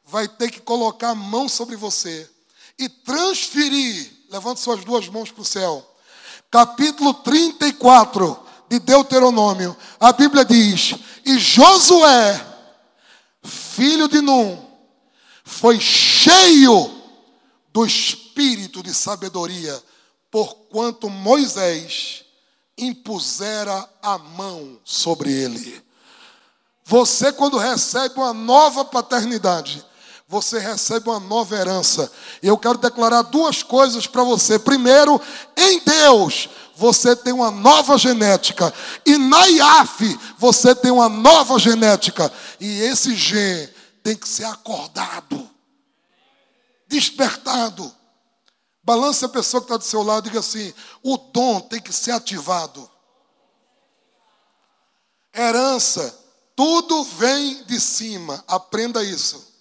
vai 0.04 0.26
ter 0.26 0.50
que 0.50 0.60
colocar 0.60 1.10
a 1.10 1.14
mão 1.14 1.48
sobre 1.48 1.76
você 1.76 2.28
e 2.78 2.88
transferir, 2.88 4.10
levante 4.30 4.60
suas 4.60 4.84
duas 4.84 5.08
mãos 5.08 5.30
para 5.30 5.42
o 5.42 5.44
céu. 5.44 5.94
Capítulo 6.50 7.14
34 7.14 8.44
de 8.68 8.78
Deuteronômio, 8.78 9.76
a 9.98 10.12
Bíblia 10.12 10.44
diz: 10.44 10.94
E 11.24 11.38
Josué, 11.38 12.44
filho 13.42 14.08
de 14.08 14.20
Num, 14.20 14.64
foi 15.44 15.78
cheio 15.78 16.95
do 17.76 17.84
espírito 17.84 18.82
de 18.82 18.94
sabedoria, 18.94 19.78
porquanto 20.30 21.10
Moisés 21.10 22.24
impusera 22.78 23.86
a 24.02 24.16
mão 24.16 24.80
sobre 24.82 25.30
ele. 25.30 25.84
Você, 26.86 27.30
quando 27.30 27.58
recebe 27.58 28.14
uma 28.16 28.32
nova 28.32 28.82
paternidade, 28.82 29.84
você 30.26 30.58
recebe 30.58 31.10
uma 31.10 31.20
nova 31.20 31.54
herança. 31.54 32.10
E 32.42 32.46
eu 32.46 32.56
quero 32.56 32.78
declarar 32.78 33.20
duas 33.20 33.62
coisas 33.62 34.06
para 34.06 34.24
você. 34.24 34.58
Primeiro, 34.58 35.20
em 35.54 35.78
Deus, 35.80 36.48
você 36.74 37.14
tem 37.14 37.34
uma 37.34 37.50
nova 37.50 37.98
genética. 37.98 38.72
E 39.04 39.18
na 39.18 39.44
IAF, 39.48 40.18
você 40.38 40.74
tem 40.74 40.90
uma 40.90 41.10
nova 41.10 41.58
genética. 41.58 42.32
E 42.58 42.80
esse 42.80 43.14
gen 43.14 43.68
tem 44.02 44.16
que 44.16 44.26
ser 44.26 44.46
acordado, 44.46 45.55
despertado. 46.86 47.94
Balance 48.82 49.24
a 49.24 49.28
pessoa 49.28 49.60
que 49.60 49.66
está 49.66 49.76
do 49.76 49.84
seu 49.84 50.02
lado 50.02 50.26
e 50.26 50.30
diga 50.30 50.40
assim: 50.40 50.72
o 51.02 51.16
dom 51.16 51.60
tem 51.60 51.80
que 51.80 51.92
ser 51.92 52.12
ativado. 52.12 52.88
Herança, 55.34 56.18
tudo 56.54 57.04
vem 57.04 57.64
de 57.64 57.80
cima, 57.80 58.42
aprenda 58.46 59.04
isso. 59.04 59.54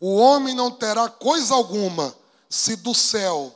O 0.00 0.16
homem 0.16 0.54
não 0.54 0.70
terá 0.70 1.08
coisa 1.08 1.54
alguma 1.54 2.16
se 2.48 2.76
do 2.76 2.94
céu 2.94 3.54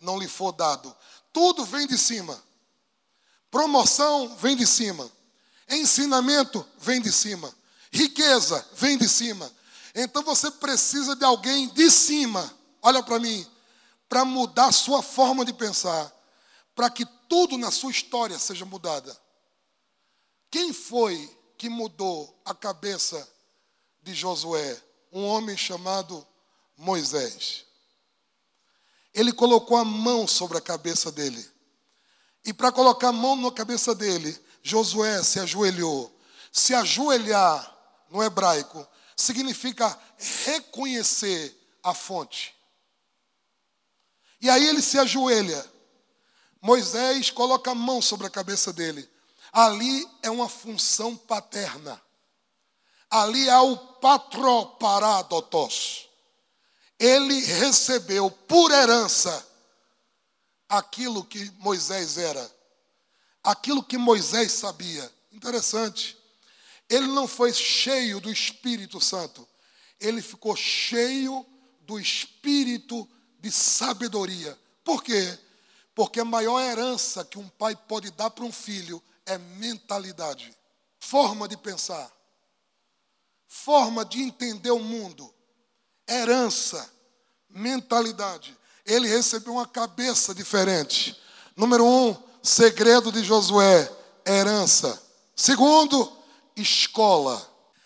não 0.00 0.18
lhe 0.18 0.28
for 0.28 0.52
dado. 0.52 0.94
Tudo 1.32 1.64
vem 1.64 1.86
de 1.86 1.96
cima. 1.96 2.40
Promoção 3.50 4.36
vem 4.36 4.56
de 4.56 4.66
cima. 4.66 5.10
Ensinamento 5.68 6.66
vem 6.78 7.00
de 7.00 7.10
cima. 7.10 7.52
Riqueza 7.90 8.66
vem 8.74 8.98
de 8.98 9.08
cima. 9.08 9.50
Então 9.94 10.22
você 10.22 10.50
precisa 10.50 11.14
de 11.14 11.24
alguém 11.24 11.68
de 11.68 11.90
cima. 11.90 12.52
Olha 12.80 13.02
para 13.02 13.18
mim, 13.18 13.46
para 14.08 14.24
mudar 14.24 14.66
a 14.66 14.72
sua 14.72 15.02
forma 15.02 15.44
de 15.44 15.52
pensar, 15.52 16.10
para 16.74 16.90
que 16.90 17.04
tudo 17.28 17.58
na 17.58 17.70
sua 17.70 17.90
história 17.90 18.38
seja 18.38 18.64
mudada. 18.64 19.16
Quem 20.50 20.72
foi 20.72 21.38
que 21.56 21.68
mudou 21.68 22.40
a 22.44 22.54
cabeça 22.54 23.28
de 24.02 24.14
Josué? 24.14 24.80
um 25.12 25.26
homem 25.26 25.56
chamado 25.56 26.26
Moisés. 26.76 27.66
Ele 29.12 29.30
colocou 29.30 29.76
a 29.76 29.84
mão 29.84 30.26
sobre 30.26 30.56
a 30.56 30.60
cabeça 30.60 31.12
dele. 31.12 31.46
E 32.44 32.52
para 32.52 32.72
colocar 32.72 33.08
a 33.08 33.12
mão 33.12 33.36
na 33.36 33.52
cabeça 33.52 33.94
dele, 33.94 34.36
Josué 34.62 35.22
se 35.22 35.38
ajoelhou. 35.38 36.10
Se 36.50 36.74
ajoelhar 36.74 37.76
no 38.10 38.22
hebraico 38.22 38.86
significa 39.16 39.98
reconhecer 40.44 41.56
a 41.82 41.94
fonte. 41.94 42.54
E 44.40 44.50
aí 44.50 44.66
ele 44.66 44.82
se 44.82 44.98
ajoelha. 44.98 45.64
Moisés 46.60 47.30
coloca 47.30 47.70
a 47.70 47.74
mão 47.74 48.00
sobre 48.00 48.26
a 48.26 48.30
cabeça 48.30 48.72
dele. 48.72 49.08
Ali 49.52 50.08
é 50.22 50.30
uma 50.30 50.48
função 50.48 51.16
paterna 51.16 52.00
ali 53.12 53.48
há 53.50 53.60
o 53.60 53.76
patroparadotos. 53.76 56.08
Ele 56.98 57.44
recebeu 57.44 58.30
por 58.30 58.70
herança 58.70 59.46
aquilo 60.66 61.22
que 61.22 61.50
Moisés 61.58 62.16
era, 62.16 62.50
aquilo 63.44 63.82
que 63.82 63.98
Moisés 63.98 64.52
sabia. 64.52 65.12
Interessante. 65.30 66.16
Ele 66.94 67.06
não 67.08 67.26
foi 67.26 67.52
cheio 67.52 68.20
do 68.20 68.30
Espírito 68.30 69.00
Santo, 69.00 69.48
ele 70.00 70.20
ficou 70.20 70.54
cheio 70.54 71.46
do 71.80 71.98
espírito 71.98 73.08
de 73.40 73.50
sabedoria. 73.50 74.58
Por 74.84 75.02
quê? 75.02 75.38
Porque 75.94 76.20
a 76.20 76.24
maior 76.24 76.60
herança 76.60 77.24
que 77.24 77.38
um 77.38 77.48
pai 77.48 77.74
pode 77.74 78.10
dar 78.10 78.30
para 78.30 78.44
um 78.44 78.52
filho 78.52 79.02
é 79.26 79.38
mentalidade, 79.38 80.52
forma 80.98 81.48
de 81.48 81.56
pensar 81.56 82.12
forma 83.52 84.02
de 84.02 84.22
entender 84.22 84.70
o 84.70 84.78
mundo, 84.78 85.32
herança, 86.08 86.90
mentalidade. 87.50 88.56
Ele 88.84 89.06
recebeu 89.06 89.52
uma 89.52 89.66
cabeça 89.66 90.34
diferente. 90.34 91.14
Número 91.54 91.84
um, 91.84 92.16
segredo 92.42 93.12
de 93.12 93.22
Josué, 93.22 93.92
herança. 94.26 95.00
Segundo, 95.36 96.10
escola. 96.56 97.40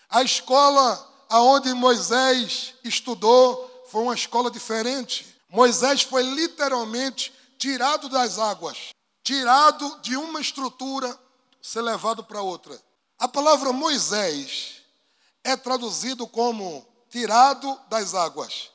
A 0.09 0.23
escola 0.23 1.07
aonde 1.29 1.73
Moisés 1.73 2.73
estudou 2.83 3.85
foi 3.89 4.03
uma 4.03 4.15
escola 4.15 4.49
diferente. 4.49 5.35
Moisés 5.49 6.01
foi 6.01 6.23
literalmente 6.23 7.33
tirado 7.57 8.09
das 8.09 8.37
águas, 8.37 8.89
tirado 9.23 9.99
de 10.01 10.15
uma 10.15 10.39
estrutura, 10.41 11.17
ser 11.61 11.81
levado 11.81 12.23
para 12.23 12.41
outra. 12.41 12.79
A 13.17 13.27
palavra 13.27 13.73
Moisés 13.73 14.81
é 15.43 15.55
traduzido 15.55 16.27
como 16.27 16.85
tirado 17.09 17.79
das 17.89 18.13
águas. 18.13 18.69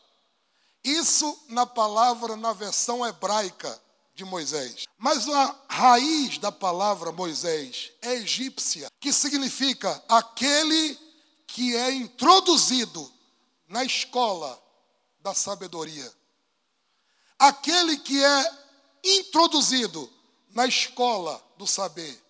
Isso 0.85 1.39
na 1.49 1.65
palavra, 1.65 2.37
na 2.37 2.53
versão 2.53 3.07
hebraica 3.07 3.81
de 4.15 4.25
Moisés. 4.25 4.87
Mas 4.99 5.29
a 5.29 5.65
raiz 5.69 6.39
da 6.39 6.53
palavra 6.53 7.13
Moisés 7.13 7.93
é 8.03 8.15
egípcia, 8.15 8.89
que 9.01 9.13
significa 9.13 10.03
aquele 10.09 10.99
que 11.47 11.75
é 11.77 11.93
introduzido 11.93 13.13
na 13.69 13.85
escola 13.85 14.61
da 15.21 15.35
sabedoria. 15.35 16.13
Aquele 17.39 17.97
que 17.99 18.23
é 18.23 18.59
introduzido 19.05 20.11
na 20.51 20.67
escola 20.67 21.43
do 21.57 21.67
saber. 21.67 22.21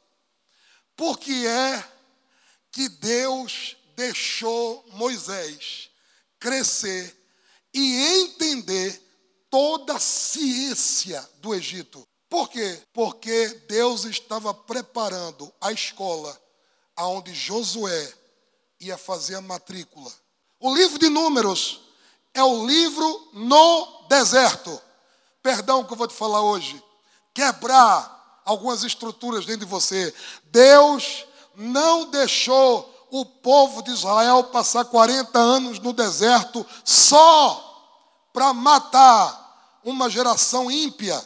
Porque 0.97 1.33
é 1.33 1.93
que 2.71 2.89
Deus 2.89 3.77
deixou 3.95 4.85
Moisés 4.93 5.91
crescer 6.39 7.17
e 7.75 8.21
entender 8.23 9.02
toda 9.53 9.97
a 9.97 10.01
ciência 10.01 11.29
do 11.43 11.55
Egito. 11.55 12.09
Por 12.31 12.49
quê? 12.49 12.83
Porque 12.95 13.49
Deus 13.69 14.07
estava 14.07 14.55
preparando 14.55 15.53
a 15.61 15.71
escola 15.71 16.35
aonde 16.97 17.35
Josué 17.35 18.15
ia 18.81 18.97
fazer 18.97 19.35
a 19.35 19.43
matrícula. 19.43 20.11
O 20.59 20.75
livro 20.75 20.99
de 20.99 21.11
Números 21.11 21.83
é 22.33 22.43
o 22.43 22.67
livro 22.67 23.29
no 23.35 24.07
deserto. 24.09 24.81
Perdão 25.43 25.85
que 25.85 25.93
eu 25.93 25.99
vou 25.99 26.09
te 26.09 26.15
falar 26.15 26.41
hoje. 26.41 26.83
Quebrar 27.35 28.41
algumas 28.47 28.83
estruturas 28.85 29.45
dentro 29.45 29.67
de 29.67 29.71
você. 29.71 30.15
Deus 30.45 31.27
não 31.55 32.07
deixou 32.07 32.89
o 33.11 33.27
povo 33.27 33.83
de 33.83 33.91
Israel 33.91 34.45
passar 34.45 34.87
40 34.87 35.39
anos 35.39 35.79
no 35.79 35.93
deserto 35.93 36.67
só 36.83 37.69
para 38.33 38.55
matar 38.55 39.42
uma 39.85 40.09
geração 40.09 40.71
ímpia, 40.71 41.21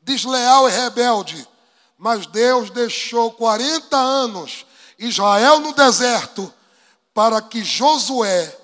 desleal 0.00 0.68
e 0.68 0.72
rebelde. 0.72 1.46
Mas 1.96 2.26
Deus 2.26 2.70
deixou 2.70 3.32
40 3.32 3.96
anos 3.96 4.66
Israel 4.98 5.60
no 5.60 5.72
deserto 5.74 6.52
para 7.14 7.40
que 7.42 7.64
Josué 7.64 8.58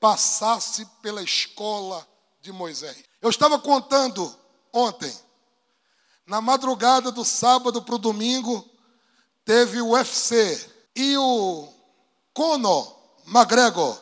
passasse 0.00 0.84
pela 1.00 1.22
escola 1.22 2.06
de 2.40 2.50
Moisés. 2.52 3.04
Eu 3.20 3.30
estava 3.30 3.58
contando 3.58 4.34
ontem 4.72 5.14
Na 6.26 6.40
madrugada 6.40 7.10
do 7.10 7.24
sábado 7.24 7.82
para 7.82 7.96
o 7.96 7.98
domingo, 7.98 8.64
teve 9.44 9.80
o 9.80 9.90
UFC. 9.90 10.70
E 10.94 11.16
o 11.16 11.68
Conor 12.32 12.96
McGregor, 13.26 14.00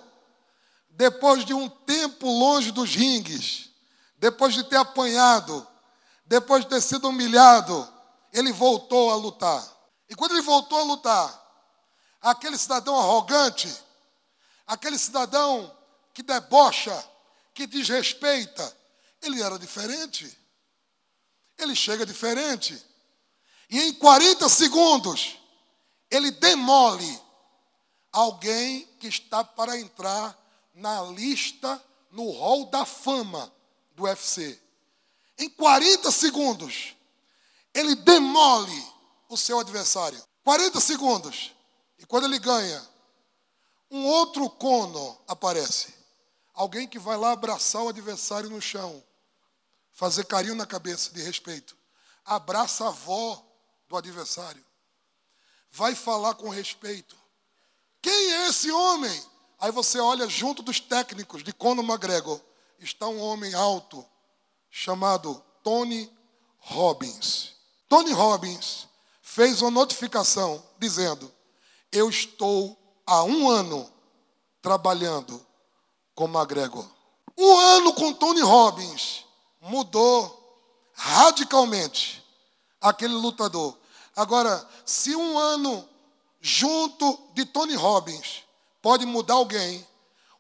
depois 0.91 1.45
de 1.45 1.55
um 1.55 1.69
tempo 1.69 2.27
longe 2.27 2.71
dos 2.73 2.95
ringues, 2.95 3.70
depois 4.21 4.53
de 4.53 4.63
ter 4.65 4.77
apanhado, 4.77 5.67
depois 6.27 6.63
de 6.63 6.69
ter 6.69 6.83
sido 6.83 7.09
humilhado, 7.09 7.91
ele 8.31 8.53
voltou 8.53 9.11
a 9.11 9.17
lutar. 9.17 9.67
E 10.11 10.15
quando 10.15 10.33
ele 10.33 10.43
voltou 10.43 10.79
a 10.79 10.83
lutar, 10.83 11.43
aquele 12.21 12.59
cidadão 12.59 12.99
arrogante, 12.99 13.75
aquele 14.67 14.99
cidadão 14.99 15.75
que 16.13 16.23
debocha, 16.23 17.03
que 17.55 17.67
desrespeita, 17.67 18.77
ele 19.23 19.43
era 19.43 19.59
diferente. 19.59 20.39
Ele 21.57 21.75
chega 21.75 22.05
diferente. 22.05 22.81
E 23.71 23.81
em 23.81 23.95
40 23.95 24.51
segundos, 24.51 25.39
ele 26.11 26.31
demole 26.31 27.23
alguém 28.13 28.85
que 28.99 29.09
está 29.09 29.43
para 29.43 29.79
entrar 29.79 30.37
na 30.75 31.05
lista, 31.05 31.83
no 32.11 32.31
hall 32.33 32.67
da 32.67 32.85
fama 32.85 33.51
do 34.01 34.05
UFC. 34.05 34.59
Em 35.39 35.49
40 35.51 36.11
segundos, 36.11 36.97
ele 37.75 37.95
demole 37.95 38.87
o 39.29 39.37
seu 39.37 39.61
adversário. 39.61 40.23
40 40.43 40.81
segundos. 40.81 41.55
E 41.99 42.07
quando 42.07 42.25
ele 42.25 42.39
ganha, 42.39 42.83
um 43.91 44.07
outro 44.07 44.49
cono 44.49 45.19
aparece. 45.29 45.95
Alguém 46.55 46.89
que 46.89 46.99
vai 46.99 47.17
lá 47.17 47.33
abraçar 47.33 47.83
o 47.83 47.89
adversário 47.89 48.51
no 48.51 48.61
chão, 48.61 49.03
fazer 49.93 50.25
carinho 50.25 50.55
na 50.55 50.67
cabeça 50.67 51.11
de 51.13 51.23
respeito. 51.23 51.77
Abraça 52.25 52.85
a 52.85 52.89
avó 52.89 53.43
do 53.89 53.97
adversário. 53.97 54.65
Vai 55.71 55.95
falar 55.95 56.35
com 56.35 56.49
respeito. 56.49 57.17
Quem 58.03 58.33
é 58.33 58.49
esse 58.49 58.71
homem? 58.71 59.31
Aí 59.59 59.71
você 59.71 59.99
olha 59.99 60.29
junto 60.29 60.63
dos 60.63 60.81
técnicos 60.81 61.43
de 61.43 61.53
Conor 61.53 61.85
McGregor, 61.85 62.41
está 62.81 63.07
um 63.07 63.21
homem 63.21 63.55
alto 63.55 64.05
chamado 64.71 65.43
Tony 65.63 66.11
Robbins. 66.59 67.53
Tony 67.89 68.13
Robbins 68.13 68.89
fez 69.21 69.61
uma 69.61 69.71
notificação 69.71 70.63
dizendo: 70.79 71.31
Eu 71.93 72.09
estou 72.09 72.77
há 73.07 73.23
um 73.23 73.49
ano 73.49 73.91
trabalhando 74.63 75.45
com 76.15 76.25
McGregor. 76.25 76.89
Um 77.37 77.57
ano 77.57 77.93
com 77.95 78.13
Tony 78.13 78.41
Robbins 78.41 79.25
mudou 79.61 80.39
radicalmente 80.95 82.25
aquele 82.81 83.15
lutador. 83.15 83.77
Agora, 84.17 84.67
se 84.85 85.15
um 85.15 85.39
ano 85.39 85.89
junto 86.41 87.19
de 87.35 87.45
Tony 87.45 87.75
Robbins 87.75 88.45
pode 88.83 89.05
mudar 89.07 89.35
alguém, 89.35 89.87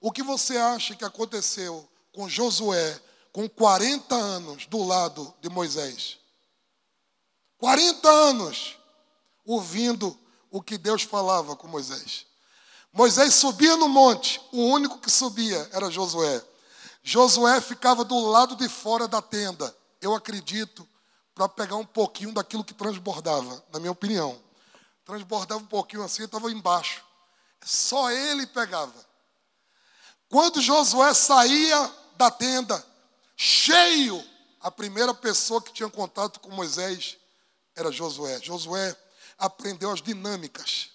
o 0.01 0.11
que 0.11 0.23
você 0.23 0.57
acha 0.57 0.95
que 0.95 1.05
aconteceu 1.05 1.87
com 2.13 2.29
Josué 2.29 3.01
com 3.33 3.49
40 3.49 4.15
anos 4.15 4.67
do 4.67 4.83
lado 4.83 5.33
de 5.41 5.49
Moisés? 5.49 6.19
40 7.59 8.09
anos 8.09 8.77
ouvindo 9.45 10.19
o 10.51 10.63
que 10.63 10.79
Deus 10.79 11.03
falava 11.03 11.55
com 11.55 11.69
Moisés. 11.69 12.27
Moisés 12.93 13.35
subia 13.35 13.77
no 13.77 13.89
monte, 13.89 14.41
o 14.51 14.65
único 14.65 14.99
que 14.99 15.11
subia 15.11 15.69
era 15.73 15.91
Josué. 15.91 16.43
Josué 17.03 17.61
ficava 17.61 18.05
do 18.05 18.19
lado 18.31 18.57
de 18.57 18.69
fora 18.69 19.07
da 19.07 19.23
tenda, 19.23 19.75
eu 20.01 20.15
acredito, 20.15 20.89
para 21.35 21.49
pegar 21.49 21.77
um 21.77 21.87
pouquinho 21.87 22.33
daquilo 22.33 22.65
que 22.65 22.75
transbordava, 22.75 23.65
na 23.73 23.79
minha 23.79 23.93
opinião. 23.93 24.39
Transbordava 25.05 25.63
um 25.63 25.67
pouquinho 25.67 26.03
assim, 26.03 26.25
estava 26.25 26.51
embaixo. 26.51 27.05
Só 27.65 28.11
ele 28.11 28.47
pegava. 28.47 28.95
Quando 30.29 30.61
Josué 30.61 31.13
saía 31.15 31.93
da 32.21 32.31
tenda, 32.31 32.87
cheio, 33.35 34.23
a 34.61 34.71
primeira 34.71 35.15
pessoa 35.15 35.63
que 35.63 35.73
tinha 35.73 35.89
contato 35.89 36.39
com 36.39 36.51
Moisés 36.51 37.17
era 37.75 37.91
Josué. 37.91 38.39
Josué 38.43 38.95
aprendeu 39.39 39.91
as 39.91 40.03
dinâmicas. 40.03 40.91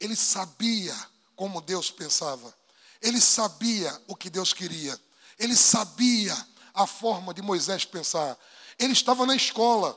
Ele 0.00 0.16
sabia 0.16 0.96
como 1.36 1.60
Deus 1.60 1.90
pensava. 1.90 2.54
Ele 3.02 3.20
sabia 3.20 3.92
o 4.08 4.16
que 4.16 4.30
Deus 4.30 4.54
queria. 4.54 4.98
Ele 5.38 5.54
sabia 5.54 6.34
a 6.72 6.86
forma 6.86 7.34
de 7.34 7.42
Moisés 7.42 7.84
pensar. 7.84 8.34
Ele 8.78 8.94
estava 8.94 9.26
na 9.26 9.36
escola. 9.36 9.94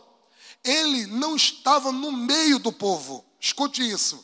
Ele 0.66 1.08
não 1.08 1.38
estava 1.38 1.94
no 1.94 2.12
meio 2.12 2.60
do 2.60 2.74
povo. 2.74 3.26
Escute 3.40 3.90
isso. 3.90 4.22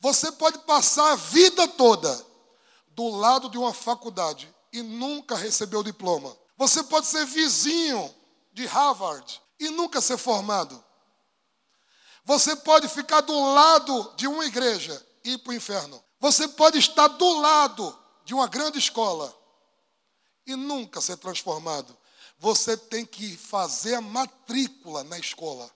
Você 0.00 0.30
pode 0.32 0.58
passar 0.58 1.12
a 1.12 1.16
vida 1.16 1.66
toda 1.66 2.26
do 2.88 3.08
lado 3.08 3.48
de 3.48 3.56
uma 3.56 3.72
faculdade 3.72 4.54
e 4.72 4.82
nunca 4.82 5.36
receber 5.36 5.76
o 5.76 5.82
diploma. 5.82 6.36
Você 6.56 6.82
pode 6.82 7.06
ser 7.06 7.24
vizinho 7.24 8.14
de 8.52 8.66
Harvard 8.66 9.40
e 9.60 9.70
nunca 9.70 10.00
ser 10.00 10.18
formado. 10.18 10.84
Você 12.24 12.54
pode 12.56 12.88
ficar 12.88 13.22
do 13.22 13.54
lado 13.54 14.12
de 14.16 14.26
uma 14.26 14.44
igreja 14.44 15.06
e 15.24 15.32
ir 15.32 15.38
para 15.38 15.52
o 15.52 15.54
inferno. 15.54 16.02
Você 16.20 16.48
pode 16.48 16.78
estar 16.78 17.08
do 17.08 17.40
lado 17.40 17.98
de 18.24 18.34
uma 18.34 18.46
grande 18.46 18.78
escola 18.78 19.34
e 20.46 20.54
nunca 20.56 21.00
ser 21.00 21.16
transformado. 21.16 21.96
Você 22.38 22.76
tem 22.76 23.06
que 23.06 23.36
fazer 23.36 23.94
a 23.94 24.00
matrícula 24.00 25.02
na 25.04 25.18
escola. 25.18 25.70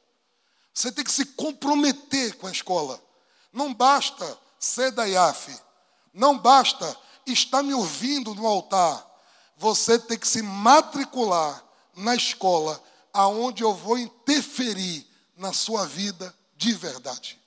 Você 0.74 0.90
tem 0.90 1.04
que 1.04 1.12
se 1.12 1.26
comprometer 1.26 2.36
com 2.36 2.46
a 2.46 2.52
escola. 2.52 3.02
Não 3.52 3.72
basta 3.72 4.38
ser 4.58 4.90
da 4.90 5.04
IAF. 5.04 5.58
Não 6.12 6.38
basta 6.38 6.98
estar 7.26 7.62
me 7.62 7.74
ouvindo 7.74 8.34
no 8.34 8.46
altar. 8.46 9.08
Você 9.56 9.98
tem 9.98 10.18
que 10.18 10.26
se 10.26 10.42
matricular 10.42 11.62
na 11.94 12.14
escola 12.14 12.82
aonde 13.12 13.62
eu 13.62 13.74
vou 13.74 13.98
interferir 13.98 15.06
na 15.36 15.52
sua 15.52 15.86
vida 15.86 16.34
de 16.56 16.72
verdade. 16.72 17.38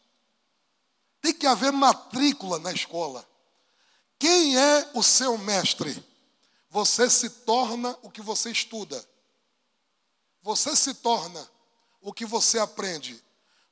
Tem 1.22 1.34
que 1.34 1.48
haver 1.48 1.72
matrícula 1.72 2.60
na 2.60 2.72
escola. 2.72 3.28
Quem 4.20 4.58
é 4.58 4.92
o 4.94 5.02
seu 5.02 5.38
mestre? 5.38 6.04
Você 6.70 7.10
se 7.10 7.30
torna 7.30 7.98
o 8.02 8.12
que 8.12 8.22
você 8.22 8.52
estuda. 8.52 9.04
Você 10.44 10.76
se 10.76 10.94
torna 10.94 11.50
o 12.02 12.14
que 12.14 12.26
você 12.26 12.60
aprende. 12.60 13.22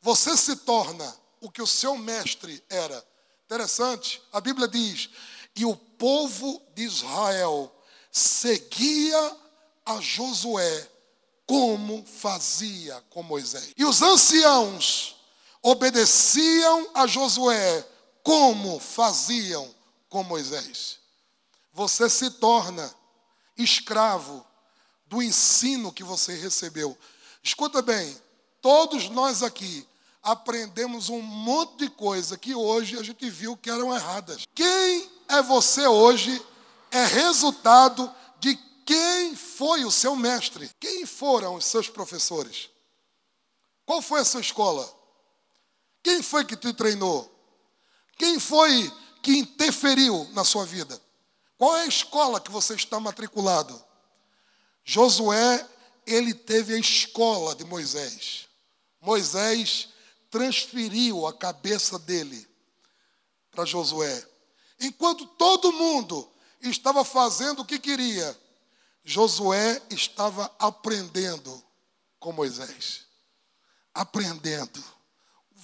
Você 0.02 0.36
se 0.36 0.56
torna 0.56 1.16
o 1.40 1.52
que 1.52 1.62
o 1.62 1.68
seu 1.68 1.98
mestre 1.98 2.64
era. 2.70 3.06
Interessante, 3.46 4.22
a 4.32 4.42
Bíblia 4.42 4.68
diz: 4.68 5.10
e 5.56 5.66
o 5.66 5.76
povo 5.76 6.62
de 6.74 6.84
Israel 6.84 7.74
seguia 8.12 9.38
a 9.86 10.00
Josué 10.00 10.90
como 11.46 12.06
fazia 12.06 13.04
com 13.10 13.22
Moisés. 13.22 13.74
E 13.78 13.86
os 13.86 14.02
anciãos 14.02 15.16
obedeciam 15.62 16.90
a 16.94 17.06
Josué 17.08 17.88
como 18.24 18.80
faziam 18.80 19.74
com 20.10 20.24
Moisés. 20.24 21.00
Você 21.74 22.10
se 22.10 22.30
torna 22.32 22.94
escravo 23.58 24.46
do 25.08 25.22
ensino 25.22 25.92
que 25.92 26.04
você 26.04 26.34
recebeu. 26.36 26.98
Escuta 27.42 27.82
bem, 27.82 28.16
todos 28.62 29.10
nós 29.10 29.44
aqui 29.44 29.88
aprendemos 30.22 31.10
um 31.10 31.22
monte 31.22 31.80
de 31.80 31.90
coisa 31.90 32.38
que 32.38 32.56
hoje 32.56 32.98
a 32.98 33.04
gente 33.04 33.30
viu 33.30 33.58
que 33.58 33.70
eram 33.70 33.94
erradas. 33.94 34.46
Quem 34.56 35.10
é 35.38 35.42
você 35.42 35.88
hoje 35.88 36.42
é 36.92 37.06
resultado 37.06 38.14
de 38.40 38.56
quem 38.86 39.36
foi 39.36 39.84
o 39.84 39.92
seu 39.92 40.16
mestre, 40.16 40.70
quem 40.80 41.06
foram 41.06 41.56
os 41.56 41.66
seus 41.66 41.90
professores. 41.90 42.70
Qual 43.86 44.02
foi 44.02 44.22
a 44.22 44.26
sua 44.26 44.42
escola? 44.42 44.88
Quem 46.04 46.22
foi 46.22 46.46
que 46.46 46.56
te 46.56 46.72
treinou? 46.74 47.30
Quem 48.18 48.40
foi 48.40 48.92
que 49.22 49.38
interferiu 49.38 50.30
na 50.34 50.44
sua 50.44 50.66
vida? 50.66 51.02
Qual 51.58 51.76
é 51.78 51.84
a 51.84 51.88
escola 51.88 52.40
que 52.40 52.52
você 52.52 52.76
está 52.76 53.00
matriculado? 53.00 53.82
Josué, 54.84 55.68
ele 56.06 56.34
teve 56.34 56.76
a 56.76 56.80
escola 56.80 57.56
de 57.56 57.64
Moisés. 57.64 58.48
Moisés 59.02 59.90
transferiu 60.30 61.26
a 61.26 61.34
cabeça 61.34 61.98
dele 61.98 62.48
para 63.52 63.66
Josué. 63.66 64.33
Enquanto 64.84 65.26
todo 65.26 65.74
mundo 65.74 66.30
estava 66.62 67.04
fazendo 67.04 67.62
o 67.62 67.66
que 67.66 67.80
queria, 67.80 68.40
Josué 69.04 69.82
estava 69.90 70.54
aprendendo 70.60 71.64
com 72.20 72.32
Moisés. 72.32 73.02
Aprendendo 73.94 74.84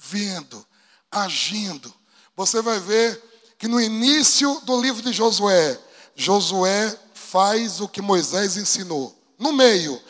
vendo, 0.00 0.64
agindo. 1.10 1.92
Você 2.36 2.62
vai 2.62 2.80
ver 2.80 3.22
que 3.58 3.68
no 3.68 3.80
início 3.80 4.60
do 4.62 4.80
livro 4.80 5.02
de 5.02 5.12
Josué, 5.12 5.78
Josué 6.16 6.98
faz 7.12 7.80
o 7.80 7.88
que 7.88 8.00
Moisés 8.00 8.56
ensinou. 8.56 9.14
No 9.38 9.52
meio, 9.52 10.00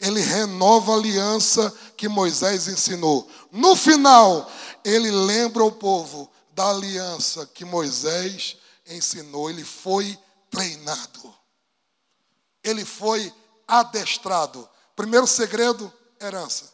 ele 0.00 0.20
renova 0.20 0.92
a 0.92 0.96
aliança 0.96 1.74
que 1.96 2.08
Moisés 2.08 2.68
ensinou. 2.68 3.28
No 3.50 3.74
final, 3.74 4.50
ele 4.84 5.10
lembra 5.10 5.64
o 5.64 5.72
povo 5.72 6.30
da 6.52 6.70
aliança 6.70 7.46
que 7.52 7.64
Moisés 7.64 8.56
ensinou. 8.90 9.50
Ele 9.50 9.64
foi 9.64 10.18
treinado. 10.50 11.34
Ele 12.62 12.84
foi 12.84 13.32
adestrado. 13.66 14.68
Primeiro 14.96 15.26
segredo, 15.26 15.92
herança. 16.20 16.72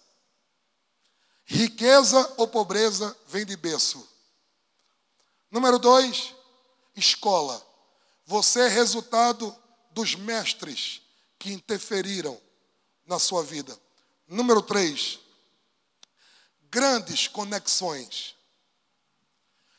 Riqueza 1.44 2.34
ou 2.36 2.48
pobreza 2.48 3.16
vem 3.28 3.46
de 3.46 3.56
berço. 3.56 4.06
Número 5.50 5.78
dois, 5.78 6.34
escola. 6.96 7.64
Você 8.24 8.60
é 8.62 8.68
resultado 8.68 9.56
dos 9.92 10.16
mestres 10.16 11.02
que 11.38 11.52
interferiram 11.52 12.40
na 13.06 13.18
sua 13.18 13.44
vida. 13.44 13.78
Número 14.26 14.60
três, 14.60 15.20
grandes 16.68 17.28
conexões. 17.28 18.34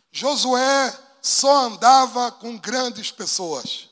Josué 0.10 0.98
só 1.28 1.66
andava 1.66 2.32
com 2.32 2.58
grandes 2.58 3.12
pessoas. 3.12 3.90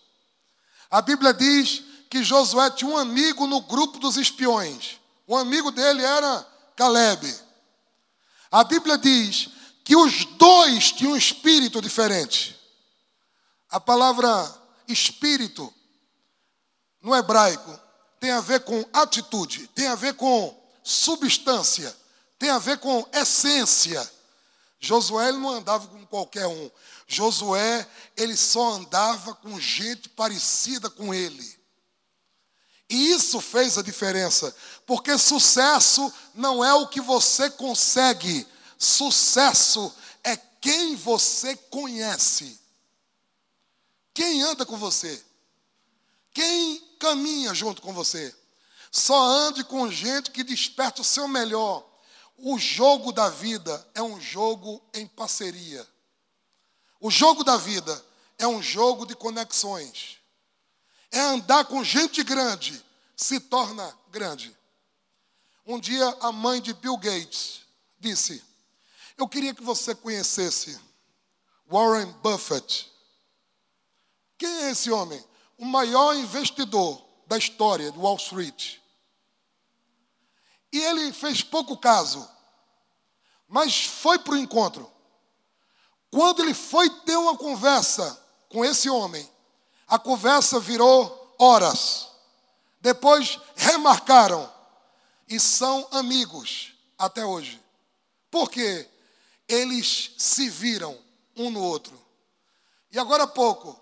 A 0.90 1.02
Bíblia 1.02 1.34
diz 1.34 1.84
que 2.10 2.24
Josué 2.24 2.72
tinha 2.72 2.90
um 2.90 2.98
amigo 2.98 3.46
no 3.46 3.62
grupo 3.62 4.00
dos 4.00 4.16
espiões. 4.16 5.00
O 5.28 5.36
amigo 5.36 5.70
dele 5.72 6.02
era 6.02 6.48
Caleb. 6.78 7.36
A 8.50 8.64
Bíblia 8.64 8.98
diz 8.98 9.50
que 9.84 9.96
os 9.96 10.24
dois 10.38 10.94
tinham 10.94 11.12
um 11.12 11.18
espírito 11.18 11.82
diferente. 11.82 12.58
A 13.70 13.82
palavra 13.82 14.30
espírito 14.88 15.74
no 17.02 17.14
hebraico 17.14 17.80
tem 18.18 18.32
a 18.32 18.40
ver 18.40 18.62
com 18.62 18.86
atitude, 18.94 19.68
tem 19.76 19.88
a 19.88 19.96
ver 19.96 20.14
com 20.14 20.58
substância, 20.82 21.94
tem 22.40 22.50
a 22.50 22.60
ver 22.60 22.78
com 22.78 23.06
essência. 23.12 24.10
Josué 24.80 25.32
não 25.32 25.50
andava 25.50 25.88
com 25.88 26.06
qualquer 26.06 26.48
um. 26.48 26.72
Josué, 27.08 27.88
ele 28.18 28.36
só 28.36 28.74
andava 28.74 29.36
com 29.36 29.60
gente 29.60 30.10
parecida 30.10 30.90
com 30.90 31.14
ele. 31.14 31.56
E 32.90 33.12
isso 33.12 33.42
fez 33.42 33.78
a 33.78 33.82
diferença, 33.82 34.56
porque 34.86 35.18
sucesso 35.18 36.12
não 36.34 36.64
é 36.64 36.74
o 36.74 36.88
que 36.88 37.02
você 37.02 37.50
consegue, 37.50 38.48
sucesso 38.78 39.94
é 40.24 40.38
quem 40.38 40.96
você 40.96 41.56
conhece. 41.56 42.60
Quem 44.14 44.42
anda 44.44 44.66
com 44.66 44.78
você? 44.78 45.24
Quem 46.32 46.80
caminha 47.00 47.54
junto 47.54 47.82
com 47.82 47.92
você? 47.92 48.34
Só 48.92 49.20
ande 49.26 49.64
com 49.64 49.92
gente 49.92 50.32
que 50.32 50.44
desperta 50.44 51.02
o 51.02 51.06
seu 51.06 51.28
melhor. 51.28 51.86
O 52.38 52.58
jogo 52.58 53.12
da 53.12 53.30
vida 53.30 53.86
é 53.94 54.02
um 54.02 54.22
jogo 54.22 54.82
em 54.94 55.08
parceria. 55.08 55.86
O 57.00 57.12
jogo 57.12 57.44
da 57.44 57.58
vida 57.58 58.04
é 58.38 58.48
um 58.48 58.62
jogo 58.62 59.06
de 59.06 59.16
conexões. 59.16 60.18
É 61.12 61.20
andar 61.20 61.66
com 61.66 61.84
gente 61.84 62.24
grande, 62.24 62.84
se 63.16 63.40
torna 63.40 63.98
grande. 64.10 64.56
Um 65.66 65.80
dia 65.80 66.08
a 66.22 66.32
mãe 66.32 66.62
de 66.62 66.74
Bill 66.74 66.98
Gates 66.98 67.62
disse: 68.00 68.44
Eu 69.18 69.28
queria 69.28 69.54
que 69.54 69.64
você 69.64 69.96
conhecesse 69.96 70.80
Warren 71.66 72.12
Buffett. 72.22 72.92
Quem 74.38 74.64
é 74.64 74.72
esse 74.72 74.92
homem? 74.92 75.24
O 75.58 75.66
maior 75.66 76.16
investidor 76.16 77.04
da 77.26 77.38
história 77.38 77.92
de 77.92 77.98
Wall 77.98 78.18
Street. 78.18 78.78
E 80.72 80.80
ele 80.80 81.14
fez 81.14 81.42
pouco 81.42 81.78
caso, 81.78 82.30
mas 83.48 83.86
foi 83.86 84.20
para 84.20 84.34
o 84.34 84.38
encontro. 84.38 84.92
Quando 86.16 86.42
ele 86.44 86.54
foi 86.54 86.90
ter 87.02 87.18
uma 87.18 87.36
conversa 87.36 88.18
com 88.48 88.64
esse 88.64 88.90
homem, 88.90 89.30
a 89.86 90.00
conversa 90.00 90.62
virou 90.62 91.36
horas. 91.38 92.08
Depois 92.80 93.38
remarcaram 93.54 94.50
e 95.28 95.38
são 95.42 95.86
amigos 95.92 96.74
até 96.98 97.26
hoje. 97.26 97.62
Por 98.32 98.50
quê? 98.50 98.90
Eles 99.46 100.14
se 100.18 100.50
viram 100.50 100.98
um 101.36 101.50
no 101.50 101.62
outro. 101.62 102.02
E 102.94 102.98
agora 102.98 103.24
há 103.24 103.28
pouco, 103.28 103.78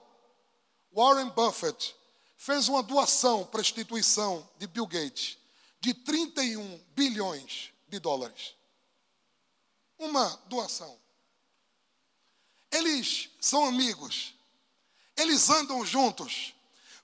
Warren 0.92 1.30
Buffett 1.30 1.96
fez 2.36 2.68
uma 2.68 2.82
doação 2.82 3.46
para 3.46 3.60
a 3.60 3.62
instituição 3.62 4.50
de 4.58 4.66
Bill 4.66 4.88
Gates 4.88 5.38
de 5.80 5.94
31 5.94 6.84
bilhões 6.96 7.72
de 7.88 8.00
dólares. 8.00 8.56
Uma 10.00 10.30
doação. 10.48 11.03
Eles 12.74 13.30
são 13.40 13.66
amigos. 13.66 14.34
Eles 15.16 15.48
andam 15.50 15.86
juntos. 15.86 16.54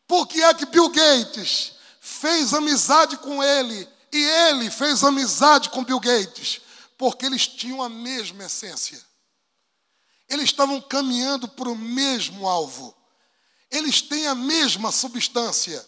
Por 0.08 0.28
que 0.28 0.42
é 0.42 0.52
que 0.56 0.66
Bill 0.66 0.90
Gates 0.90 1.74
fez 2.02 2.56
amizade 2.56 3.18
com 3.18 3.44
ele 3.44 3.88
e 4.12 4.18
ele 4.18 4.72
fez 4.72 5.04
amizade 5.04 5.70
com 5.70 5.84
Bill 5.84 6.00
Gates? 6.00 6.60
Porque 6.98 7.28
eles 7.28 7.48
tinham 7.48 7.84
a 7.84 7.88
mesma 7.88 8.46
essência. 8.46 9.00
Eles 10.28 10.46
estavam 10.46 10.82
caminhando 10.82 11.48
para 11.48 11.70
o 11.70 11.76
mesmo 11.76 12.48
alvo. 12.48 12.96
Eles 13.70 14.02
têm 14.02 14.26
a 14.26 14.34
mesma 14.34 14.92
substância. 14.92 15.88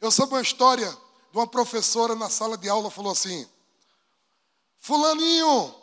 Eu 0.00 0.12
soube 0.12 0.34
uma 0.34 0.40
história 0.40 0.88
de 1.32 1.38
uma 1.38 1.48
professora 1.48 2.14
na 2.14 2.30
sala 2.30 2.56
de 2.56 2.68
aula 2.68 2.90
falou 2.90 3.10
assim: 3.10 3.48
Fulaninho, 4.78 5.74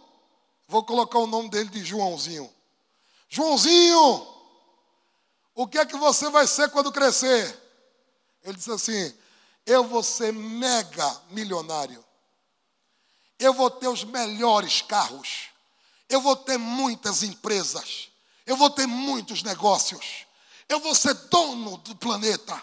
vou 0.65 0.83
colocar 0.85 1.19
o 1.19 1.27
nome 1.27 1.49
dele 1.49 1.69
de 1.69 1.83
Joãozinho. 1.83 2.49
Joãozinho, 3.29 4.27
o 5.53 5.67
que 5.67 5.77
é 5.77 5.85
que 5.85 5.95
você 5.95 6.29
vai 6.29 6.47
ser 6.47 6.69
quando 6.71 6.91
crescer? 6.91 7.57
Ele 8.43 8.57
disse 8.57 8.71
assim: 8.71 9.15
Eu 9.65 9.83
vou 9.83 10.01
ser 10.01 10.33
mega 10.33 11.21
milionário. 11.29 12.03
Eu 13.37 13.53
vou 13.53 13.69
ter 13.69 13.87
os 13.87 14.03
melhores 14.03 14.81
carros. 14.81 15.49
Eu 16.09 16.19
vou 16.21 16.35
ter 16.35 16.57
muitas 16.57 17.21
empresas. 17.23 18.09
Eu 18.45 18.57
vou 18.57 18.69
ter 18.69 18.87
muitos 18.87 19.43
negócios. 19.43 20.25
Eu 20.67 20.79
vou 20.79 20.95
ser 20.95 21.13
dono 21.13 21.77
do 21.77 21.95
planeta. 21.95 22.61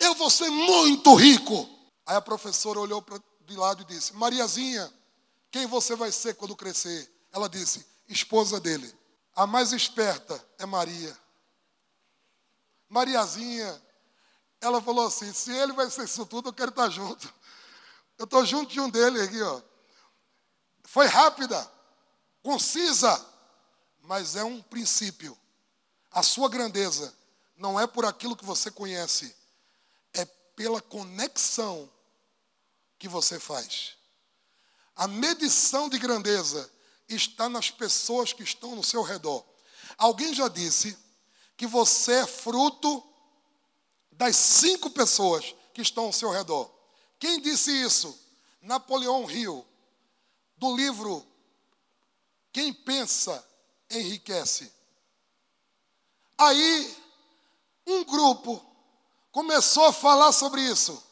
Eu 0.00 0.14
vou 0.16 0.28
ser 0.28 0.50
muito 0.50 1.14
rico. 1.14 1.68
Aí 2.04 2.16
a 2.16 2.20
professora 2.20 2.80
olhou 2.80 3.00
para 3.00 3.20
de 3.46 3.56
lado 3.56 3.82
e 3.82 3.84
disse: 3.84 4.14
Mariazinha, 4.14 4.92
quem 5.50 5.66
você 5.66 5.94
vai 5.94 6.10
ser 6.10 6.34
quando 6.34 6.56
crescer? 6.56 7.10
Ela 7.32 7.48
disse: 7.48 7.86
esposa 8.08 8.60
dele. 8.60 8.97
A 9.38 9.46
mais 9.46 9.72
esperta 9.72 10.44
é 10.58 10.66
Maria. 10.66 11.16
Mariazinha, 12.88 13.80
ela 14.60 14.82
falou 14.82 15.06
assim: 15.06 15.32
se 15.32 15.52
ele 15.52 15.72
vai 15.74 15.88
ser 15.88 16.06
isso 16.06 16.26
tudo, 16.26 16.48
eu 16.48 16.52
quero 16.52 16.70
estar 16.70 16.90
junto. 16.90 17.32
Eu 18.18 18.24
estou 18.24 18.44
junto 18.44 18.72
de 18.72 18.80
um 18.80 18.90
dele 18.90 19.22
aqui, 19.22 19.40
ó. 19.40 19.62
Foi 20.82 21.06
rápida, 21.06 21.70
concisa, 22.42 23.24
mas 24.00 24.34
é 24.34 24.42
um 24.42 24.60
princípio. 24.60 25.38
A 26.10 26.20
sua 26.24 26.48
grandeza 26.48 27.16
não 27.56 27.78
é 27.78 27.86
por 27.86 28.04
aquilo 28.04 28.34
que 28.34 28.44
você 28.44 28.72
conhece, 28.72 29.36
é 30.14 30.24
pela 30.24 30.82
conexão 30.82 31.88
que 32.98 33.06
você 33.06 33.38
faz. 33.38 33.94
A 34.96 35.06
medição 35.06 35.88
de 35.88 35.96
grandeza 35.96 36.68
está 37.08 37.48
nas 37.48 37.70
pessoas 37.70 38.32
que 38.32 38.42
estão 38.42 38.76
no 38.76 38.84
seu 38.84 39.02
redor. 39.02 39.44
Alguém 39.96 40.34
já 40.34 40.48
disse 40.48 40.96
que 41.56 41.66
você 41.66 42.12
é 42.20 42.26
fruto 42.26 43.02
das 44.12 44.36
cinco 44.36 44.90
pessoas 44.90 45.54
que 45.72 45.80
estão 45.80 46.04
ao 46.04 46.12
seu 46.12 46.30
redor. 46.30 46.70
Quem 47.18 47.40
disse 47.40 47.70
isso? 47.70 48.18
Napoleão 48.60 49.30
Hill, 49.30 49.64
do 50.56 50.76
livro 50.76 51.26
Quem 52.52 52.72
Pensa 52.72 53.44
Enriquece. 53.90 54.72
Aí, 56.36 56.96
um 57.86 58.04
grupo 58.04 58.64
começou 59.32 59.84
a 59.86 59.92
falar 59.92 60.32
sobre 60.32 60.60
isso. 60.60 61.02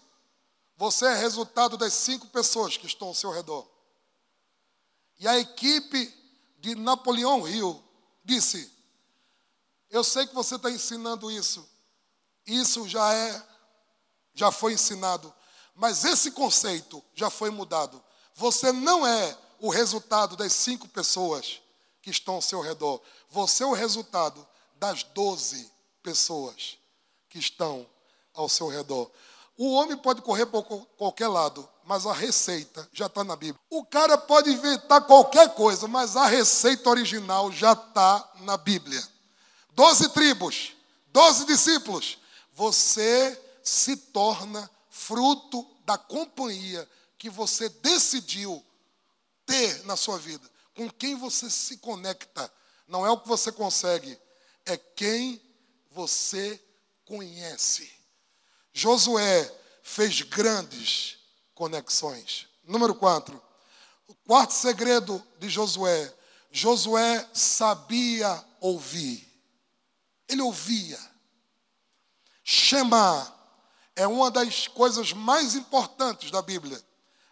Você 0.76 1.06
é 1.06 1.14
resultado 1.14 1.76
das 1.76 1.94
cinco 1.94 2.26
pessoas 2.26 2.76
que 2.76 2.86
estão 2.86 3.08
ao 3.08 3.14
seu 3.14 3.30
redor. 3.30 3.66
E 5.18 5.26
a 5.26 5.38
equipe 5.38 6.14
de 6.58 6.74
Napoleão 6.74 7.46
Hill 7.46 7.82
disse: 8.24 8.70
Eu 9.90 10.04
sei 10.04 10.26
que 10.26 10.34
você 10.34 10.56
está 10.56 10.70
ensinando 10.70 11.30
isso. 11.30 11.68
Isso 12.46 12.88
já 12.88 13.12
é, 13.12 13.46
já 14.34 14.52
foi 14.52 14.74
ensinado. 14.74 15.32
Mas 15.74 16.04
esse 16.04 16.30
conceito 16.30 17.02
já 17.14 17.28
foi 17.28 17.50
mudado. 17.50 18.02
Você 18.34 18.72
não 18.72 19.06
é 19.06 19.36
o 19.58 19.68
resultado 19.70 20.36
das 20.36 20.52
cinco 20.52 20.88
pessoas 20.88 21.60
que 22.02 22.10
estão 22.10 22.36
ao 22.36 22.42
seu 22.42 22.60
redor. 22.60 23.00
Você 23.30 23.62
é 23.62 23.66
o 23.66 23.72
resultado 23.72 24.46
das 24.76 25.02
doze 25.02 25.70
pessoas 26.02 26.78
que 27.28 27.38
estão 27.38 27.86
ao 28.32 28.48
seu 28.48 28.68
redor. 28.68 29.10
O 29.56 29.72
homem 29.72 29.96
pode 29.96 30.20
correr 30.20 30.46
por 30.46 30.62
qualquer 30.98 31.28
lado, 31.28 31.66
mas 31.84 32.04
a 32.04 32.12
receita 32.12 32.86
já 32.92 33.06
está 33.06 33.24
na 33.24 33.34
Bíblia. 33.36 33.60
O 33.70 33.84
cara 33.84 34.18
pode 34.18 34.50
inventar 34.50 35.06
qualquer 35.06 35.54
coisa, 35.54 35.88
mas 35.88 36.16
a 36.16 36.26
receita 36.26 36.90
original 36.90 37.50
já 37.50 37.72
está 37.72 38.32
na 38.40 38.56
Bíblia. 38.56 39.02
Doze 39.70 40.08
tribos, 40.10 40.72
doze 41.08 41.46
discípulos. 41.46 42.18
Você 42.52 43.40
se 43.62 43.96
torna 43.96 44.70
fruto 44.90 45.66
da 45.84 45.96
companhia 45.96 46.88
que 47.16 47.30
você 47.30 47.68
decidiu 47.68 48.62
ter 49.46 49.84
na 49.84 49.96
sua 49.96 50.18
vida. 50.18 50.50
Com 50.74 50.90
quem 50.90 51.14
você 51.14 51.48
se 51.48 51.78
conecta. 51.78 52.52
Não 52.86 53.06
é 53.06 53.10
o 53.10 53.18
que 53.18 53.26
você 53.26 53.50
consegue, 53.50 54.18
é 54.64 54.76
quem 54.76 55.40
você 55.90 56.62
conhece. 57.04 57.95
Josué 58.76 59.50
fez 59.82 60.20
grandes 60.20 61.16
conexões. 61.54 62.46
Número 62.62 62.94
4. 62.94 63.42
O 64.06 64.14
quarto 64.14 64.52
segredo 64.52 65.26
de 65.38 65.48
Josué. 65.48 66.14
Josué 66.52 67.26
sabia 67.32 68.44
ouvir. 68.60 69.26
Ele 70.28 70.42
ouvia. 70.42 70.98
Shema 72.44 73.34
é 73.96 74.06
uma 74.06 74.30
das 74.30 74.68
coisas 74.68 75.10
mais 75.14 75.54
importantes 75.54 76.30
da 76.30 76.42
Bíblia. 76.42 76.78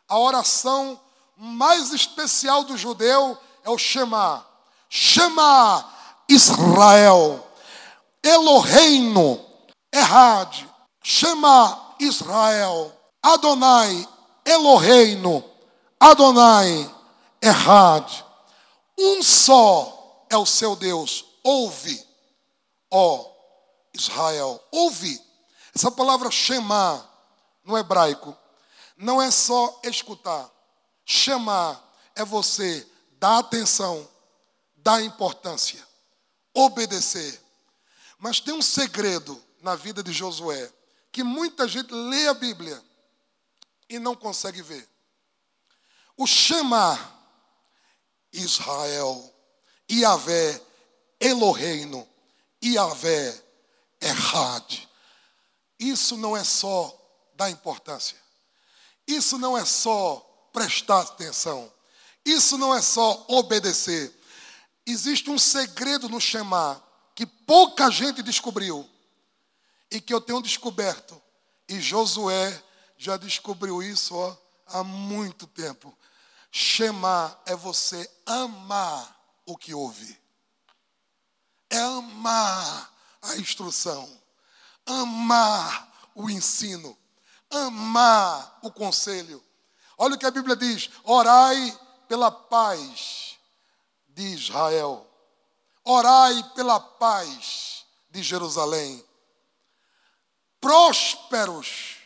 A 0.08 0.18
oração 0.18 0.98
mais 1.36 1.92
especial 1.92 2.64
do 2.64 2.74
judeu 2.74 3.38
é 3.62 3.68
o 3.68 3.76
Shema. 3.76 4.46
Shema 4.88 5.92
Israel. 6.26 7.46
Eloheinu 8.22 9.44
Errad. 9.92 10.72
Shema 11.04 11.96
Israel. 12.00 12.90
Adonai 13.22 14.08
Eloheinu. 14.44 15.44
Adonai 16.00 16.90
Errad. 17.42 18.10
Um 18.98 19.22
só 19.22 20.26
é 20.30 20.36
o 20.36 20.46
seu 20.46 20.74
Deus. 20.74 21.26
Ouve, 21.44 22.02
ó 22.90 23.30
Israel. 23.92 24.58
Ouve. 24.72 25.20
Essa 25.74 25.90
palavra 25.90 26.30
Shema 26.30 27.06
no 27.64 27.76
hebraico 27.76 28.34
não 28.96 29.20
é 29.20 29.30
só 29.30 29.80
escutar. 29.84 30.50
Chamar 31.04 31.82
é 32.16 32.24
você 32.24 32.86
dar 33.18 33.38
atenção, 33.38 34.08
dar 34.76 35.02
importância, 35.02 35.86
obedecer. 36.54 37.42
Mas 38.18 38.40
tem 38.40 38.54
um 38.54 38.62
segredo 38.62 39.42
na 39.60 39.74
vida 39.74 40.02
de 40.02 40.12
Josué 40.12 40.72
que 41.14 41.22
muita 41.22 41.68
gente 41.68 41.94
lê 41.94 42.26
a 42.26 42.34
Bíblia 42.34 42.82
e 43.88 44.00
não 44.00 44.16
consegue 44.16 44.60
ver. 44.60 44.88
O 46.16 46.26
Shema 46.26 46.98
Israel, 48.32 49.32
Iavé, 49.88 50.60
Eloheino, 51.20 52.04
Iavé, 52.60 53.40
Errad. 54.00 54.88
Isso 55.78 56.16
não 56.16 56.36
é 56.36 56.42
só 56.42 56.92
dar 57.36 57.48
importância. 57.48 58.18
Isso 59.06 59.38
não 59.38 59.56
é 59.56 59.64
só 59.64 60.16
prestar 60.52 61.02
atenção. 61.02 61.72
Isso 62.24 62.58
não 62.58 62.74
é 62.74 62.82
só 62.82 63.24
obedecer. 63.28 64.12
Existe 64.84 65.30
um 65.30 65.38
segredo 65.38 66.08
no 66.08 66.20
Shema 66.20 66.82
que 67.14 67.24
pouca 67.24 67.88
gente 67.88 68.20
descobriu 68.20 68.90
e 69.90 70.00
que 70.00 70.12
eu 70.12 70.20
tenho 70.20 70.42
descoberto. 70.42 71.20
E 71.68 71.80
Josué 71.80 72.62
já 72.96 73.16
descobriu 73.16 73.82
isso 73.82 74.14
ó, 74.14 74.36
há 74.66 74.84
muito 74.84 75.46
tempo. 75.46 75.96
Shema 76.50 77.38
é 77.46 77.56
você 77.56 78.08
amar 78.24 79.20
o 79.46 79.56
que 79.56 79.74
ouve. 79.74 80.18
É 81.70 81.78
amar 81.78 82.92
a 83.22 83.36
instrução, 83.36 84.08
amar 84.86 86.10
o 86.14 86.30
ensino, 86.30 86.96
amar 87.50 88.58
o 88.62 88.70
conselho. 88.70 89.42
Olha 89.98 90.14
o 90.14 90.18
que 90.18 90.26
a 90.26 90.30
Bíblia 90.30 90.54
diz: 90.54 90.90
orai 91.02 91.78
pela 92.08 92.30
paz 92.30 93.36
de 94.08 94.22
Israel, 94.22 95.06
orai 95.82 96.40
pela 96.54 96.78
paz 96.78 97.84
de 98.10 98.22
Jerusalém. 98.22 99.04
Prósperos 100.64 101.96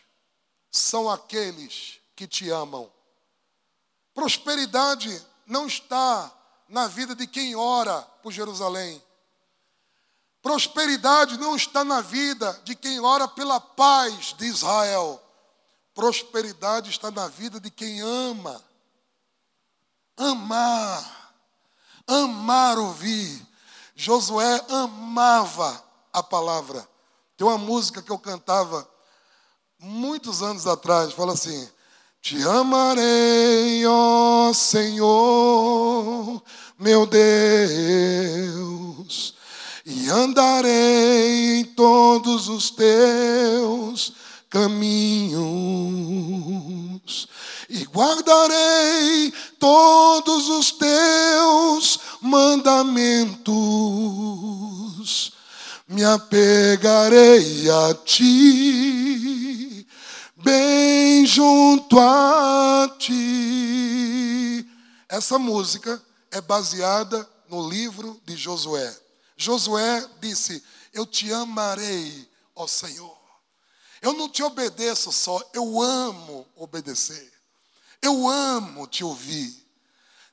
são 0.68 1.08
aqueles 1.08 2.00
que 2.16 2.26
te 2.26 2.50
amam. 2.50 2.92
Prosperidade 4.12 5.24
não 5.46 5.68
está 5.68 6.28
na 6.68 6.88
vida 6.88 7.14
de 7.14 7.28
quem 7.28 7.54
ora 7.54 8.02
por 8.20 8.32
Jerusalém. 8.32 9.00
Prosperidade 10.42 11.38
não 11.38 11.54
está 11.54 11.84
na 11.84 12.00
vida 12.00 12.52
de 12.64 12.74
quem 12.74 12.98
ora 12.98 13.28
pela 13.28 13.60
paz 13.60 14.34
de 14.36 14.46
Israel. 14.46 15.22
Prosperidade 15.94 16.90
está 16.90 17.12
na 17.12 17.28
vida 17.28 17.60
de 17.60 17.70
quem 17.70 18.00
ama. 18.00 18.60
Amar. 20.16 21.32
Amar 22.08 22.76
ouvir. 22.76 23.40
Josué 23.94 24.66
amava 24.68 25.80
a 26.12 26.24
palavra. 26.24 26.97
Tem 27.38 27.46
uma 27.46 27.56
música 27.56 28.02
que 28.02 28.10
eu 28.10 28.18
cantava 28.18 28.86
muitos 29.78 30.42
anos 30.42 30.66
atrás, 30.66 31.12
fala 31.12 31.32
assim: 31.34 31.68
Te 32.20 32.42
amarei, 32.42 33.86
ó 33.86 34.52
Senhor, 34.52 36.42
meu 36.76 37.06
Deus 37.06 38.58
e 39.86 40.10
andarei 40.10 41.60
em 41.60 41.64
todos 41.64 42.48
os 42.48 42.70
teus 42.70 44.12
caminhos 44.50 45.38
e 47.70 47.84
guardarei 47.84 49.32
todos 49.58 50.48
os 50.50 50.72
teus 50.72 51.98
mandamentos. 52.20 53.38
Me 55.88 56.04
apegarei 56.04 57.70
a 57.70 57.94
ti, 58.04 59.86
bem 60.36 61.24
junto 61.24 61.98
a 61.98 62.94
ti. 62.98 64.68
Essa 65.08 65.38
música 65.38 66.04
é 66.30 66.42
baseada 66.42 67.26
no 67.48 67.66
livro 67.66 68.20
de 68.26 68.36
Josué. 68.36 68.94
Josué 69.34 70.06
disse: 70.20 70.62
Eu 70.92 71.06
te 71.06 71.32
amarei, 71.32 72.28
ó 72.54 72.66
Senhor. 72.66 73.16
Eu 74.02 74.12
não 74.12 74.28
te 74.28 74.42
obedeço 74.42 75.10
só, 75.10 75.40
eu 75.54 75.80
amo 75.80 76.46
obedecer. 76.54 77.32
Eu 78.02 78.28
amo 78.28 78.86
te 78.86 79.02
ouvir. 79.02 79.66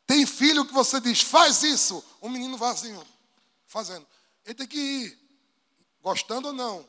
Tem 0.06 0.26
filho 0.26 0.66
que 0.66 0.74
você 0.74 1.00
diz, 1.00 1.22
faz 1.22 1.64
isso. 1.64 2.04
O 2.20 2.28
menino 2.28 2.62
assim, 2.66 2.94
fazendo. 3.66 4.06
Ele 4.46 4.54
tem 4.54 4.68
que 4.68 4.78
ir, 4.78 5.25
gostando 6.06 6.50
ou 6.50 6.54
não. 6.54 6.88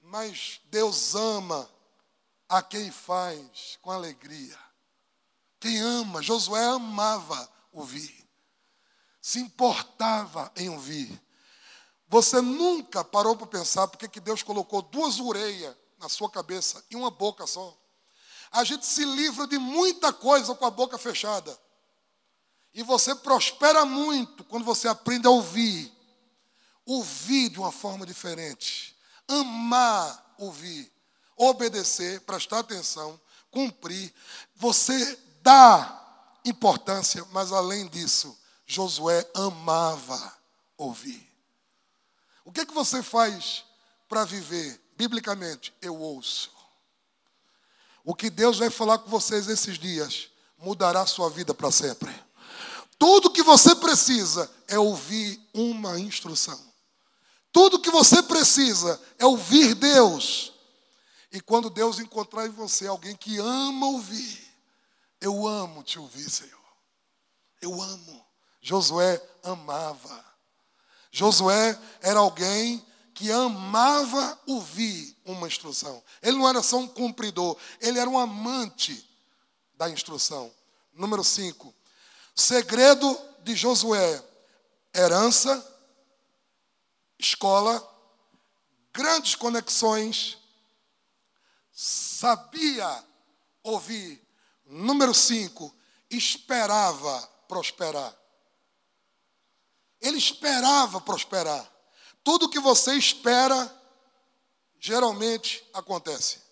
Mas 0.00 0.60
Deus 0.66 1.16
ama 1.16 1.68
a 2.48 2.62
quem 2.62 2.88
faz 2.88 3.76
com 3.82 3.90
alegria. 3.90 4.56
Quem 5.58 5.80
ama, 5.80 6.22
Josué 6.22 6.64
amava 6.64 7.50
ouvir, 7.72 8.24
se 9.20 9.40
importava 9.40 10.52
em 10.54 10.68
ouvir. 10.68 11.20
Você 12.06 12.40
nunca 12.40 13.02
parou 13.02 13.36
para 13.36 13.48
pensar 13.48 13.88
porque 13.88 14.06
que 14.06 14.20
Deus 14.20 14.44
colocou 14.44 14.82
duas 14.82 15.18
orelhas 15.18 15.74
na 15.98 16.08
sua 16.08 16.30
cabeça 16.30 16.82
e 16.88 16.94
uma 16.94 17.10
boca 17.10 17.44
só. 17.44 17.76
A 18.52 18.62
gente 18.62 18.86
se 18.86 19.04
livra 19.04 19.48
de 19.48 19.58
muita 19.58 20.12
coisa 20.12 20.54
com 20.54 20.64
a 20.64 20.70
boca 20.70 20.96
fechada. 20.96 21.58
E 22.72 22.84
você 22.84 23.16
prospera 23.16 23.84
muito 23.84 24.44
quando 24.44 24.64
você 24.64 24.86
aprende 24.86 25.26
a 25.26 25.30
ouvir. 25.30 25.97
Ouvir 26.88 27.50
de 27.50 27.58
uma 27.58 27.70
forma 27.70 28.06
diferente. 28.06 28.96
Amar 29.28 30.34
ouvir. 30.38 30.90
Obedecer, 31.36 32.22
prestar 32.22 32.60
atenção, 32.60 33.20
cumprir. 33.50 34.10
Você 34.56 35.18
dá 35.42 36.34
importância, 36.46 37.22
mas 37.30 37.52
além 37.52 37.86
disso, 37.88 38.34
Josué 38.66 39.30
amava 39.34 40.34
ouvir. 40.78 41.30
O 42.42 42.50
que, 42.50 42.62
é 42.62 42.66
que 42.66 42.72
você 42.72 43.02
faz 43.02 43.64
para 44.08 44.24
viver 44.24 44.80
biblicamente? 44.96 45.74
Eu 45.82 45.94
ouço. 45.94 46.50
O 48.02 48.14
que 48.14 48.30
Deus 48.30 48.58
vai 48.58 48.70
falar 48.70 48.96
com 48.96 49.10
vocês 49.10 49.46
esses 49.46 49.78
dias 49.78 50.30
mudará 50.56 51.02
a 51.02 51.06
sua 51.06 51.28
vida 51.28 51.52
para 51.52 51.70
sempre. 51.70 52.10
Tudo 52.98 53.30
que 53.30 53.42
você 53.42 53.74
precisa 53.74 54.50
é 54.66 54.78
ouvir 54.78 55.38
uma 55.52 56.00
instrução. 56.00 56.67
Tudo 57.52 57.80
que 57.80 57.90
você 57.90 58.22
precisa 58.22 59.00
é 59.18 59.26
ouvir 59.26 59.74
Deus. 59.74 60.52
E 61.30 61.40
quando 61.40 61.70
Deus 61.70 61.98
encontrar 61.98 62.46
em 62.46 62.50
você 62.50 62.86
alguém 62.86 63.14
que 63.16 63.38
ama 63.38 63.86
ouvir, 63.86 64.48
eu 65.20 65.46
amo 65.46 65.82
te 65.82 65.98
ouvir, 65.98 66.28
Senhor. 66.30 66.58
Eu 67.60 67.80
amo. 67.80 68.24
Josué 68.60 69.20
amava. 69.42 70.24
Josué 71.10 71.78
era 72.00 72.20
alguém 72.20 72.84
que 73.14 73.32
amava 73.32 74.38
ouvir 74.46 75.16
uma 75.24 75.48
instrução. 75.48 76.02
Ele 76.22 76.38
não 76.38 76.48
era 76.48 76.62
só 76.62 76.76
um 76.78 76.86
cumpridor, 76.86 77.56
ele 77.80 77.98
era 77.98 78.08
um 78.08 78.18
amante 78.18 79.04
da 79.74 79.90
instrução. 79.90 80.52
Número 80.92 81.24
5. 81.24 81.74
Segredo 82.34 83.18
de 83.42 83.56
Josué: 83.56 84.22
herança, 84.94 85.64
escola, 87.18 87.82
grandes 88.92 89.34
conexões, 89.34 90.38
sabia 91.72 93.04
ouvir. 93.62 94.22
Número 94.64 95.14
5. 95.14 95.74
Esperava 96.10 97.20
prosperar. 97.48 98.14
Ele 100.00 100.18
esperava 100.18 101.00
prosperar. 101.00 101.68
Tudo 102.22 102.48
que 102.48 102.60
você 102.60 102.94
espera, 102.94 103.74
geralmente 104.78 105.66
acontece. 105.72 106.42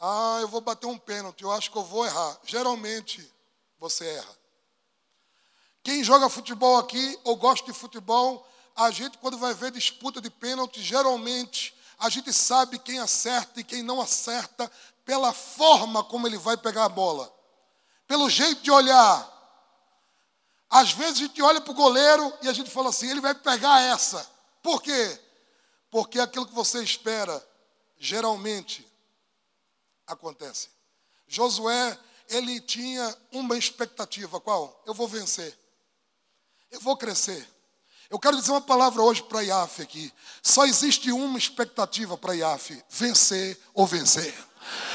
Ah, 0.00 0.38
eu 0.40 0.48
vou 0.48 0.60
bater 0.60 0.86
um 0.86 0.98
pênalti, 0.98 1.42
eu 1.42 1.50
acho 1.50 1.70
que 1.70 1.76
eu 1.76 1.84
vou 1.84 2.04
errar. 2.06 2.38
Geralmente 2.44 3.28
você 3.78 4.06
erra. 4.06 4.36
Quem 5.82 6.02
joga 6.02 6.28
futebol 6.28 6.76
aqui 6.78 7.18
ou 7.24 7.36
gosta 7.36 7.64
de 7.64 7.78
futebol, 7.78 8.46
a 8.76 8.90
gente, 8.90 9.16
quando 9.18 9.38
vai 9.38 9.54
ver 9.54 9.72
disputa 9.72 10.20
de 10.20 10.28
pênalti, 10.28 10.82
geralmente 10.82 11.74
a 11.98 12.10
gente 12.10 12.30
sabe 12.32 12.78
quem 12.78 12.98
acerta 12.98 13.60
e 13.60 13.64
quem 13.64 13.82
não 13.82 14.00
acerta 14.00 14.70
pela 15.04 15.32
forma 15.32 16.04
como 16.04 16.26
ele 16.26 16.36
vai 16.36 16.56
pegar 16.58 16.84
a 16.84 16.88
bola, 16.88 17.32
pelo 18.06 18.28
jeito 18.28 18.60
de 18.60 18.70
olhar. 18.70 19.32
Às 20.68 20.92
vezes 20.92 21.14
a 21.14 21.26
gente 21.26 21.40
olha 21.40 21.60
para 21.60 21.70
o 21.70 21.74
goleiro 21.74 22.32
e 22.42 22.48
a 22.48 22.52
gente 22.52 22.70
fala 22.70 22.90
assim: 22.90 23.08
ele 23.08 23.20
vai 23.20 23.34
pegar 23.34 23.80
essa. 23.80 24.28
Por 24.62 24.82
quê? 24.82 25.20
Porque 25.90 26.20
aquilo 26.20 26.46
que 26.46 26.54
você 26.54 26.82
espera 26.82 27.42
geralmente 27.98 28.86
acontece. 30.06 30.68
Josué, 31.26 31.98
ele 32.28 32.60
tinha 32.60 33.16
uma 33.32 33.56
expectativa, 33.56 34.40
qual? 34.40 34.82
Eu 34.84 34.92
vou 34.92 35.08
vencer. 35.08 35.56
Eu 36.70 36.80
vou 36.80 36.96
crescer. 36.96 37.55
Eu 38.08 38.18
quero 38.18 38.36
dizer 38.36 38.52
uma 38.52 38.60
palavra 38.60 39.02
hoje 39.02 39.22
para 39.22 39.42
Iaf 39.42 39.82
aqui. 39.82 40.12
Só 40.42 40.64
existe 40.64 41.10
uma 41.10 41.38
expectativa 41.38 42.16
para 42.16 42.34
Iaf: 42.34 42.82
vencer 42.88 43.58
ou 43.74 43.86
vencer. 43.86 44.34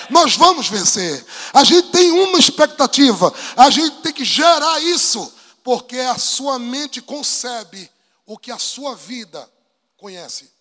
Nós 0.09 0.35
vamos 0.35 0.69
vencer. 0.69 1.25
A 1.53 1.63
gente 1.63 1.89
tem 1.89 2.11
uma 2.11 2.39
expectativa. 2.39 3.33
A 3.55 3.69
gente 3.69 4.01
tem 4.01 4.13
que 4.13 4.25
gerar 4.25 4.79
isso, 4.81 5.33
porque 5.63 5.97
a 5.97 6.17
sua 6.17 6.57
mente 6.57 7.01
concebe 7.01 7.89
o 8.25 8.37
que 8.37 8.51
a 8.51 8.57
sua 8.57 8.95
vida 8.95 9.49
conhece. 9.97 10.51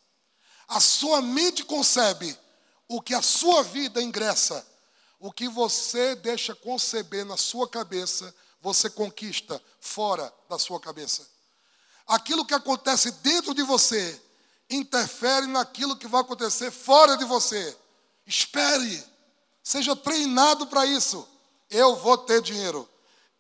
A 0.69 0.81
sua 0.81 1.21
mente 1.21 1.65
concebe 1.65 2.37
o 2.89 3.01
que 3.01 3.15
a 3.15 3.23
sua 3.23 3.63
vida 3.63 4.03
ingressa. 4.03 4.67
O 5.19 5.31
que 5.31 5.49
você 5.49 6.15
deixa 6.17 6.55
conceber 6.55 7.25
na 7.25 7.37
sua 7.37 7.69
cabeça, 7.69 8.35
você 8.61 8.89
conquista 8.89 9.63
fora 9.81 10.33
da 10.49 10.59
sua 10.59 10.81
cabeça. 10.81 11.27
Aquilo 12.11 12.45
que 12.45 12.55
acontece 12.55 13.13
dentro 13.23 13.55
de 13.55 13.63
você 13.63 14.21
interfere 14.69 15.47
naquilo 15.47 15.95
que 15.95 16.09
vai 16.09 16.23
acontecer 16.23 16.73
fora 16.73 17.17
de 17.17 17.25
você. 17.25 17.77
Espere, 18.27 19.01
seja 19.63 19.95
treinado 19.95 20.67
para 20.67 20.85
isso. 20.85 21.25
Eu 21.71 21.95
vou 21.95 22.19
ter 22.19 22.43
dinheiro, 22.43 22.89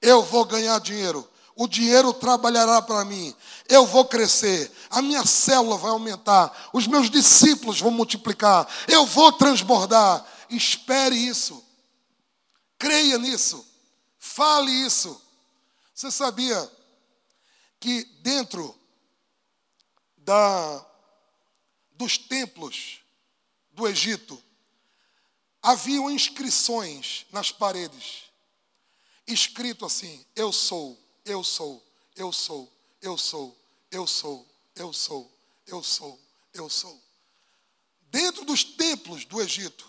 eu 0.00 0.22
vou 0.22 0.44
ganhar 0.44 0.78
dinheiro, 0.78 1.28
o 1.56 1.66
dinheiro 1.66 2.12
trabalhará 2.12 2.80
para 2.80 3.04
mim, 3.04 3.34
eu 3.68 3.84
vou 3.84 4.04
crescer, 4.04 4.70
a 4.88 5.02
minha 5.02 5.26
célula 5.26 5.76
vai 5.76 5.90
aumentar, 5.90 6.70
os 6.72 6.86
meus 6.86 7.10
discípulos 7.10 7.80
vão 7.80 7.90
multiplicar, 7.90 8.68
eu 8.86 9.04
vou 9.04 9.32
transbordar. 9.32 10.24
Espere 10.48 11.16
isso, 11.16 11.60
creia 12.78 13.18
nisso, 13.18 13.66
fale 14.16 14.70
isso. 14.70 15.20
Você 15.92 16.08
sabia 16.12 16.70
que 17.80 18.04
dentro 18.22 18.78
da, 20.18 20.86
dos 21.92 22.16
templos 22.16 23.00
do 23.72 23.88
Egito 23.88 24.40
haviam 25.62 26.10
inscrições 26.10 27.26
nas 27.32 27.50
paredes, 27.50 28.30
escrito 29.26 29.84
assim: 29.86 30.24
Eu 30.36 30.52
sou 30.52 31.00
eu 31.24 31.44
sou, 31.44 31.82
eu 32.16 32.32
sou, 32.32 32.72
eu 33.00 33.16
sou, 33.16 33.56
eu 33.90 34.06
sou, 34.06 34.46
eu 34.74 34.92
sou, 34.92 35.32
eu 35.66 35.82
sou, 35.82 36.20
eu 36.54 36.68
sou. 36.68 37.00
Dentro 38.02 38.44
dos 38.44 38.64
templos 38.64 39.24
do 39.24 39.40
Egito, 39.40 39.88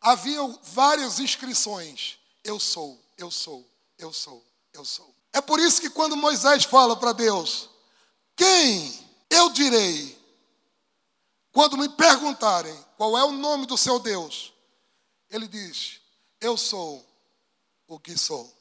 havia 0.00 0.40
várias 0.62 1.18
inscrições: 1.18 2.18
Eu 2.44 2.60
sou, 2.60 3.02
eu 3.16 3.30
sou, 3.30 3.68
eu 3.98 4.12
sou, 4.12 4.44
eu 4.72 4.84
sou. 4.84 5.14
É 5.32 5.40
por 5.40 5.60
isso 5.60 5.80
que 5.80 5.90
quando 5.90 6.16
Moisés 6.16 6.64
fala 6.64 6.96
para 6.96 7.12
Deus: 7.12 7.68
Quem 8.36 9.06
eu 9.28 9.50
direi? 9.50 10.18
Quando 11.52 11.76
me 11.76 11.88
perguntarem 11.88 12.76
qual 12.96 13.18
é 13.18 13.24
o 13.24 13.32
nome 13.32 13.66
do 13.66 13.76
seu 13.76 13.98
Deus, 13.98 14.52
ele 15.28 15.46
diz: 15.46 16.00
Eu 16.40 16.56
sou 16.56 17.04
o 17.86 17.98
que 17.98 18.16
sou. 18.16 18.52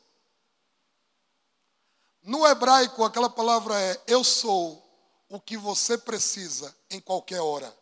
No 2.22 2.46
hebraico, 2.46 3.04
aquela 3.04 3.30
palavra 3.30 3.80
é: 3.80 4.02
Eu 4.08 4.24
sou 4.24 4.86
o 5.30 5.40
que 5.40 5.58
você 5.58 5.98
precisa 5.98 6.76
em 6.90 7.00
qualquer 7.00 7.42
hora. 7.42 7.76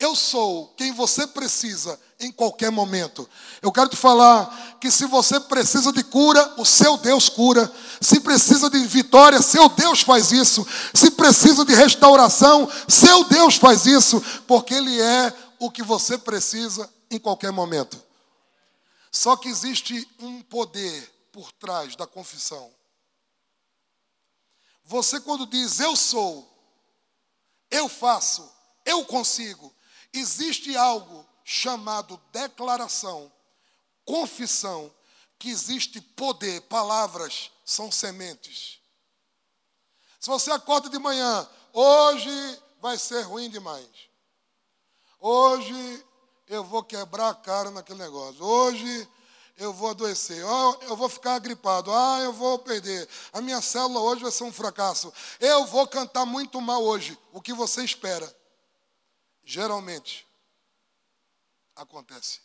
Eu 0.00 0.14
sou 0.14 0.68
quem 0.76 0.92
você 0.92 1.26
precisa 1.26 1.98
em 2.20 2.30
qualquer 2.30 2.70
momento. 2.70 3.28
Eu 3.60 3.72
quero 3.72 3.88
te 3.88 3.96
falar 3.96 4.78
que 4.80 4.92
se 4.92 5.06
você 5.06 5.40
precisa 5.40 5.92
de 5.92 6.04
cura, 6.04 6.54
o 6.56 6.64
seu 6.64 6.96
Deus 6.96 7.28
cura. 7.28 7.72
Se 8.00 8.20
precisa 8.20 8.70
de 8.70 8.78
vitória, 8.86 9.42
seu 9.42 9.68
Deus 9.68 10.02
faz 10.02 10.30
isso. 10.30 10.64
Se 10.94 11.10
precisa 11.10 11.64
de 11.64 11.74
restauração, 11.74 12.70
seu 12.86 13.24
Deus 13.24 13.56
faz 13.56 13.86
isso, 13.86 14.20
porque 14.46 14.74
Ele 14.74 15.00
é 15.00 15.34
o 15.58 15.68
que 15.68 15.82
você 15.82 16.16
precisa 16.16 16.88
em 17.10 17.18
qualquer 17.18 17.50
momento. 17.50 18.00
Só 19.10 19.36
que 19.36 19.48
existe 19.48 20.08
um 20.20 20.42
poder 20.42 21.12
por 21.32 21.50
trás 21.52 21.96
da 21.96 22.06
confissão. 22.06 22.70
Você, 24.84 25.20
quando 25.20 25.46
diz 25.46 25.80
eu 25.80 25.96
sou, 25.96 26.48
eu 27.70 27.88
faço, 27.88 28.48
eu 28.84 29.04
consigo, 29.04 29.74
existe 30.12 30.76
algo 30.76 31.26
chamado 31.44 32.20
declaração, 32.32 33.32
confissão, 34.04 34.92
que 35.38 35.50
existe 35.50 36.00
poder, 36.00 36.62
palavras 36.62 37.50
são 37.64 37.92
sementes. 37.92 38.80
Se 40.18 40.28
você 40.28 40.50
acorda 40.50 40.88
de 40.88 40.98
manhã, 40.98 41.48
hoje 41.72 42.58
vai 42.80 42.98
ser 42.98 43.22
ruim 43.22 43.48
demais. 43.48 43.88
Hoje 45.20 46.04
eu 46.48 46.64
vou 46.64 46.82
quebrar 46.82 47.30
a 47.30 47.34
cara 47.34 47.70
naquele 47.70 48.00
negócio. 48.00 48.44
Hoje 48.44 49.08
eu 49.56 49.72
vou 49.72 49.90
adoecer, 49.90 50.44
oh, 50.44 50.78
eu 50.82 50.96
vou 50.96 51.08
ficar 51.08 51.38
gripado, 51.40 51.92
ah, 51.92 52.20
eu 52.20 52.32
vou 52.32 52.60
perder, 52.60 53.08
a 53.32 53.40
minha 53.40 53.60
célula 53.60 54.00
hoje 54.00 54.22
vai 54.22 54.30
ser 54.30 54.44
um 54.44 54.52
fracasso, 54.52 55.12
eu 55.40 55.66
vou 55.66 55.84
cantar 55.88 56.24
muito 56.24 56.60
mal 56.60 56.80
hoje. 56.82 57.18
O 57.32 57.42
que 57.42 57.52
você 57.52 57.82
espera? 57.82 58.37
Geralmente 59.50 60.26
acontece. 61.74 62.40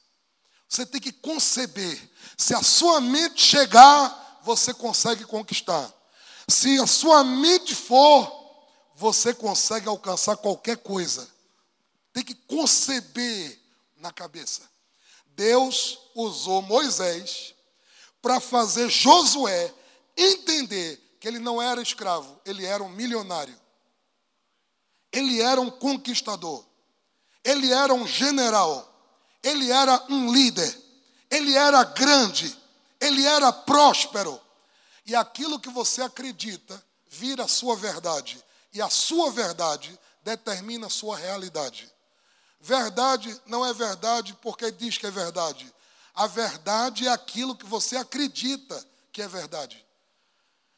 Você 0.70 0.86
tem 0.86 1.02
que 1.02 1.12
conceber. 1.12 2.10
Se 2.38 2.56
a 2.56 2.64
sua 2.64 3.02
mente 3.02 3.42
chegar, 3.42 4.40
você 4.42 4.74
consegue 4.74 5.26
conquistar. 5.26 5.94
Se 6.48 6.80
a 6.80 6.88
sua 6.88 7.22
mente 7.22 7.76
for, 7.76 8.32
você 8.96 9.34
consegue 9.34 9.90
alcançar 9.90 10.38
qualquer 10.38 10.78
coisa. 10.78 11.30
Tem 12.14 12.24
que 12.24 12.34
conceber 12.34 13.60
na 13.98 14.14
cabeça. 14.14 14.62
Deus 15.26 16.00
usou 16.16 16.62
Moisés 16.62 17.54
para 18.22 18.40
fazer 18.40 18.90
Josué 18.90 19.74
entender 20.16 21.18
que 21.20 21.28
ele 21.28 21.40
não 21.40 21.62
era 21.62 21.82
escravo, 21.82 22.40
ele 22.46 22.66
era 22.66 22.82
um 22.82 22.88
milionário. 22.88 23.60
Ele 25.12 25.42
era 25.42 25.60
um 25.60 25.70
conquistador. 25.70 26.72
Ele 27.44 27.72
era 27.72 27.94
um 27.94 28.08
general. 28.08 28.90
Ele 29.42 29.72
era 29.72 30.04
um 30.10 30.32
líder. 30.32 30.82
Ele 31.30 31.56
era 31.56 31.84
grande. 31.84 32.58
Ele 33.00 33.26
era 33.26 33.52
próspero. 33.52 34.40
E 35.06 35.16
aquilo 35.16 35.60
que 35.60 35.70
você 35.70 36.02
acredita 36.02 36.82
vira 37.10 37.44
a 37.44 37.48
sua 37.48 37.76
verdade. 37.76 38.44
E 38.74 38.82
a 38.82 38.90
sua 38.90 39.32
verdade 39.32 40.00
determina 40.24 40.88
a 40.88 40.90
sua 40.90 41.18
realidade. 41.18 41.92
Verdade 42.60 43.40
não 43.46 43.66
é 43.66 43.74
verdade 43.74 44.38
porque 44.42 44.72
diz 44.72 44.98
que 44.98 45.06
é 45.06 45.12
verdade. 45.12 45.72
A 46.16 46.28
verdade 46.28 47.08
é 47.08 47.12
aquilo 47.12 47.56
que 47.56 47.66
você 47.66 47.98
acredita 47.98 48.88
que 49.12 49.22
é 49.22 49.28
verdade. 49.28 49.86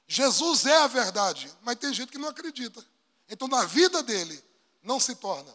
Jesus 0.07 0.65
é 0.65 0.77
a 0.77 0.87
verdade, 0.87 1.51
mas 1.61 1.77
tem 1.77 1.93
gente 1.93 2.11
que 2.11 2.17
não 2.17 2.29
acredita. 2.29 2.83
Então, 3.29 3.47
na 3.47 3.65
vida 3.65 4.03
dele, 4.03 4.41
não 4.83 4.99
se 4.99 5.15
torna. 5.15 5.51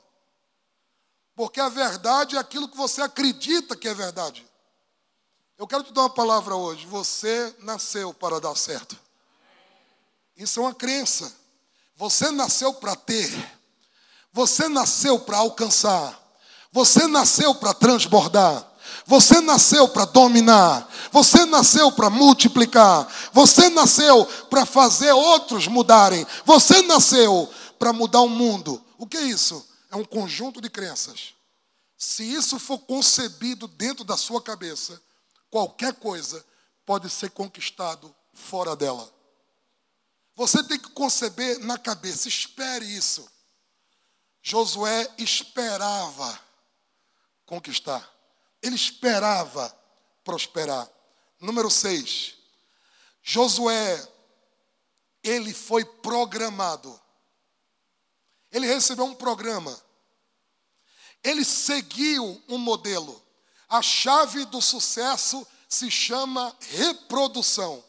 Porque 1.41 1.59
a 1.59 1.71
verdade 1.71 2.37
é 2.37 2.39
aquilo 2.39 2.69
que 2.69 2.77
você 2.77 3.01
acredita 3.01 3.75
que 3.75 3.89
é 3.89 3.95
verdade. 3.95 4.47
Eu 5.57 5.67
quero 5.67 5.83
te 5.83 5.91
dar 5.91 6.03
uma 6.03 6.11
palavra 6.11 6.55
hoje. 6.55 6.85
Você 6.85 7.57
nasceu 7.61 8.13
para 8.13 8.39
dar 8.39 8.55
certo. 8.55 8.95
Isso 10.37 10.61
é 10.61 10.65
uma 10.65 10.75
crença. 10.75 11.33
Você 11.97 12.31
nasceu 12.31 12.75
para 12.75 12.95
ter. 12.95 13.59
Você 14.35 14.69
nasceu 14.69 15.19
para 15.19 15.39
alcançar. 15.39 16.15
Você 16.71 17.07
nasceu 17.07 17.55
para 17.55 17.73
transbordar. 17.73 18.71
Você 19.07 19.41
nasceu 19.41 19.89
para 19.89 20.05
dominar. 20.05 20.87
Você 21.11 21.47
nasceu 21.47 21.91
para 21.91 22.11
multiplicar. 22.11 23.11
Você 23.33 23.71
nasceu 23.71 24.27
para 24.51 24.67
fazer 24.67 25.13
outros 25.13 25.67
mudarem. 25.67 26.27
Você 26.45 26.83
nasceu 26.83 27.49
para 27.79 27.95
mudar 27.95 28.21
o 28.21 28.29
mundo. 28.29 28.85
O 28.99 29.07
que 29.07 29.17
é 29.17 29.23
isso? 29.23 29.70
É 29.91 29.97
um 29.97 30.05
conjunto 30.05 30.61
de 30.61 30.71
crenças. 30.71 31.35
Se 31.97 32.23
isso 32.23 32.59
for 32.59 32.79
concebido 32.79 33.67
dentro 33.69 34.05
da 34.05 34.17
sua 34.17 34.41
cabeça, 34.41 35.01
qualquer 35.51 35.95
coisa 35.95 36.45
pode 36.87 37.11
ser 37.11 37.31
conquistado 37.31 38.15
fora 38.33 38.75
dela. 38.75 39.13
Você 40.35 40.63
tem 40.63 40.79
que 40.79 40.91
conceber 40.91 41.59
na 41.59 41.77
cabeça, 41.77 42.29
espere 42.29 42.87
isso. 42.87 43.31
Josué 44.43 45.07
esperava 45.19 46.41
conquistar. 47.45 48.09
Ele 48.63 48.77
esperava 48.77 49.69
prosperar. 50.25 50.89
Número 51.41 51.71
6. 51.71 52.37
Josué, 53.23 54.09
ele 55.23 55.53
foi 55.53 55.85
programado. 55.85 56.99
Ele 58.51 58.67
recebeu 58.67 59.05
um 59.05 59.15
programa. 59.15 59.81
Ele 61.23 61.45
seguiu 61.45 62.43
um 62.49 62.59
modelo. 62.59 63.23
A 63.69 63.81
chave 63.83 64.45
do 64.47 64.61
sucesso 64.61 65.47
se 65.69 65.91
chama 65.91 66.57
reprodução. 66.61 67.85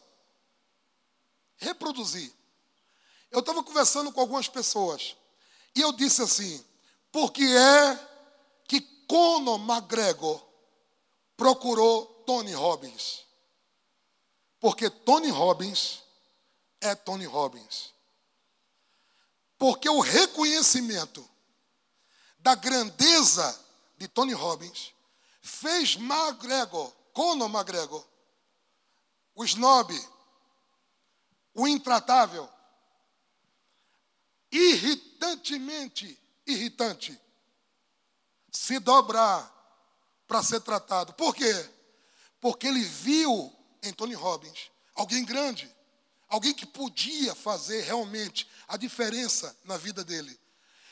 Reproduzir. 1.58 2.32
Eu 3.32 3.40
estava 3.40 3.64
conversando 3.64 4.12
com 4.12 4.20
algumas 4.20 4.48
pessoas 4.48 5.16
e 5.76 5.82
eu 5.82 5.92
disse 5.94 6.22
assim: 6.22 6.64
por 7.12 7.32
que 7.32 7.44
é 7.44 8.10
que 8.68 8.82
Conor 9.08 9.60
McGregor 9.60 10.42
procurou 11.36 12.06
Tony 12.26 12.54
Robbins? 12.54 13.26
Porque 14.60 14.90
Tony 14.90 15.30
Robbins 15.30 16.04
é 16.80 16.94
Tony 16.94 17.26
Robbins. 17.26 17.91
Porque 19.62 19.88
o 19.88 20.00
reconhecimento 20.00 21.24
da 22.40 22.56
grandeza 22.56 23.64
de 23.96 24.08
Tony 24.08 24.34
Robbins 24.34 24.92
fez 25.40 25.98
McGregor, 25.98 26.92
Conor 27.14 27.48
McGregor, 27.48 28.04
o 29.36 29.46
snob, 29.46 29.94
o 31.54 31.68
intratável, 31.68 32.50
irritantemente 34.52 36.20
irritante, 36.48 37.22
se 38.52 38.80
dobrar 38.80 39.48
para 40.26 40.42
ser 40.42 40.62
tratado. 40.62 41.14
Por 41.14 41.36
quê? 41.36 41.70
Porque 42.40 42.66
ele 42.66 42.84
viu 42.84 43.56
em 43.84 43.94
Tony 43.94 44.16
Robbins 44.16 44.72
alguém 44.96 45.24
grande, 45.24 45.72
alguém 46.28 46.52
que 46.52 46.66
podia 46.66 47.36
fazer 47.36 47.82
realmente 47.82 48.50
a 48.72 48.78
diferença 48.78 49.56
na 49.66 49.76
vida 49.76 50.02
dele. 50.02 50.40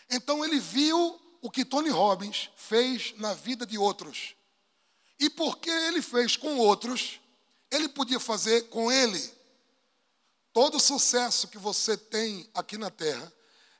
Então 0.09 0.43
ele 0.43 0.59
viu 0.59 1.17
o 1.41 1.49
que 1.49 1.63
Tony 1.63 1.89
Robbins 1.89 2.49
fez 2.57 3.13
na 3.17 3.33
vida 3.33 3.65
de 3.65 3.77
outros. 3.77 4.35
E 5.17 5.29
porque 5.29 5.69
ele 5.69 6.01
fez 6.01 6.35
com 6.35 6.57
outros, 6.57 7.21
ele 7.71 7.87
podia 7.87 8.19
fazer 8.19 8.63
com 8.63 8.91
ele. 8.91 9.33
Todo 10.51 10.77
sucesso 10.77 11.47
que 11.47 11.57
você 11.57 11.95
tem 11.95 12.49
aqui 12.53 12.77
na 12.77 12.91
Terra 12.91 13.31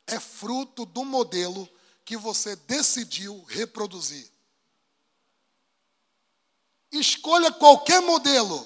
é 0.07 0.17
fruto 0.17 0.85
do 0.85 1.03
modelo 1.03 1.69
que 2.05 2.15
você 2.15 2.55
decidiu 2.55 3.43
reproduzir. 3.49 4.31
Escolha 6.89 7.51
qualquer 7.51 8.01
modelo, 8.01 8.65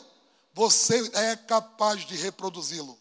você 0.54 1.10
é 1.14 1.36
capaz 1.36 2.06
de 2.06 2.16
reproduzi-lo. 2.16 2.98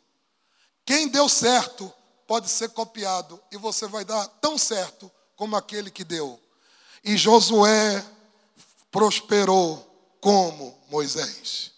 Quem 0.85 1.09
deu 1.09 1.29
certo 1.29 1.93
pode 2.33 2.49
ser 2.49 2.71
copiado 2.71 3.39
e 3.53 3.59
você 3.59 3.87
vai 3.87 4.07
dar 4.07 4.27
tão 4.41 4.57
certo 4.57 5.13
como 5.37 5.55
aquele 5.55 5.91
que 5.91 6.03
deu. 6.03 6.41
E 7.05 7.15
Josué 7.15 8.03
prosperou 8.91 9.87
como 10.19 10.75
Moisés. 10.89 11.73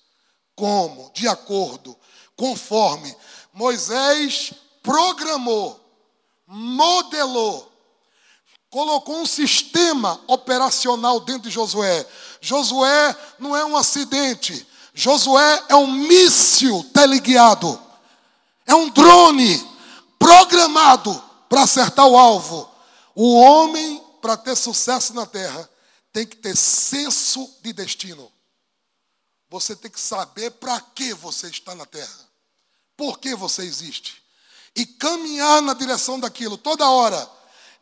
Como? 0.55 1.11
De 1.13 1.27
acordo, 1.27 1.99
conforme 2.37 3.13
Moisés 3.53 4.53
programou, 4.81 5.81
modelou, 6.47 7.69
colocou 8.71 9.23
um 9.23 9.27
sistema 9.27 10.21
operacional 10.29 11.19
dentro 11.19 11.49
de 11.49 11.51
Josué. 11.51 12.07
Josué 12.41 13.17
não 13.41 13.57
é 13.57 13.65
um 13.65 13.77
acidente, 13.77 14.65
Josué 14.95 15.65
é 15.69 15.75
um 15.75 15.91
míssil 15.91 16.89
teleguiado, 16.95 17.77
é 18.65 18.75
um 18.77 18.89
drone 18.89 19.74
programado 20.25 21.23
para 21.51 21.65
acertar 21.65 22.07
o 22.07 22.17
alvo. 22.17 22.71
O 23.15 23.35
homem, 23.35 24.03
para 24.23 24.39
ter 24.39 24.57
sucesso 24.57 25.13
na 25.13 25.27
terra, 25.27 25.69
tem 26.11 26.27
que 26.27 26.37
ter 26.37 26.57
senso 26.57 27.59
de 27.63 27.75
destino. 27.75 28.33
Você 29.51 29.77
tem 29.77 29.91
que 29.91 30.01
saber 30.01 30.51
para 30.53 30.81
que 30.81 31.13
você 31.13 31.49
está 31.49 31.75
na 31.75 31.85
terra, 31.85 32.29
por 32.97 33.19
que 33.19 33.35
você 33.35 33.63
existe, 33.63 34.23
e 34.75 34.87
caminhar 34.87 35.61
na 35.61 35.75
direção 35.75 36.19
daquilo 36.19 36.57
toda 36.57 36.89
hora. 36.89 37.31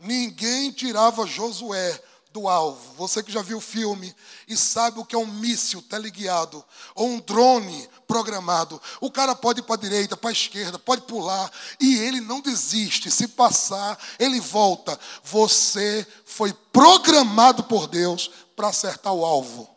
Ninguém 0.01 0.73
tirava 0.73 1.25
Josué 1.27 2.03
do 2.33 2.49
alvo. 2.49 2.95
Você 2.95 3.23
que 3.23 3.31
já 3.31 3.43
viu 3.43 3.59
o 3.59 3.61
filme 3.61 4.15
e 4.49 4.57
sabe 4.57 4.99
o 4.99 5.05
que 5.05 5.15
é 5.15 5.19
um 5.19 5.27
míssil 5.27 5.83
teleguiado 5.83 6.65
ou 6.95 7.09
um 7.09 7.21
drone 7.21 7.89
programado. 8.07 8.81
O 9.01 9.11
cara 9.11 9.35
pode 9.35 9.61
ir 9.61 9.63
para 9.63 9.75
a 9.75 9.79
direita, 9.79 10.17
para 10.17 10.31
a 10.31 10.33
esquerda, 10.33 10.79
pode 10.79 11.03
pular 11.03 11.51
e 11.81 11.99
ele 11.99 12.21
não 12.21 12.41
desiste. 12.41 13.11
Se 13.11 13.29
passar, 13.29 13.99
ele 14.19 14.41
volta. 14.41 14.99
Você 15.23 16.07
foi 16.25 16.53
programado 16.73 17.65
por 17.65 17.87
Deus 17.87 18.31
para 18.57 18.69
acertar 18.69 19.13
o 19.13 19.25
alvo. 19.25 19.69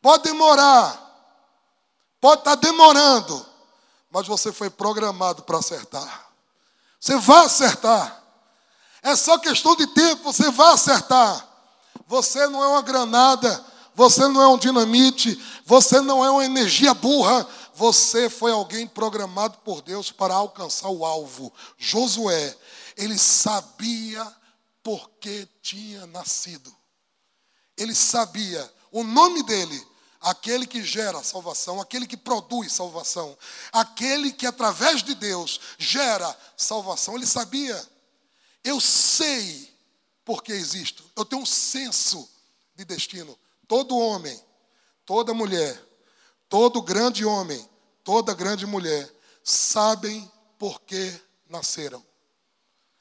Pode 0.00 0.22
demorar, 0.24 0.96
pode 2.20 2.40
estar 2.40 2.56
tá 2.56 2.62
demorando, 2.62 3.44
mas 4.10 4.26
você 4.26 4.52
foi 4.52 4.70
programado 4.70 5.42
para 5.42 5.58
acertar. 5.58 6.30
Você 7.00 7.16
vai 7.16 7.44
acertar. 7.44 8.17
É 9.02 9.14
só 9.16 9.38
questão 9.38 9.76
de 9.76 9.86
tempo, 9.88 10.32
você 10.32 10.50
vai 10.50 10.74
acertar. 10.74 11.46
Você 12.06 12.46
não 12.48 12.62
é 12.62 12.68
uma 12.68 12.82
granada, 12.82 13.64
você 13.94 14.26
não 14.28 14.40
é 14.40 14.48
um 14.48 14.58
dinamite, 14.58 15.40
você 15.64 16.00
não 16.00 16.24
é 16.24 16.30
uma 16.30 16.44
energia 16.44 16.94
burra, 16.94 17.46
você 17.74 18.30
foi 18.30 18.50
alguém 18.50 18.86
programado 18.86 19.58
por 19.58 19.82
Deus 19.82 20.10
para 20.10 20.34
alcançar 20.34 20.88
o 20.88 21.04
alvo. 21.04 21.52
Josué, 21.76 22.56
ele 22.96 23.18
sabia 23.18 24.26
por 24.82 25.10
que 25.20 25.46
tinha 25.62 26.06
nascido. 26.06 26.74
Ele 27.76 27.94
sabia 27.94 28.68
o 28.90 29.04
nome 29.04 29.42
dele, 29.42 29.86
aquele 30.20 30.66
que 30.66 30.82
gera 30.82 31.22
salvação, 31.22 31.80
aquele 31.80 32.06
que 32.06 32.16
produz 32.16 32.72
salvação, 32.72 33.36
aquele 33.72 34.32
que 34.32 34.46
através 34.46 35.02
de 35.02 35.14
Deus 35.14 35.60
gera 35.78 36.36
salvação. 36.56 37.14
Ele 37.14 37.26
sabia. 37.26 37.97
Eu 38.68 38.82
sei 38.82 39.74
porque 40.26 40.52
existo. 40.52 41.02
Eu 41.16 41.24
tenho 41.24 41.40
um 41.40 41.46
senso 41.46 42.28
de 42.76 42.84
destino. 42.84 43.34
Todo 43.66 43.96
homem, 43.96 44.38
toda 45.06 45.32
mulher, 45.32 45.82
todo 46.50 46.82
grande 46.82 47.24
homem, 47.24 47.66
toda 48.04 48.34
grande 48.34 48.66
mulher 48.66 49.10
sabem 49.42 50.30
por 50.58 50.82
que 50.82 51.18
nasceram. 51.48 52.04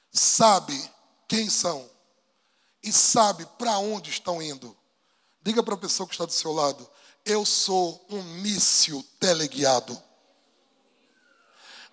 Sabe 0.09 0.89
quem 1.27 1.49
são 1.49 1.89
e 2.81 2.93
sabe 2.93 3.45
para 3.57 3.77
onde 3.77 4.09
estão 4.09 4.41
indo. 4.41 4.73
Diga 5.41 5.61
para 5.61 5.73
a 5.73 5.77
pessoa 5.77 6.07
que 6.07 6.13
está 6.13 6.23
do 6.23 6.31
seu 6.31 6.53
lado: 6.53 6.89
eu 7.25 7.45
sou 7.45 8.05
um 8.09 8.23
míssil 8.23 9.05
teleguiado. 9.19 10.01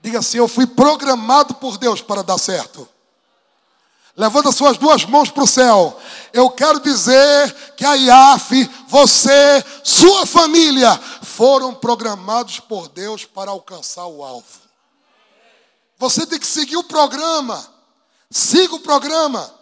Diga 0.01 0.21
assim: 0.21 0.39
eu 0.39 0.47
fui 0.47 0.65
programado 0.65 1.57
por 1.57 1.77
Deus 1.77 2.01
para 2.01 2.23
dar 2.23 2.39
certo. 2.39 2.94
Levanta 4.17 4.53
suas 4.53 4.79
duas 4.79 5.05
mãos 5.05 5.31
para 5.31 5.43
o 5.43 5.47
céu. 5.47 6.01
Eu 6.33 6.49
quero 6.49 6.79
dizer 6.79 7.53
que 7.77 7.85
a 7.85 7.95
IAF, 7.95 8.71
você, 8.87 9.65
sua 9.83 10.25
família, 10.25 10.97
foram 11.23 11.75
programados 11.75 12.61
por 12.61 12.89
Deus 12.89 13.25
para 13.25 13.51
alcançar 13.51 14.07
o 14.07 14.23
alvo. 14.23 14.47
Você 15.99 16.25
tem 16.27 16.39
que 16.39 16.47
seguir 16.47 16.77
o 16.77 16.85
programa. 16.85 17.67
Siga 18.31 18.77
o 18.77 18.81
programa. 18.81 19.53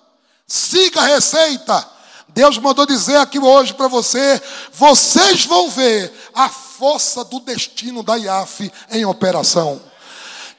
Siga 0.47 1.01
a 1.01 1.07
receita. 1.07 1.89
Deus 2.29 2.59
mandou 2.59 2.85
dizer 2.85 3.16
aqui 3.16 3.39
hoje 3.39 3.73
para 3.73 3.89
você: 3.89 4.41
vocês 4.70 5.47
vão 5.47 5.70
ver 5.70 6.12
a 6.35 6.51
força 6.51 7.24
do 7.24 7.41
destino 7.41 8.03
da 8.03 8.16
IAF 8.16 8.70
em 8.91 9.05
operação. 9.07 9.81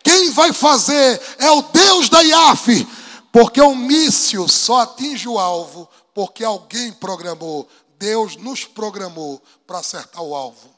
Quem 0.01 0.31
vai 0.31 0.51
fazer 0.51 1.21
é 1.37 1.51
o 1.51 1.61
Deus 1.61 2.09
da 2.09 2.21
IAF 2.23 2.87
porque 3.33 3.59
o 3.59 3.73
míssil 3.73 4.47
só 4.47 4.81
atinge 4.81 5.27
o 5.27 5.39
alvo 5.39 5.89
porque 6.13 6.43
alguém 6.43 6.93
programou. 6.93 7.67
Deus 7.97 8.35
nos 8.35 8.63
programou 8.63 9.41
para 9.65 9.79
acertar 9.79 10.21
o 10.21 10.35
alvo. 10.35 10.69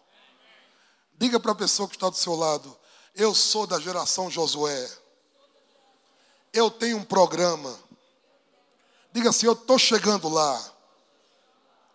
Diga 1.18 1.38
para 1.38 1.52
a 1.52 1.56
pessoa 1.56 1.90
que 1.90 1.98
está 1.98 2.10
do 2.10 2.16
seu 2.16 2.34
lado: 2.34 2.74
Eu 3.14 3.36
sou 3.36 3.68
da 3.68 3.78
geração 3.78 4.32
Josué. 4.32 4.90
Eu 6.54 6.72
tenho 6.72 6.98
um 6.98 7.04
programa. 7.04 7.78
Diga 9.12 9.32
assim: 9.32 9.48
Eu 9.48 9.54
estou 9.54 9.78
chegando 9.78 10.30
lá. 10.30 10.74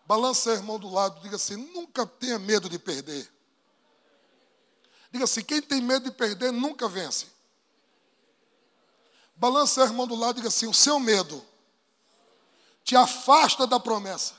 Balança 0.05 0.51
o 0.51 0.53
irmão 0.53 0.79
do 0.79 0.93
lado. 0.93 1.23
Diga 1.23 1.37
assim: 1.37 1.57
Nunca 1.57 2.05
tenha 2.05 2.39
medo 2.39 2.69
de 2.69 2.79
perder. 2.79 3.27
Diga 5.11 5.25
assim: 5.25 5.43
Quem 5.43 5.63
tem 5.63 5.81
medo 5.81 6.05
de 6.05 6.11
perder 6.11 6.53
nunca 6.53 6.87
vence. 6.87 7.40
Balança 9.41 9.81
o 9.81 9.85
irmão 9.85 10.07
do 10.07 10.15
lado 10.15 10.35
e 10.35 10.37
diga 10.37 10.49
assim: 10.49 10.67
o 10.67 10.75
seu 10.75 11.01
medo 11.01 11.43
te 12.85 12.95
afasta 12.95 13.67
da 13.67 13.81
promessa, 13.81 14.35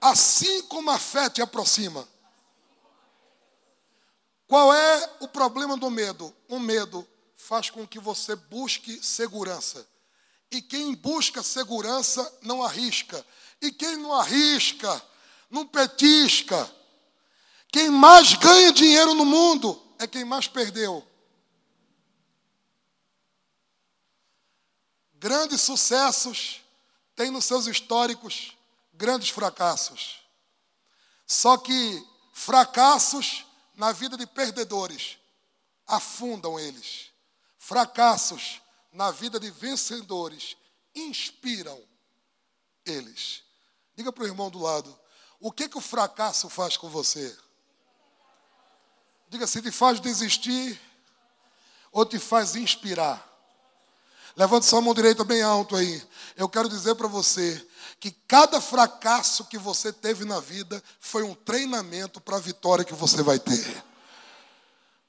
assim 0.00 0.62
como 0.62 0.90
a 0.90 0.98
fé 0.98 1.30
te 1.30 1.40
aproxima. 1.40 2.06
Qual 4.48 4.74
é 4.74 5.16
o 5.20 5.28
problema 5.28 5.76
do 5.76 5.88
medo? 5.88 6.34
O 6.48 6.58
medo 6.58 7.06
faz 7.36 7.70
com 7.70 7.86
que 7.86 8.00
você 8.00 8.34
busque 8.34 9.00
segurança. 9.06 9.86
E 10.50 10.60
quem 10.60 10.92
busca 10.96 11.40
segurança 11.40 12.38
não 12.42 12.64
arrisca. 12.64 13.24
E 13.62 13.70
quem 13.70 13.96
não 13.98 14.12
arrisca, 14.12 15.00
não 15.48 15.64
petisca. 15.64 16.68
Quem 17.68 17.88
mais 17.88 18.34
ganha 18.34 18.72
dinheiro 18.72 19.14
no 19.14 19.24
mundo 19.24 19.80
é 19.96 20.08
quem 20.08 20.24
mais 20.24 20.48
perdeu. 20.48 21.06
Grandes 25.20 25.60
sucessos 25.60 26.62
têm 27.14 27.30
nos 27.30 27.44
seus 27.44 27.66
históricos 27.66 28.56
grandes 28.94 29.28
fracassos. 29.28 30.22
Só 31.26 31.58
que 31.58 32.08
fracassos 32.32 33.44
na 33.74 33.92
vida 33.92 34.16
de 34.16 34.26
perdedores 34.26 35.18
afundam 35.86 36.58
eles. 36.58 37.10
Fracassos 37.58 38.62
na 38.90 39.10
vida 39.10 39.38
de 39.38 39.50
vencedores 39.50 40.56
inspiram 40.94 41.78
eles. 42.86 43.42
Diga 43.94 44.10
para 44.10 44.24
o 44.24 44.26
irmão 44.26 44.48
do 44.48 44.58
lado: 44.58 44.98
o 45.38 45.52
que, 45.52 45.68
que 45.68 45.76
o 45.76 45.82
fracasso 45.82 46.48
faz 46.48 46.78
com 46.78 46.88
você? 46.88 47.38
Diga 49.28 49.46
se 49.46 49.60
te 49.60 49.70
faz 49.70 50.00
desistir 50.00 50.80
ou 51.92 52.06
te 52.06 52.18
faz 52.18 52.56
inspirar. 52.56 53.29
Levante 54.36 54.66
sua 54.66 54.80
mão 54.80 54.94
direita 54.94 55.24
bem 55.24 55.42
alto 55.42 55.76
aí. 55.76 56.02
Eu 56.36 56.48
quero 56.48 56.68
dizer 56.68 56.94
para 56.94 57.08
você 57.08 57.66
que 57.98 58.10
cada 58.10 58.60
fracasso 58.60 59.44
que 59.44 59.58
você 59.58 59.92
teve 59.92 60.24
na 60.24 60.40
vida 60.40 60.82
foi 60.98 61.22
um 61.22 61.34
treinamento 61.34 62.20
para 62.20 62.36
a 62.36 62.40
vitória 62.40 62.84
que 62.84 62.94
você 62.94 63.22
vai 63.22 63.38
ter. 63.38 63.84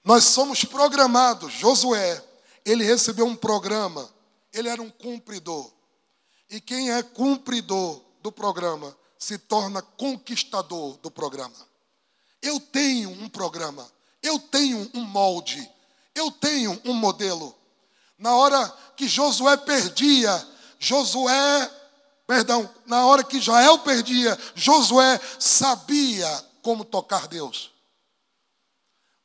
Nós 0.04 0.26
somos 0.26 0.66
programados. 0.66 1.54
Josué, 1.54 2.22
ele 2.66 2.84
recebeu 2.84 3.26
um 3.26 3.36
programa. 3.36 4.10
Ele 4.52 4.68
era 4.68 4.82
um 4.82 4.90
cumpridor. 4.90 5.72
E 6.50 6.60
quem 6.60 6.92
é 6.92 7.02
cumpridor 7.02 8.02
do 8.22 8.32
programa 8.32 8.96
se 9.18 9.38
torna 9.38 9.82
conquistador 9.82 10.98
do 10.98 11.10
programa. 11.10 11.56
Eu 12.42 12.60
tenho 12.60 13.10
um 13.10 13.30
programa. 13.30 13.90
Eu 14.22 14.40
tenho 14.40 14.90
um 14.94 15.02
molde. 15.02 15.70
Eu 16.14 16.32
tenho 16.32 16.80
um 16.84 16.94
modelo. 16.94 17.56
Na 18.22 18.36
hora 18.36 18.72
que 18.96 19.08
Josué 19.08 19.58
perdia, 19.58 20.48
Josué, 20.78 21.72
perdão, 22.28 22.70
na 22.86 23.04
hora 23.08 23.24
que 23.24 23.38
Israel 23.38 23.80
perdia, 23.80 24.38
Josué 24.54 25.20
sabia 25.40 26.30
como 26.62 26.86
tocar 26.86 27.28
Deus. 27.28 27.72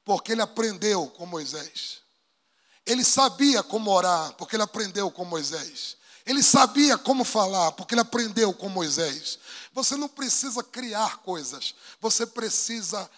Porque 0.02 0.32
ele 0.32 0.40
aprendeu 0.40 1.08
com 1.08 1.26
Moisés. 1.26 1.98
Ele 2.86 3.04
sabia 3.04 3.62
como 3.62 3.90
orar, 3.90 4.32
porque 4.32 4.56
ele 4.56 4.62
aprendeu 4.62 5.10
com 5.10 5.26
Moisés. 5.26 5.98
Ele 6.24 6.42
sabia 6.42 6.96
como 6.96 7.22
falar, 7.22 7.72
porque 7.72 7.92
ele 7.92 8.00
aprendeu 8.00 8.54
com 8.54 8.70
Moisés. 8.70 9.38
Você 9.74 9.94
não 9.94 10.08
precisa 10.08 10.62
criar 10.62 11.18
coisas, 11.18 11.74
você 12.00 12.24
precisa 12.24 13.10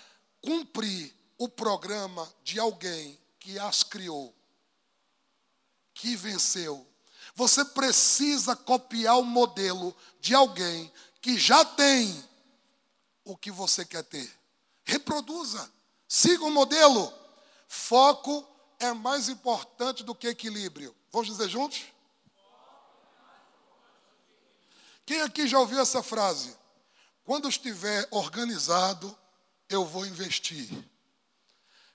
cumprir 0.42 1.14
o 1.38 1.48
programa 1.48 2.28
de 2.42 2.58
alguém 2.58 3.16
que 3.38 3.60
as 3.60 3.84
criou 3.84 4.34
que 5.98 6.14
venceu. 6.14 6.86
Você 7.34 7.64
precisa 7.64 8.56
copiar 8.56 9.18
o 9.18 9.24
modelo 9.24 9.94
de 10.20 10.34
alguém 10.34 10.90
que 11.20 11.36
já 11.36 11.64
tem 11.64 12.24
o 13.24 13.36
que 13.36 13.50
você 13.50 13.84
quer 13.84 14.04
ter. 14.04 14.32
Reproduza, 14.84 15.70
siga 16.08 16.44
o 16.44 16.50
modelo. 16.50 17.12
Foco 17.66 18.46
é 18.78 18.92
mais 18.92 19.28
importante 19.28 20.02
do 20.02 20.14
que 20.14 20.28
equilíbrio. 20.28 20.94
Vamos 21.12 21.28
dizer 21.28 21.48
juntos? 21.48 21.84
Quem 25.04 25.20
aqui 25.22 25.48
já 25.48 25.58
ouviu 25.58 25.80
essa 25.80 26.02
frase? 26.02 26.56
Quando 27.24 27.48
estiver 27.48 28.06
organizado, 28.10 29.16
eu 29.68 29.84
vou 29.84 30.06
investir. 30.06 30.70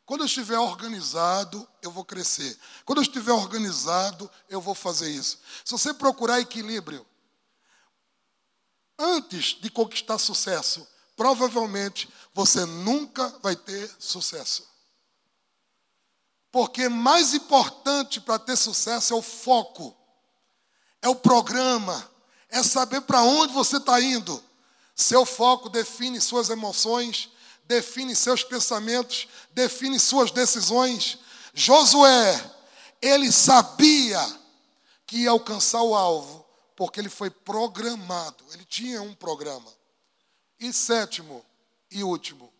Quando 0.05 0.21
eu 0.21 0.25
estiver 0.25 0.59
organizado, 0.59 1.67
eu 1.81 1.89
vou 1.89 2.03
crescer. 2.03 2.57
Quando 2.85 2.97
eu 2.97 3.03
estiver 3.03 3.31
organizado, 3.31 4.29
eu 4.49 4.59
vou 4.59 4.75
fazer 4.75 5.09
isso. 5.09 5.39
Se 5.63 5.71
você 5.71 5.93
procurar 5.93 6.41
equilíbrio, 6.41 7.05
antes 8.99 9.57
de 9.61 9.69
conquistar 9.69 10.17
sucesso, 10.17 10.85
provavelmente 11.15 12.11
você 12.33 12.65
nunca 12.65 13.29
vai 13.41 13.55
ter 13.55 13.89
sucesso. 13.97 14.67
Porque 16.51 16.87
mais 16.89 17.33
importante 17.33 18.21
para 18.21 18.37
ter 18.37 18.55
sucesso 18.55 19.13
é 19.13 19.15
o 19.15 19.21
foco, 19.21 19.95
é 21.01 21.09
o 21.09 21.15
programa, 21.15 22.11
é 22.49 22.61
saber 22.61 23.01
para 23.01 23.23
onde 23.23 23.53
você 23.53 23.77
está 23.77 23.99
indo. 23.99 24.43
Seu 24.95 25.25
foco 25.25 25.69
define 25.69 26.21
suas 26.21 26.49
emoções, 26.49 27.29
define 27.65 28.15
seus 28.15 28.43
pensamentos, 28.43 29.27
define 29.51 29.99
suas 29.99 30.31
decisões. 30.31 31.19
Josué, 31.53 32.51
ele 33.01 33.31
sabia 33.31 34.19
que 35.05 35.23
ia 35.23 35.31
alcançar 35.31 35.81
o 35.81 35.95
alvo, 35.95 36.45
porque 36.75 36.99
ele 36.99 37.09
foi 37.09 37.29
programado, 37.29 38.43
ele 38.53 38.65
tinha 38.65 39.01
um 39.01 39.13
programa. 39.13 39.71
E 40.59 40.71
sétimo 40.71 41.45
e 41.91 42.03
último 42.03 42.51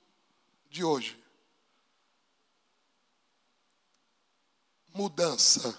de 0.70 0.84
hoje. 0.84 1.22
Mudança. 4.94 5.78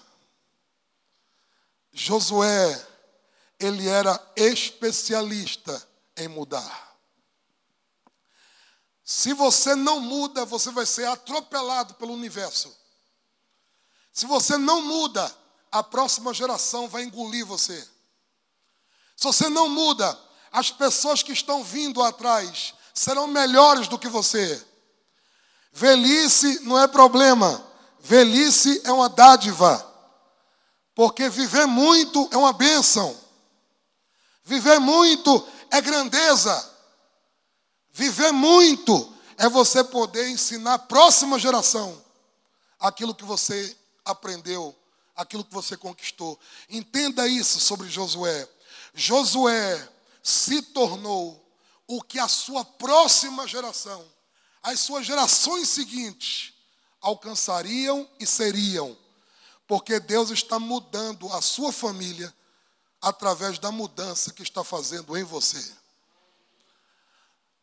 Josué, 1.93 2.87
ele 3.59 3.87
era 3.87 4.19
especialista 4.35 5.87
em 6.17 6.27
mudar. 6.27 6.84
Se 9.05 9.33
você 9.33 9.75
não 9.75 9.99
muda, 9.99 10.45
você 10.45 10.71
vai 10.71 10.83
ser 10.83 11.07
atropelado 11.07 11.93
pelo 11.93 12.11
universo. 12.11 12.75
Se 14.11 14.25
você 14.25 14.57
não 14.57 14.81
muda, 14.81 15.31
a 15.71 15.83
próxima 15.83 16.33
geração 16.33 16.87
vai 16.87 17.03
engolir 17.03 17.45
você. 17.45 17.87
Se 19.15 19.23
você 19.23 19.47
não 19.47 19.69
muda, 19.69 20.19
as 20.51 20.71
pessoas 20.71 21.21
que 21.21 21.31
estão 21.31 21.63
vindo 21.63 22.01
atrás 22.01 22.73
serão 22.95 23.27
melhores 23.27 23.87
do 23.87 23.99
que 23.99 24.07
você. 24.07 24.65
Velhice 25.71 26.61
não 26.61 26.79
é 26.79 26.87
problema, 26.87 27.63
velhice 27.99 28.81
é 28.85 28.91
uma 28.91 29.07
dádiva. 29.07 29.93
Porque 30.95 31.29
viver 31.29 31.67
muito 31.67 32.27
é 32.31 32.37
uma 32.37 32.53
bênção. 32.53 33.15
Viver 34.43 34.79
muito 34.79 35.47
é 35.69 35.79
grandeza. 35.79 36.74
Viver 37.95 38.31
muito 38.31 39.11
é 39.37 39.49
você 39.49 39.83
poder 39.83 40.29
ensinar 40.29 40.75
a 40.75 40.79
próxima 40.79 41.39
geração 41.39 42.03
aquilo 42.79 43.15
que 43.15 43.23
você 43.23 43.75
aprendeu 44.03 44.75
aquilo 45.15 45.43
que 45.43 45.53
você 45.53 45.77
conquistou. 45.77 46.37
Entenda 46.69 47.27
isso 47.27 47.59
sobre 47.59 47.89
Josué. 47.89 48.47
Josué 48.93 49.89
se 50.21 50.61
tornou 50.61 51.41
o 51.87 52.01
que 52.01 52.19
a 52.19 52.27
sua 52.27 52.65
próxima 52.65 53.47
geração, 53.47 54.05
as 54.61 54.79
suas 54.79 55.05
gerações 55.05 55.69
seguintes, 55.69 56.53
alcançariam 56.99 58.09
e 58.19 58.25
seriam, 58.25 58.97
porque 59.67 59.99
Deus 59.99 60.31
está 60.31 60.59
mudando 60.59 61.31
a 61.31 61.41
sua 61.41 61.71
família 61.71 62.33
através 63.01 63.59
da 63.59 63.71
mudança 63.71 64.33
que 64.33 64.41
está 64.41 64.63
fazendo 64.63 65.15
em 65.15 65.23
você. 65.23 65.84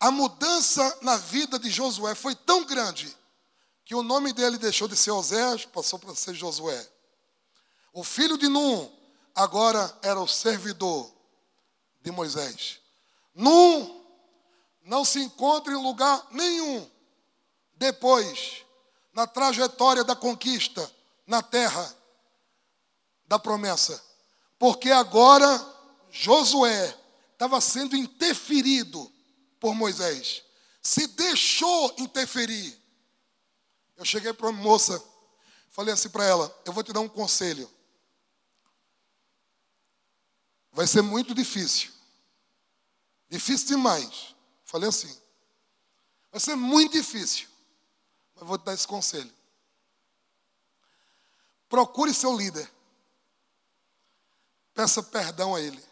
A 0.02 0.10
mudança 0.10 0.98
na 1.00 1.16
vida 1.16 1.60
de 1.60 1.70
Josué 1.70 2.16
foi 2.16 2.34
tão 2.34 2.64
grande 2.64 3.16
que 3.84 3.94
o 3.94 4.02
nome 4.02 4.32
dele 4.32 4.58
deixou 4.58 4.88
de 4.88 4.96
ser 4.96 5.12
Osés, 5.12 5.64
passou 5.64 5.96
para 5.96 6.12
ser 6.12 6.34
Josué. 6.34 6.90
O 7.92 8.02
filho 8.02 8.36
de 8.36 8.48
Num 8.48 8.92
agora 9.32 9.96
era 10.02 10.20
o 10.20 10.26
servidor 10.26 11.08
de 12.00 12.10
Moisés. 12.10 12.80
Num 13.32 14.04
não 14.82 15.04
se 15.04 15.20
encontra 15.20 15.72
em 15.72 15.80
lugar 15.80 16.26
nenhum 16.32 16.90
depois, 17.74 18.64
na 19.12 19.24
trajetória 19.24 20.02
da 20.02 20.16
conquista 20.16 20.92
na 21.28 21.42
terra 21.42 21.96
da 23.28 23.38
promessa. 23.38 24.02
Porque 24.58 24.90
agora 24.90 25.64
Josué 26.10 26.92
estava 27.34 27.60
sendo 27.60 27.94
interferido 27.94 29.12
por 29.62 29.76
Moisés. 29.76 30.42
Se 30.82 31.06
deixou 31.06 31.94
interferir. 31.98 32.76
Eu 33.96 34.04
cheguei 34.04 34.32
para 34.32 34.48
uma 34.48 34.60
moça, 34.60 35.00
falei 35.70 35.94
assim 35.94 36.08
para 36.08 36.24
ela: 36.24 36.62
Eu 36.64 36.72
vou 36.72 36.82
te 36.82 36.92
dar 36.92 36.98
um 36.98 37.08
conselho. 37.08 37.70
Vai 40.72 40.88
ser 40.88 41.02
muito 41.02 41.32
difícil. 41.32 41.92
Difícil 43.28 43.68
demais. 43.68 44.34
Falei 44.64 44.88
assim. 44.88 45.16
Vai 46.32 46.40
ser 46.40 46.56
muito 46.56 46.92
difícil. 46.92 47.46
Mas 48.34 48.48
vou 48.48 48.58
te 48.58 48.64
dar 48.64 48.74
esse 48.74 48.88
conselho. 48.88 49.32
Procure 51.68 52.12
seu 52.12 52.36
líder. 52.36 52.68
Peça 54.74 55.02
perdão 55.02 55.54
a 55.54 55.60
ele. 55.60 55.84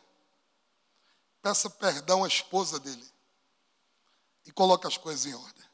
Peça 1.40 1.70
perdão 1.70 2.24
à 2.24 2.28
esposa 2.28 2.80
dele. 2.80 3.06
E 4.50 4.52
coloque 4.52 4.84
as 4.84 4.96
coisas 4.96 5.26
em 5.26 5.32
ordem. 5.32 5.64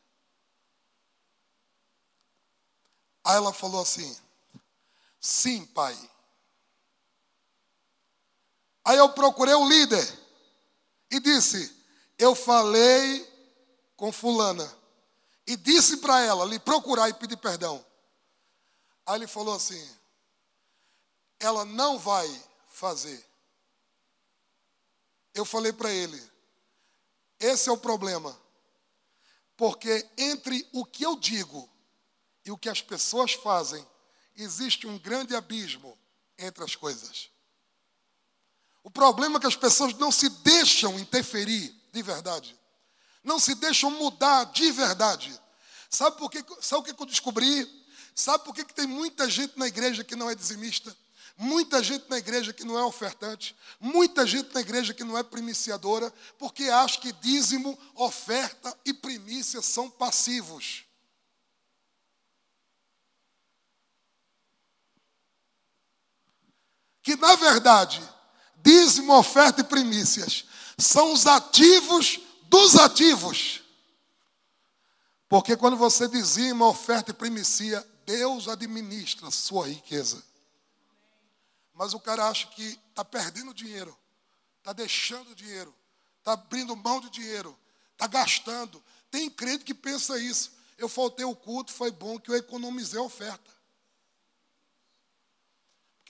Aí 3.25 3.37
ela 3.37 3.51
falou 3.51 3.81
assim: 3.81 4.15
Sim, 5.19 5.65
pai. 5.65 5.99
Aí 8.85 8.99
eu 8.99 9.15
procurei 9.15 9.55
o 9.55 9.67
líder 9.67 10.07
e 11.11 11.19
disse: 11.19 11.75
Eu 12.19 12.35
falei 12.35 13.25
com 13.97 14.13
Fulana 14.13 14.71
e 15.47 15.57
disse 15.57 15.97
para 15.97 16.21
ela 16.21 16.45
lhe 16.45 16.59
procurar 16.59 17.09
e 17.09 17.15
pedir 17.15 17.39
perdão. 17.39 17.83
Aí 19.07 19.15
ele 19.15 19.27
falou 19.27 19.57
assim: 19.57 19.91
Ela 21.41 21.65
não 21.65 21.99
vai 21.99 22.29
fazer. 22.69 23.27
Eu 25.33 25.47
falei 25.47 25.73
para 25.73 25.91
ele: 25.91 26.23
Esse 27.41 27.71
é 27.71 27.73
o 27.73 27.79
problema. 27.79 28.45
Porque 29.57 30.07
entre 30.17 30.69
o 30.73 30.85
que 30.85 31.05
eu 31.05 31.17
digo 31.17 31.69
e 32.45 32.51
o 32.51 32.59
que 32.59 32.69
as 32.69 32.83
pessoas 32.83 33.33
fazem, 33.33 33.85
existe 34.37 34.87
um 34.87 34.99
grande 34.99 35.35
abismo 35.35 35.99
entre 36.39 36.63
as 36.63 36.77
coisas. 36.77 37.31
O 38.85 38.91
problema 38.91 39.39
é 39.39 39.41
que 39.41 39.47
as 39.47 39.57
pessoas 39.57 39.95
não 39.95 40.13
se 40.13 40.29
deixam 40.29 40.99
interferir 40.99 41.75
de 41.93 42.03
verdade. 42.03 42.57
Não 43.25 43.41
se 43.41 43.55
deixam 43.55 43.91
mudar 43.91 44.45
de 44.45 44.71
verdade. 44.71 45.37
Sabe 45.91 46.17
por 46.17 46.31
quê? 46.31 46.45
Sabe 46.61 46.83
o 46.83 46.95
que 46.95 47.03
eu 47.03 47.07
descobri? 47.07 47.85
Sabe 48.15 48.45
por 48.45 48.55
que 48.55 48.65
tem 48.65 48.87
muita 48.87 49.29
gente 49.29 49.59
na 49.59 49.67
igreja 49.67 50.05
que 50.05 50.15
não 50.15 50.31
é 50.31 50.35
dizimista? 50.35 50.97
Muita 51.37 51.83
gente 51.83 52.09
na 52.09 52.17
igreja 52.17 52.53
que 52.53 52.65
não 52.65 52.79
é 52.79 52.83
ofertante, 52.83 53.55
muita 53.79 54.27
gente 54.27 54.55
na 54.55 54.61
igreja 54.61 54.95
que 54.95 55.05
não 55.05 55.19
é 55.19 55.23
primiciadora, 55.23 56.11
porque 56.39 56.65
acha 56.65 56.99
que 56.99 57.13
dízimo, 57.13 57.79
oferta 57.95 58.75
e 58.87 58.95
primícia 58.95 59.61
são 59.61 59.91
passivos. 59.91 60.85
Que 67.03 67.17
na 67.17 67.37
verdade 67.37 68.03
dízimo, 68.57 69.13
oferta 69.13 69.61
e 69.61 69.65
primícias 69.65 70.47
são 70.79 71.13
os 71.13 71.27
ativos 71.27 72.19
dos 72.49 72.77
ativos. 72.77 73.63
Porque 75.29 75.57
quando 75.57 75.77
você 75.77 76.09
dizima, 76.09 76.67
oferta 76.67 77.11
e 77.11 77.15
primicia, 77.15 77.87
Deus 78.05 78.49
administra 78.49 79.31
sua 79.31 79.69
riqueza. 79.69 80.23
Mas 81.77 81.93
o 81.93 82.01
cara 82.01 82.27
acha 82.27 82.47
que 82.47 82.81
está 82.89 83.05
perdendo 83.05 83.53
dinheiro, 83.53 83.97
está 84.59 84.73
deixando 84.73 85.35
dinheiro, 85.35 85.77
está 86.19 86.33
abrindo 86.33 86.75
mão 86.75 87.01
de 87.01 87.11
dinheiro, 87.11 87.57
está 87.93 88.07
gastando. 88.07 88.83
Tem 89.11 89.29
crente 89.29 89.63
que 89.63 89.75
pensa 89.75 90.19
isso. 90.19 90.53
Eu 90.79 90.89
faltei 90.89 91.27
o 91.27 91.37
culto, 91.37 91.75
foi 91.75 91.91
bom 91.91 92.19
que 92.19 92.31
eu 92.31 92.35
economizei 92.35 92.99
a 92.99 93.03
oferta. 93.03 93.51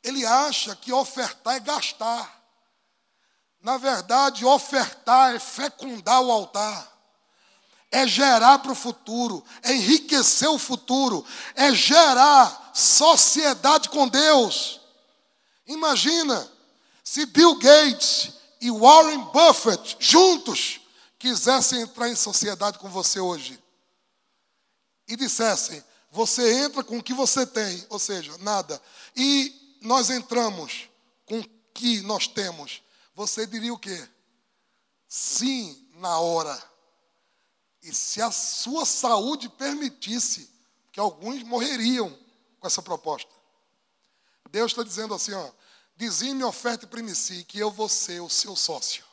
Ele 0.04 0.24
acha 0.24 0.76
que 0.76 0.92
ofertar 0.92 1.56
é 1.56 1.60
gastar. 1.60 2.32
Na 3.60 3.76
verdade, 3.76 4.44
ofertar 4.44 5.34
é 5.34 5.40
fecundar 5.40 6.22
o 6.22 6.30
altar, 6.30 6.96
é 7.90 8.06
gerar 8.06 8.60
para 8.60 8.70
o 8.70 8.76
futuro, 8.76 9.44
é 9.64 9.72
enriquecer 9.72 10.48
o 10.48 10.58
futuro, 10.58 11.26
é 11.56 11.74
gerar 11.74 12.70
sociedade 12.72 13.88
com 13.88 14.06
Deus. 14.06 14.85
Imagina 15.66 16.50
se 17.02 17.26
Bill 17.26 17.58
Gates 17.58 18.32
e 18.60 18.70
Warren 18.70 19.24
Buffett 19.32 19.96
juntos 19.98 20.80
quisessem 21.18 21.80
entrar 21.80 22.08
em 22.08 22.16
sociedade 22.16 22.78
com 22.78 22.88
você 22.88 23.20
hoje 23.20 23.58
e 25.08 25.16
dissessem: 25.16 25.82
você 26.10 26.64
entra 26.64 26.82
com 26.82 26.98
o 26.98 27.02
que 27.02 27.14
você 27.14 27.46
tem, 27.46 27.84
ou 27.88 27.98
seja, 27.98 28.36
nada, 28.38 28.80
e 29.14 29.78
nós 29.80 30.10
entramos 30.10 30.88
com 31.24 31.40
o 31.40 31.48
que 31.74 32.00
nós 32.02 32.26
temos 32.26 32.82
você 33.16 33.46
diria 33.46 33.72
o 33.72 33.78
quê? 33.78 34.06
Sim, 35.08 35.88
na 35.94 36.20
hora. 36.20 36.62
E 37.82 37.94
se 37.94 38.20
a 38.20 38.30
sua 38.30 38.84
saúde 38.84 39.48
permitisse, 39.48 40.50
que 40.92 41.00
alguns 41.00 41.42
morreriam 41.42 42.16
com 42.60 42.66
essa 42.66 42.82
proposta. 42.82 43.34
Deus 44.56 44.72
está 44.72 44.82
dizendo 44.82 45.12
assim, 45.12 45.32
ó, 45.34 45.50
dizime, 45.96 46.42
oferta 46.42 46.84
e 46.84 46.88
primicie, 46.88 47.44
que 47.44 47.58
eu 47.58 47.70
vou 47.70 47.88
ser 47.88 48.20
o 48.20 48.30
seu 48.30 48.56
sócio. 48.56 49.04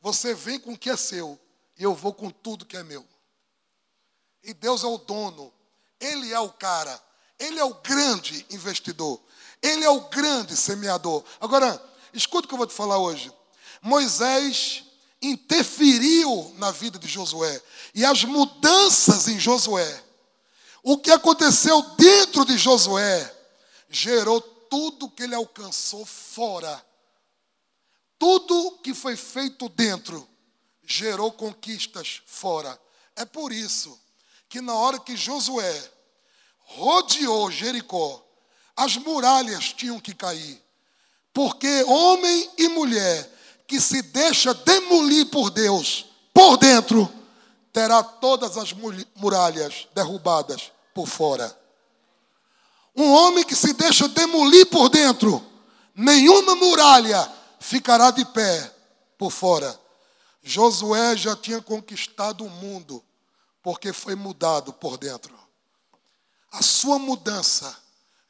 Você 0.00 0.34
vem 0.34 0.60
com 0.60 0.74
o 0.74 0.78
que 0.78 0.90
é 0.90 0.96
seu, 0.96 1.38
e 1.76 1.82
eu 1.82 1.94
vou 1.94 2.14
com 2.14 2.30
tudo 2.30 2.64
que 2.64 2.76
é 2.76 2.82
meu. 2.82 3.04
E 4.42 4.54
Deus 4.54 4.84
é 4.84 4.86
o 4.86 4.98
dono, 4.98 5.52
Ele 5.98 6.32
é 6.32 6.38
o 6.38 6.50
cara, 6.50 7.02
Ele 7.38 7.58
é 7.58 7.64
o 7.64 7.74
grande 7.74 8.46
investidor, 8.50 9.20
Ele 9.60 9.84
é 9.84 9.90
o 9.90 10.08
grande 10.08 10.56
semeador. 10.56 11.24
Agora, 11.40 11.88
Escuta 12.12 12.46
o 12.46 12.48
que 12.48 12.54
eu 12.54 12.58
vou 12.58 12.66
te 12.66 12.74
falar 12.74 12.98
hoje. 12.98 13.32
Moisés 13.82 14.84
interferiu 15.20 16.54
na 16.58 16.70
vida 16.70 16.98
de 16.98 17.06
Josué. 17.06 17.60
E 17.94 18.04
as 18.04 18.24
mudanças 18.24 19.28
em 19.28 19.38
Josué, 19.38 20.02
o 20.82 20.98
que 20.98 21.10
aconteceu 21.10 21.82
dentro 21.96 22.44
de 22.44 22.56
Josué, 22.56 23.37
gerou 23.88 24.40
tudo 24.40 25.10
que 25.10 25.22
ele 25.22 25.34
alcançou 25.34 26.04
fora. 26.04 26.84
Tudo 28.18 28.78
que 28.82 28.92
foi 28.94 29.16
feito 29.16 29.68
dentro 29.68 30.28
gerou 30.84 31.32
conquistas 31.32 32.22
fora. 32.26 32.78
É 33.16 33.24
por 33.24 33.52
isso 33.52 33.98
que 34.48 34.60
na 34.60 34.74
hora 34.74 34.98
que 34.98 35.16
Josué 35.16 35.90
rodeou 36.58 37.50
Jericó, 37.50 38.24
as 38.76 38.96
muralhas 38.96 39.72
tinham 39.72 39.98
que 40.00 40.14
cair. 40.14 40.62
Porque 41.32 41.82
homem 41.84 42.50
e 42.56 42.68
mulher 42.68 43.36
que 43.66 43.80
se 43.80 44.02
deixa 44.02 44.54
demolir 44.54 45.26
por 45.26 45.50
Deus 45.50 46.06
por 46.32 46.56
dentro, 46.56 47.12
terá 47.72 48.02
todas 48.02 48.56
as 48.56 48.72
muralhas 49.16 49.88
derrubadas 49.94 50.72
por 50.94 51.06
fora. 51.06 51.57
Um 52.98 53.12
homem 53.12 53.44
que 53.44 53.54
se 53.54 53.74
deixa 53.74 54.08
demolir 54.08 54.66
por 54.66 54.88
dentro, 54.88 55.40
nenhuma 55.94 56.56
muralha 56.56 57.32
ficará 57.60 58.10
de 58.10 58.24
pé 58.24 58.74
por 59.16 59.30
fora. 59.30 59.80
Josué 60.42 61.16
já 61.16 61.36
tinha 61.36 61.62
conquistado 61.62 62.44
o 62.44 62.50
mundo, 62.50 63.00
porque 63.62 63.92
foi 63.92 64.16
mudado 64.16 64.72
por 64.72 64.98
dentro. 64.98 65.32
A 66.50 66.60
sua 66.60 66.98
mudança 66.98 67.72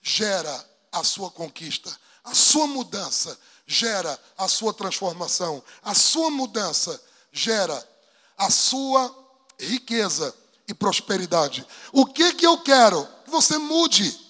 gera 0.03 0.71
a 0.93 1.03
sua 1.03 1.31
conquista. 1.31 1.91
A 2.23 2.35
sua 2.35 2.67
mudança 2.67 3.39
gera 3.67 4.21
a 4.37 4.47
sua 4.49 4.75
transformação. 4.75 5.65
A 5.83 5.95
sua 5.95 6.31
mudança 6.31 7.03
gera 7.33 7.89
a 8.37 8.51
sua 8.51 9.17
riqueza 9.59 10.35
e 10.69 10.75
prosperidade. 10.75 11.67
O 11.91 12.05
que 12.05 12.35
que 12.35 12.47
eu 12.47 12.59
quero? 12.59 13.09
Que 13.25 13.31
você 13.31 13.57
mude. 13.57 14.28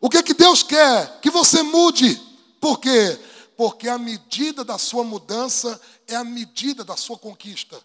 O 0.00 0.10
que 0.10 0.22
que 0.22 0.34
Deus 0.34 0.62
quer? 0.62 1.20
Que 1.20 1.30
você 1.30 1.62
mude. 1.62 2.16
Por 2.60 2.78
quê? 2.78 3.18
Porque 3.56 3.88
a 3.88 3.98
medida 3.98 4.64
da 4.64 4.78
sua 4.78 5.02
mudança 5.02 5.80
é 6.06 6.14
a 6.14 6.24
medida 6.24 6.84
da 6.84 6.96
sua 6.96 7.18
conquista. 7.18 7.80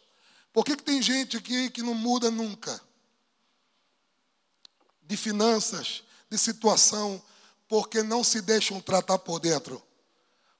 Por 0.52 0.66
que, 0.66 0.76
que 0.76 0.84
tem 0.84 1.02
gente 1.02 1.38
aqui 1.38 1.70
que 1.70 1.82
não 1.82 1.94
muda 1.94 2.30
nunca? 2.30 2.82
De 5.02 5.16
finanças, 5.16 6.04
de 6.30 6.38
situação, 6.38 7.22
porque 7.68 8.04
não 8.04 8.24
se 8.24 8.42
deixam 8.42 8.82
tratar 8.82 9.18
por 9.20 9.40
dentro. 9.40 9.82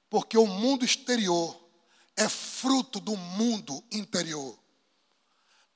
Porque 0.08 0.38
o 0.38 0.46
mundo 0.46 0.84
exterior 0.84 1.58
é 2.16 2.28
fruto 2.28 3.00
do 3.00 3.16
mundo 3.16 3.82
interior. 3.90 4.58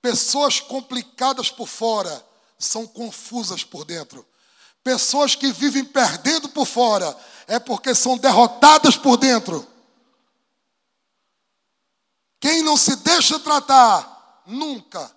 Pessoas 0.01 0.61
complicadas 0.61 1.51
por 1.51 1.66
fora 1.66 2.24
são 2.59 2.86
confusas 2.86 3.65
por 3.65 3.85
dentro. 3.85 4.27
Pessoas 4.87 5.35
que 5.35 5.51
vivem 5.51 5.85
perdendo 5.85 6.49
por 6.49 6.65
fora 6.65 7.19
é 7.49 7.59
porque 7.59 7.93
são 7.93 8.17
derrotadas 8.17 8.97
por 8.97 9.17
dentro. 9.17 9.67
Quem 12.39 12.63
não 12.63 12.77
se 12.77 12.95
deixa 12.95 13.37
tratar 13.41 14.45
nunca 14.47 15.13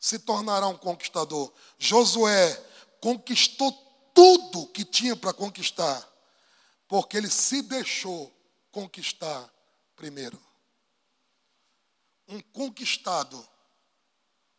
se 0.00 0.18
tornará 0.18 0.68
um 0.68 0.78
conquistador. 0.78 1.52
Josué 1.78 2.58
conquistou 2.98 3.72
tudo 4.14 4.68
que 4.68 4.86
tinha 4.86 5.14
para 5.14 5.34
conquistar, 5.34 6.02
porque 6.88 7.18
ele 7.18 7.28
se 7.28 7.60
deixou 7.60 8.34
conquistar 8.70 9.52
primeiro. 9.94 10.40
Um 12.26 12.40
conquistado 12.40 13.46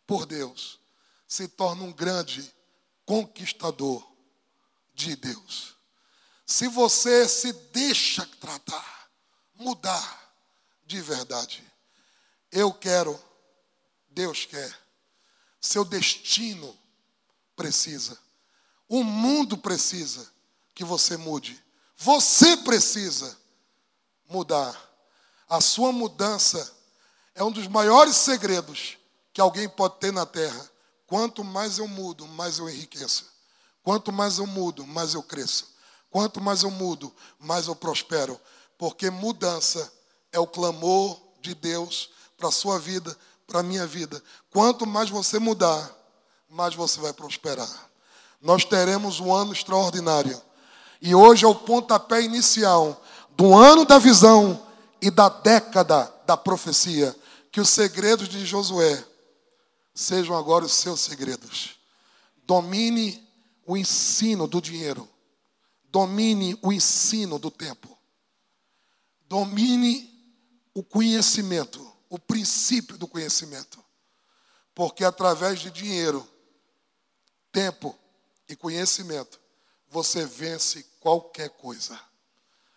por 0.06 0.28
Deus 0.28 0.80
se 1.28 1.48
torna 1.48 1.82
um 1.82 1.92
grande 1.92 2.54
conquistador 3.08 4.14
de 4.96 5.16
Deus. 5.16 5.76
Se 6.46 6.68
você 6.68 7.28
se 7.28 7.52
deixa 7.52 8.26
tratar, 8.40 9.10
mudar 9.54 10.34
de 10.86 11.02
verdade. 11.02 11.64
Eu 12.52 12.74
quero, 12.74 13.22
Deus 14.10 14.46
quer. 14.46 14.74
Seu 15.60 15.84
destino 15.84 16.78
precisa. 17.56 18.18
O 18.88 19.04
mundo 19.04 19.58
precisa 19.58 20.32
que 20.74 20.84
você 20.84 21.18
mude. 21.18 21.62
Você 21.98 22.56
precisa 22.58 23.38
mudar. 24.30 24.80
A 25.50 25.60
sua 25.60 25.92
mudança 25.92 26.74
é 27.34 27.44
um 27.44 27.52
dos 27.52 27.68
maiores 27.68 28.16
segredos 28.16 28.98
que 29.34 29.42
alguém 29.42 29.68
pode 29.68 30.00
ter 30.00 30.14
na 30.14 30.26
terra. 30.26 30.70
Quanto 31.08 31.44
mais 31.44 31.78
eu 31.78 31.88
mudo, 31.88 32.28
mais 32.28 32.60
eu 32.60 32.70
enriqueço. 32.70 33.35
Quanto 33.86 34.12
mais 34.12 34.40
eu 34.40 34.48
mudo, 34.48 34.84
mais 34.88 35.14
eu 35.14 35.22
cresço. 35.22 35.76
Quanto 36.10 36.42
mais 36.42 36.64
eu 36.64 36.72
mudo, 36.72 37.14
mais 37.40 37.68
eu 37.68 37.76
prospero. 37.76 38.42
Porque 38.80 39.12
mudança 39.12 39.94
é 40.32 40.40
o 40.40 40.48
clamor 40.48 41.22
de 41.40 41.54
Deus 41.54 42.10
para 42.36 42.50
a 42.50 42.52
sua 42.52 42.80
vida, 42.80 43.16
para 43.46 43.60
a 43.60 43.64
minha 43.64 43.86
vida. 43.86 44.24
Quanto 44.50 44.88
mais 44.88 45.12
você 45.12 45.38
mudar, 45.38 45.96
mais 46.50 46.74
você 46.74 47.00
vai 47.00 47.14
prosperar. 47.14 47.70
Nós 48.42 48.66
teremos 48.66 49.20
um 49.20 49.32
ano 49.32 49.54
extraordinário. 49.54 50.42
E 51.00 51.14
hoje 51.14 51.46
é 51.46 51.48
o 51.48 51.54
pontapé 51.54 52.24
inicial 52.24 53.00
do 53.38 53.56
ano 53.56 53.86
da 53.86 54.00
visão 54.00 54.66
e 55.00 55.12
da 55.12 55.30
década 55.30 56.12
da 56.26 56.36
profecia. 56.36 57.16
Que 57.52 57.62
os 57.62 57.70
segredos 57.70 58.28
de 58.28 58.48
Josué 58.48 59.06
sejam 59.94 60.36
agora 60.36 60.66
os 60.66 60.74
seus 60.74 61.02
segredos. 61.02 61.76
Domine 62.48 63.25
o 63.66 63.76
ensino 63.76 64.48
do 64.48 64.62
dinheiro. 64.62 65.10
Domine 65.86 66.58
o 66.62 66.72
ensino 66.72 67.40
do 67.40 67.50
tempo. 67.50 67.98
Domine 69.28 70.14
o 70.74 70.84
conhecimento, 70.84 71.92
o 72.10 72.20
princípio 72.20 72.98
do 72.98 73.08
conhecimento. 73.08 73.84
Porque 74.74 75.04
através 75.04 75.60
de 75.60 75.72
dinheiro, 75.72 76.28
tempo 77.52 77.98
e 78.48 78.56
conhecimento, 78.56 79.40
você 79.90 80.26
vence 80.26 80.84
qualquer 81.00 81.50
coisa. 81.50 82.00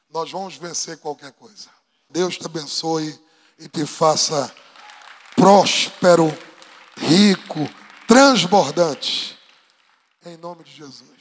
Nós 0.09 0.31
vamos 0.31 0.57
vencer 0.57 0.99
qualquer 0.99 1.33
coisa. 1.33 1.69
Deus 2.09 2.39
te 2.39 2.47
abençoe 2.47 3.19
e 3.59 3.69
te 3.69 3.85
faça 3.85 4.55
próspero, 5.35 6.27
rico, 6.97 7.59
transbordante. 8.07 9.38
Em 10.27 10.37
nome 10.37 10.65
de 10.65 10.73
Jesus. 10.73 11.18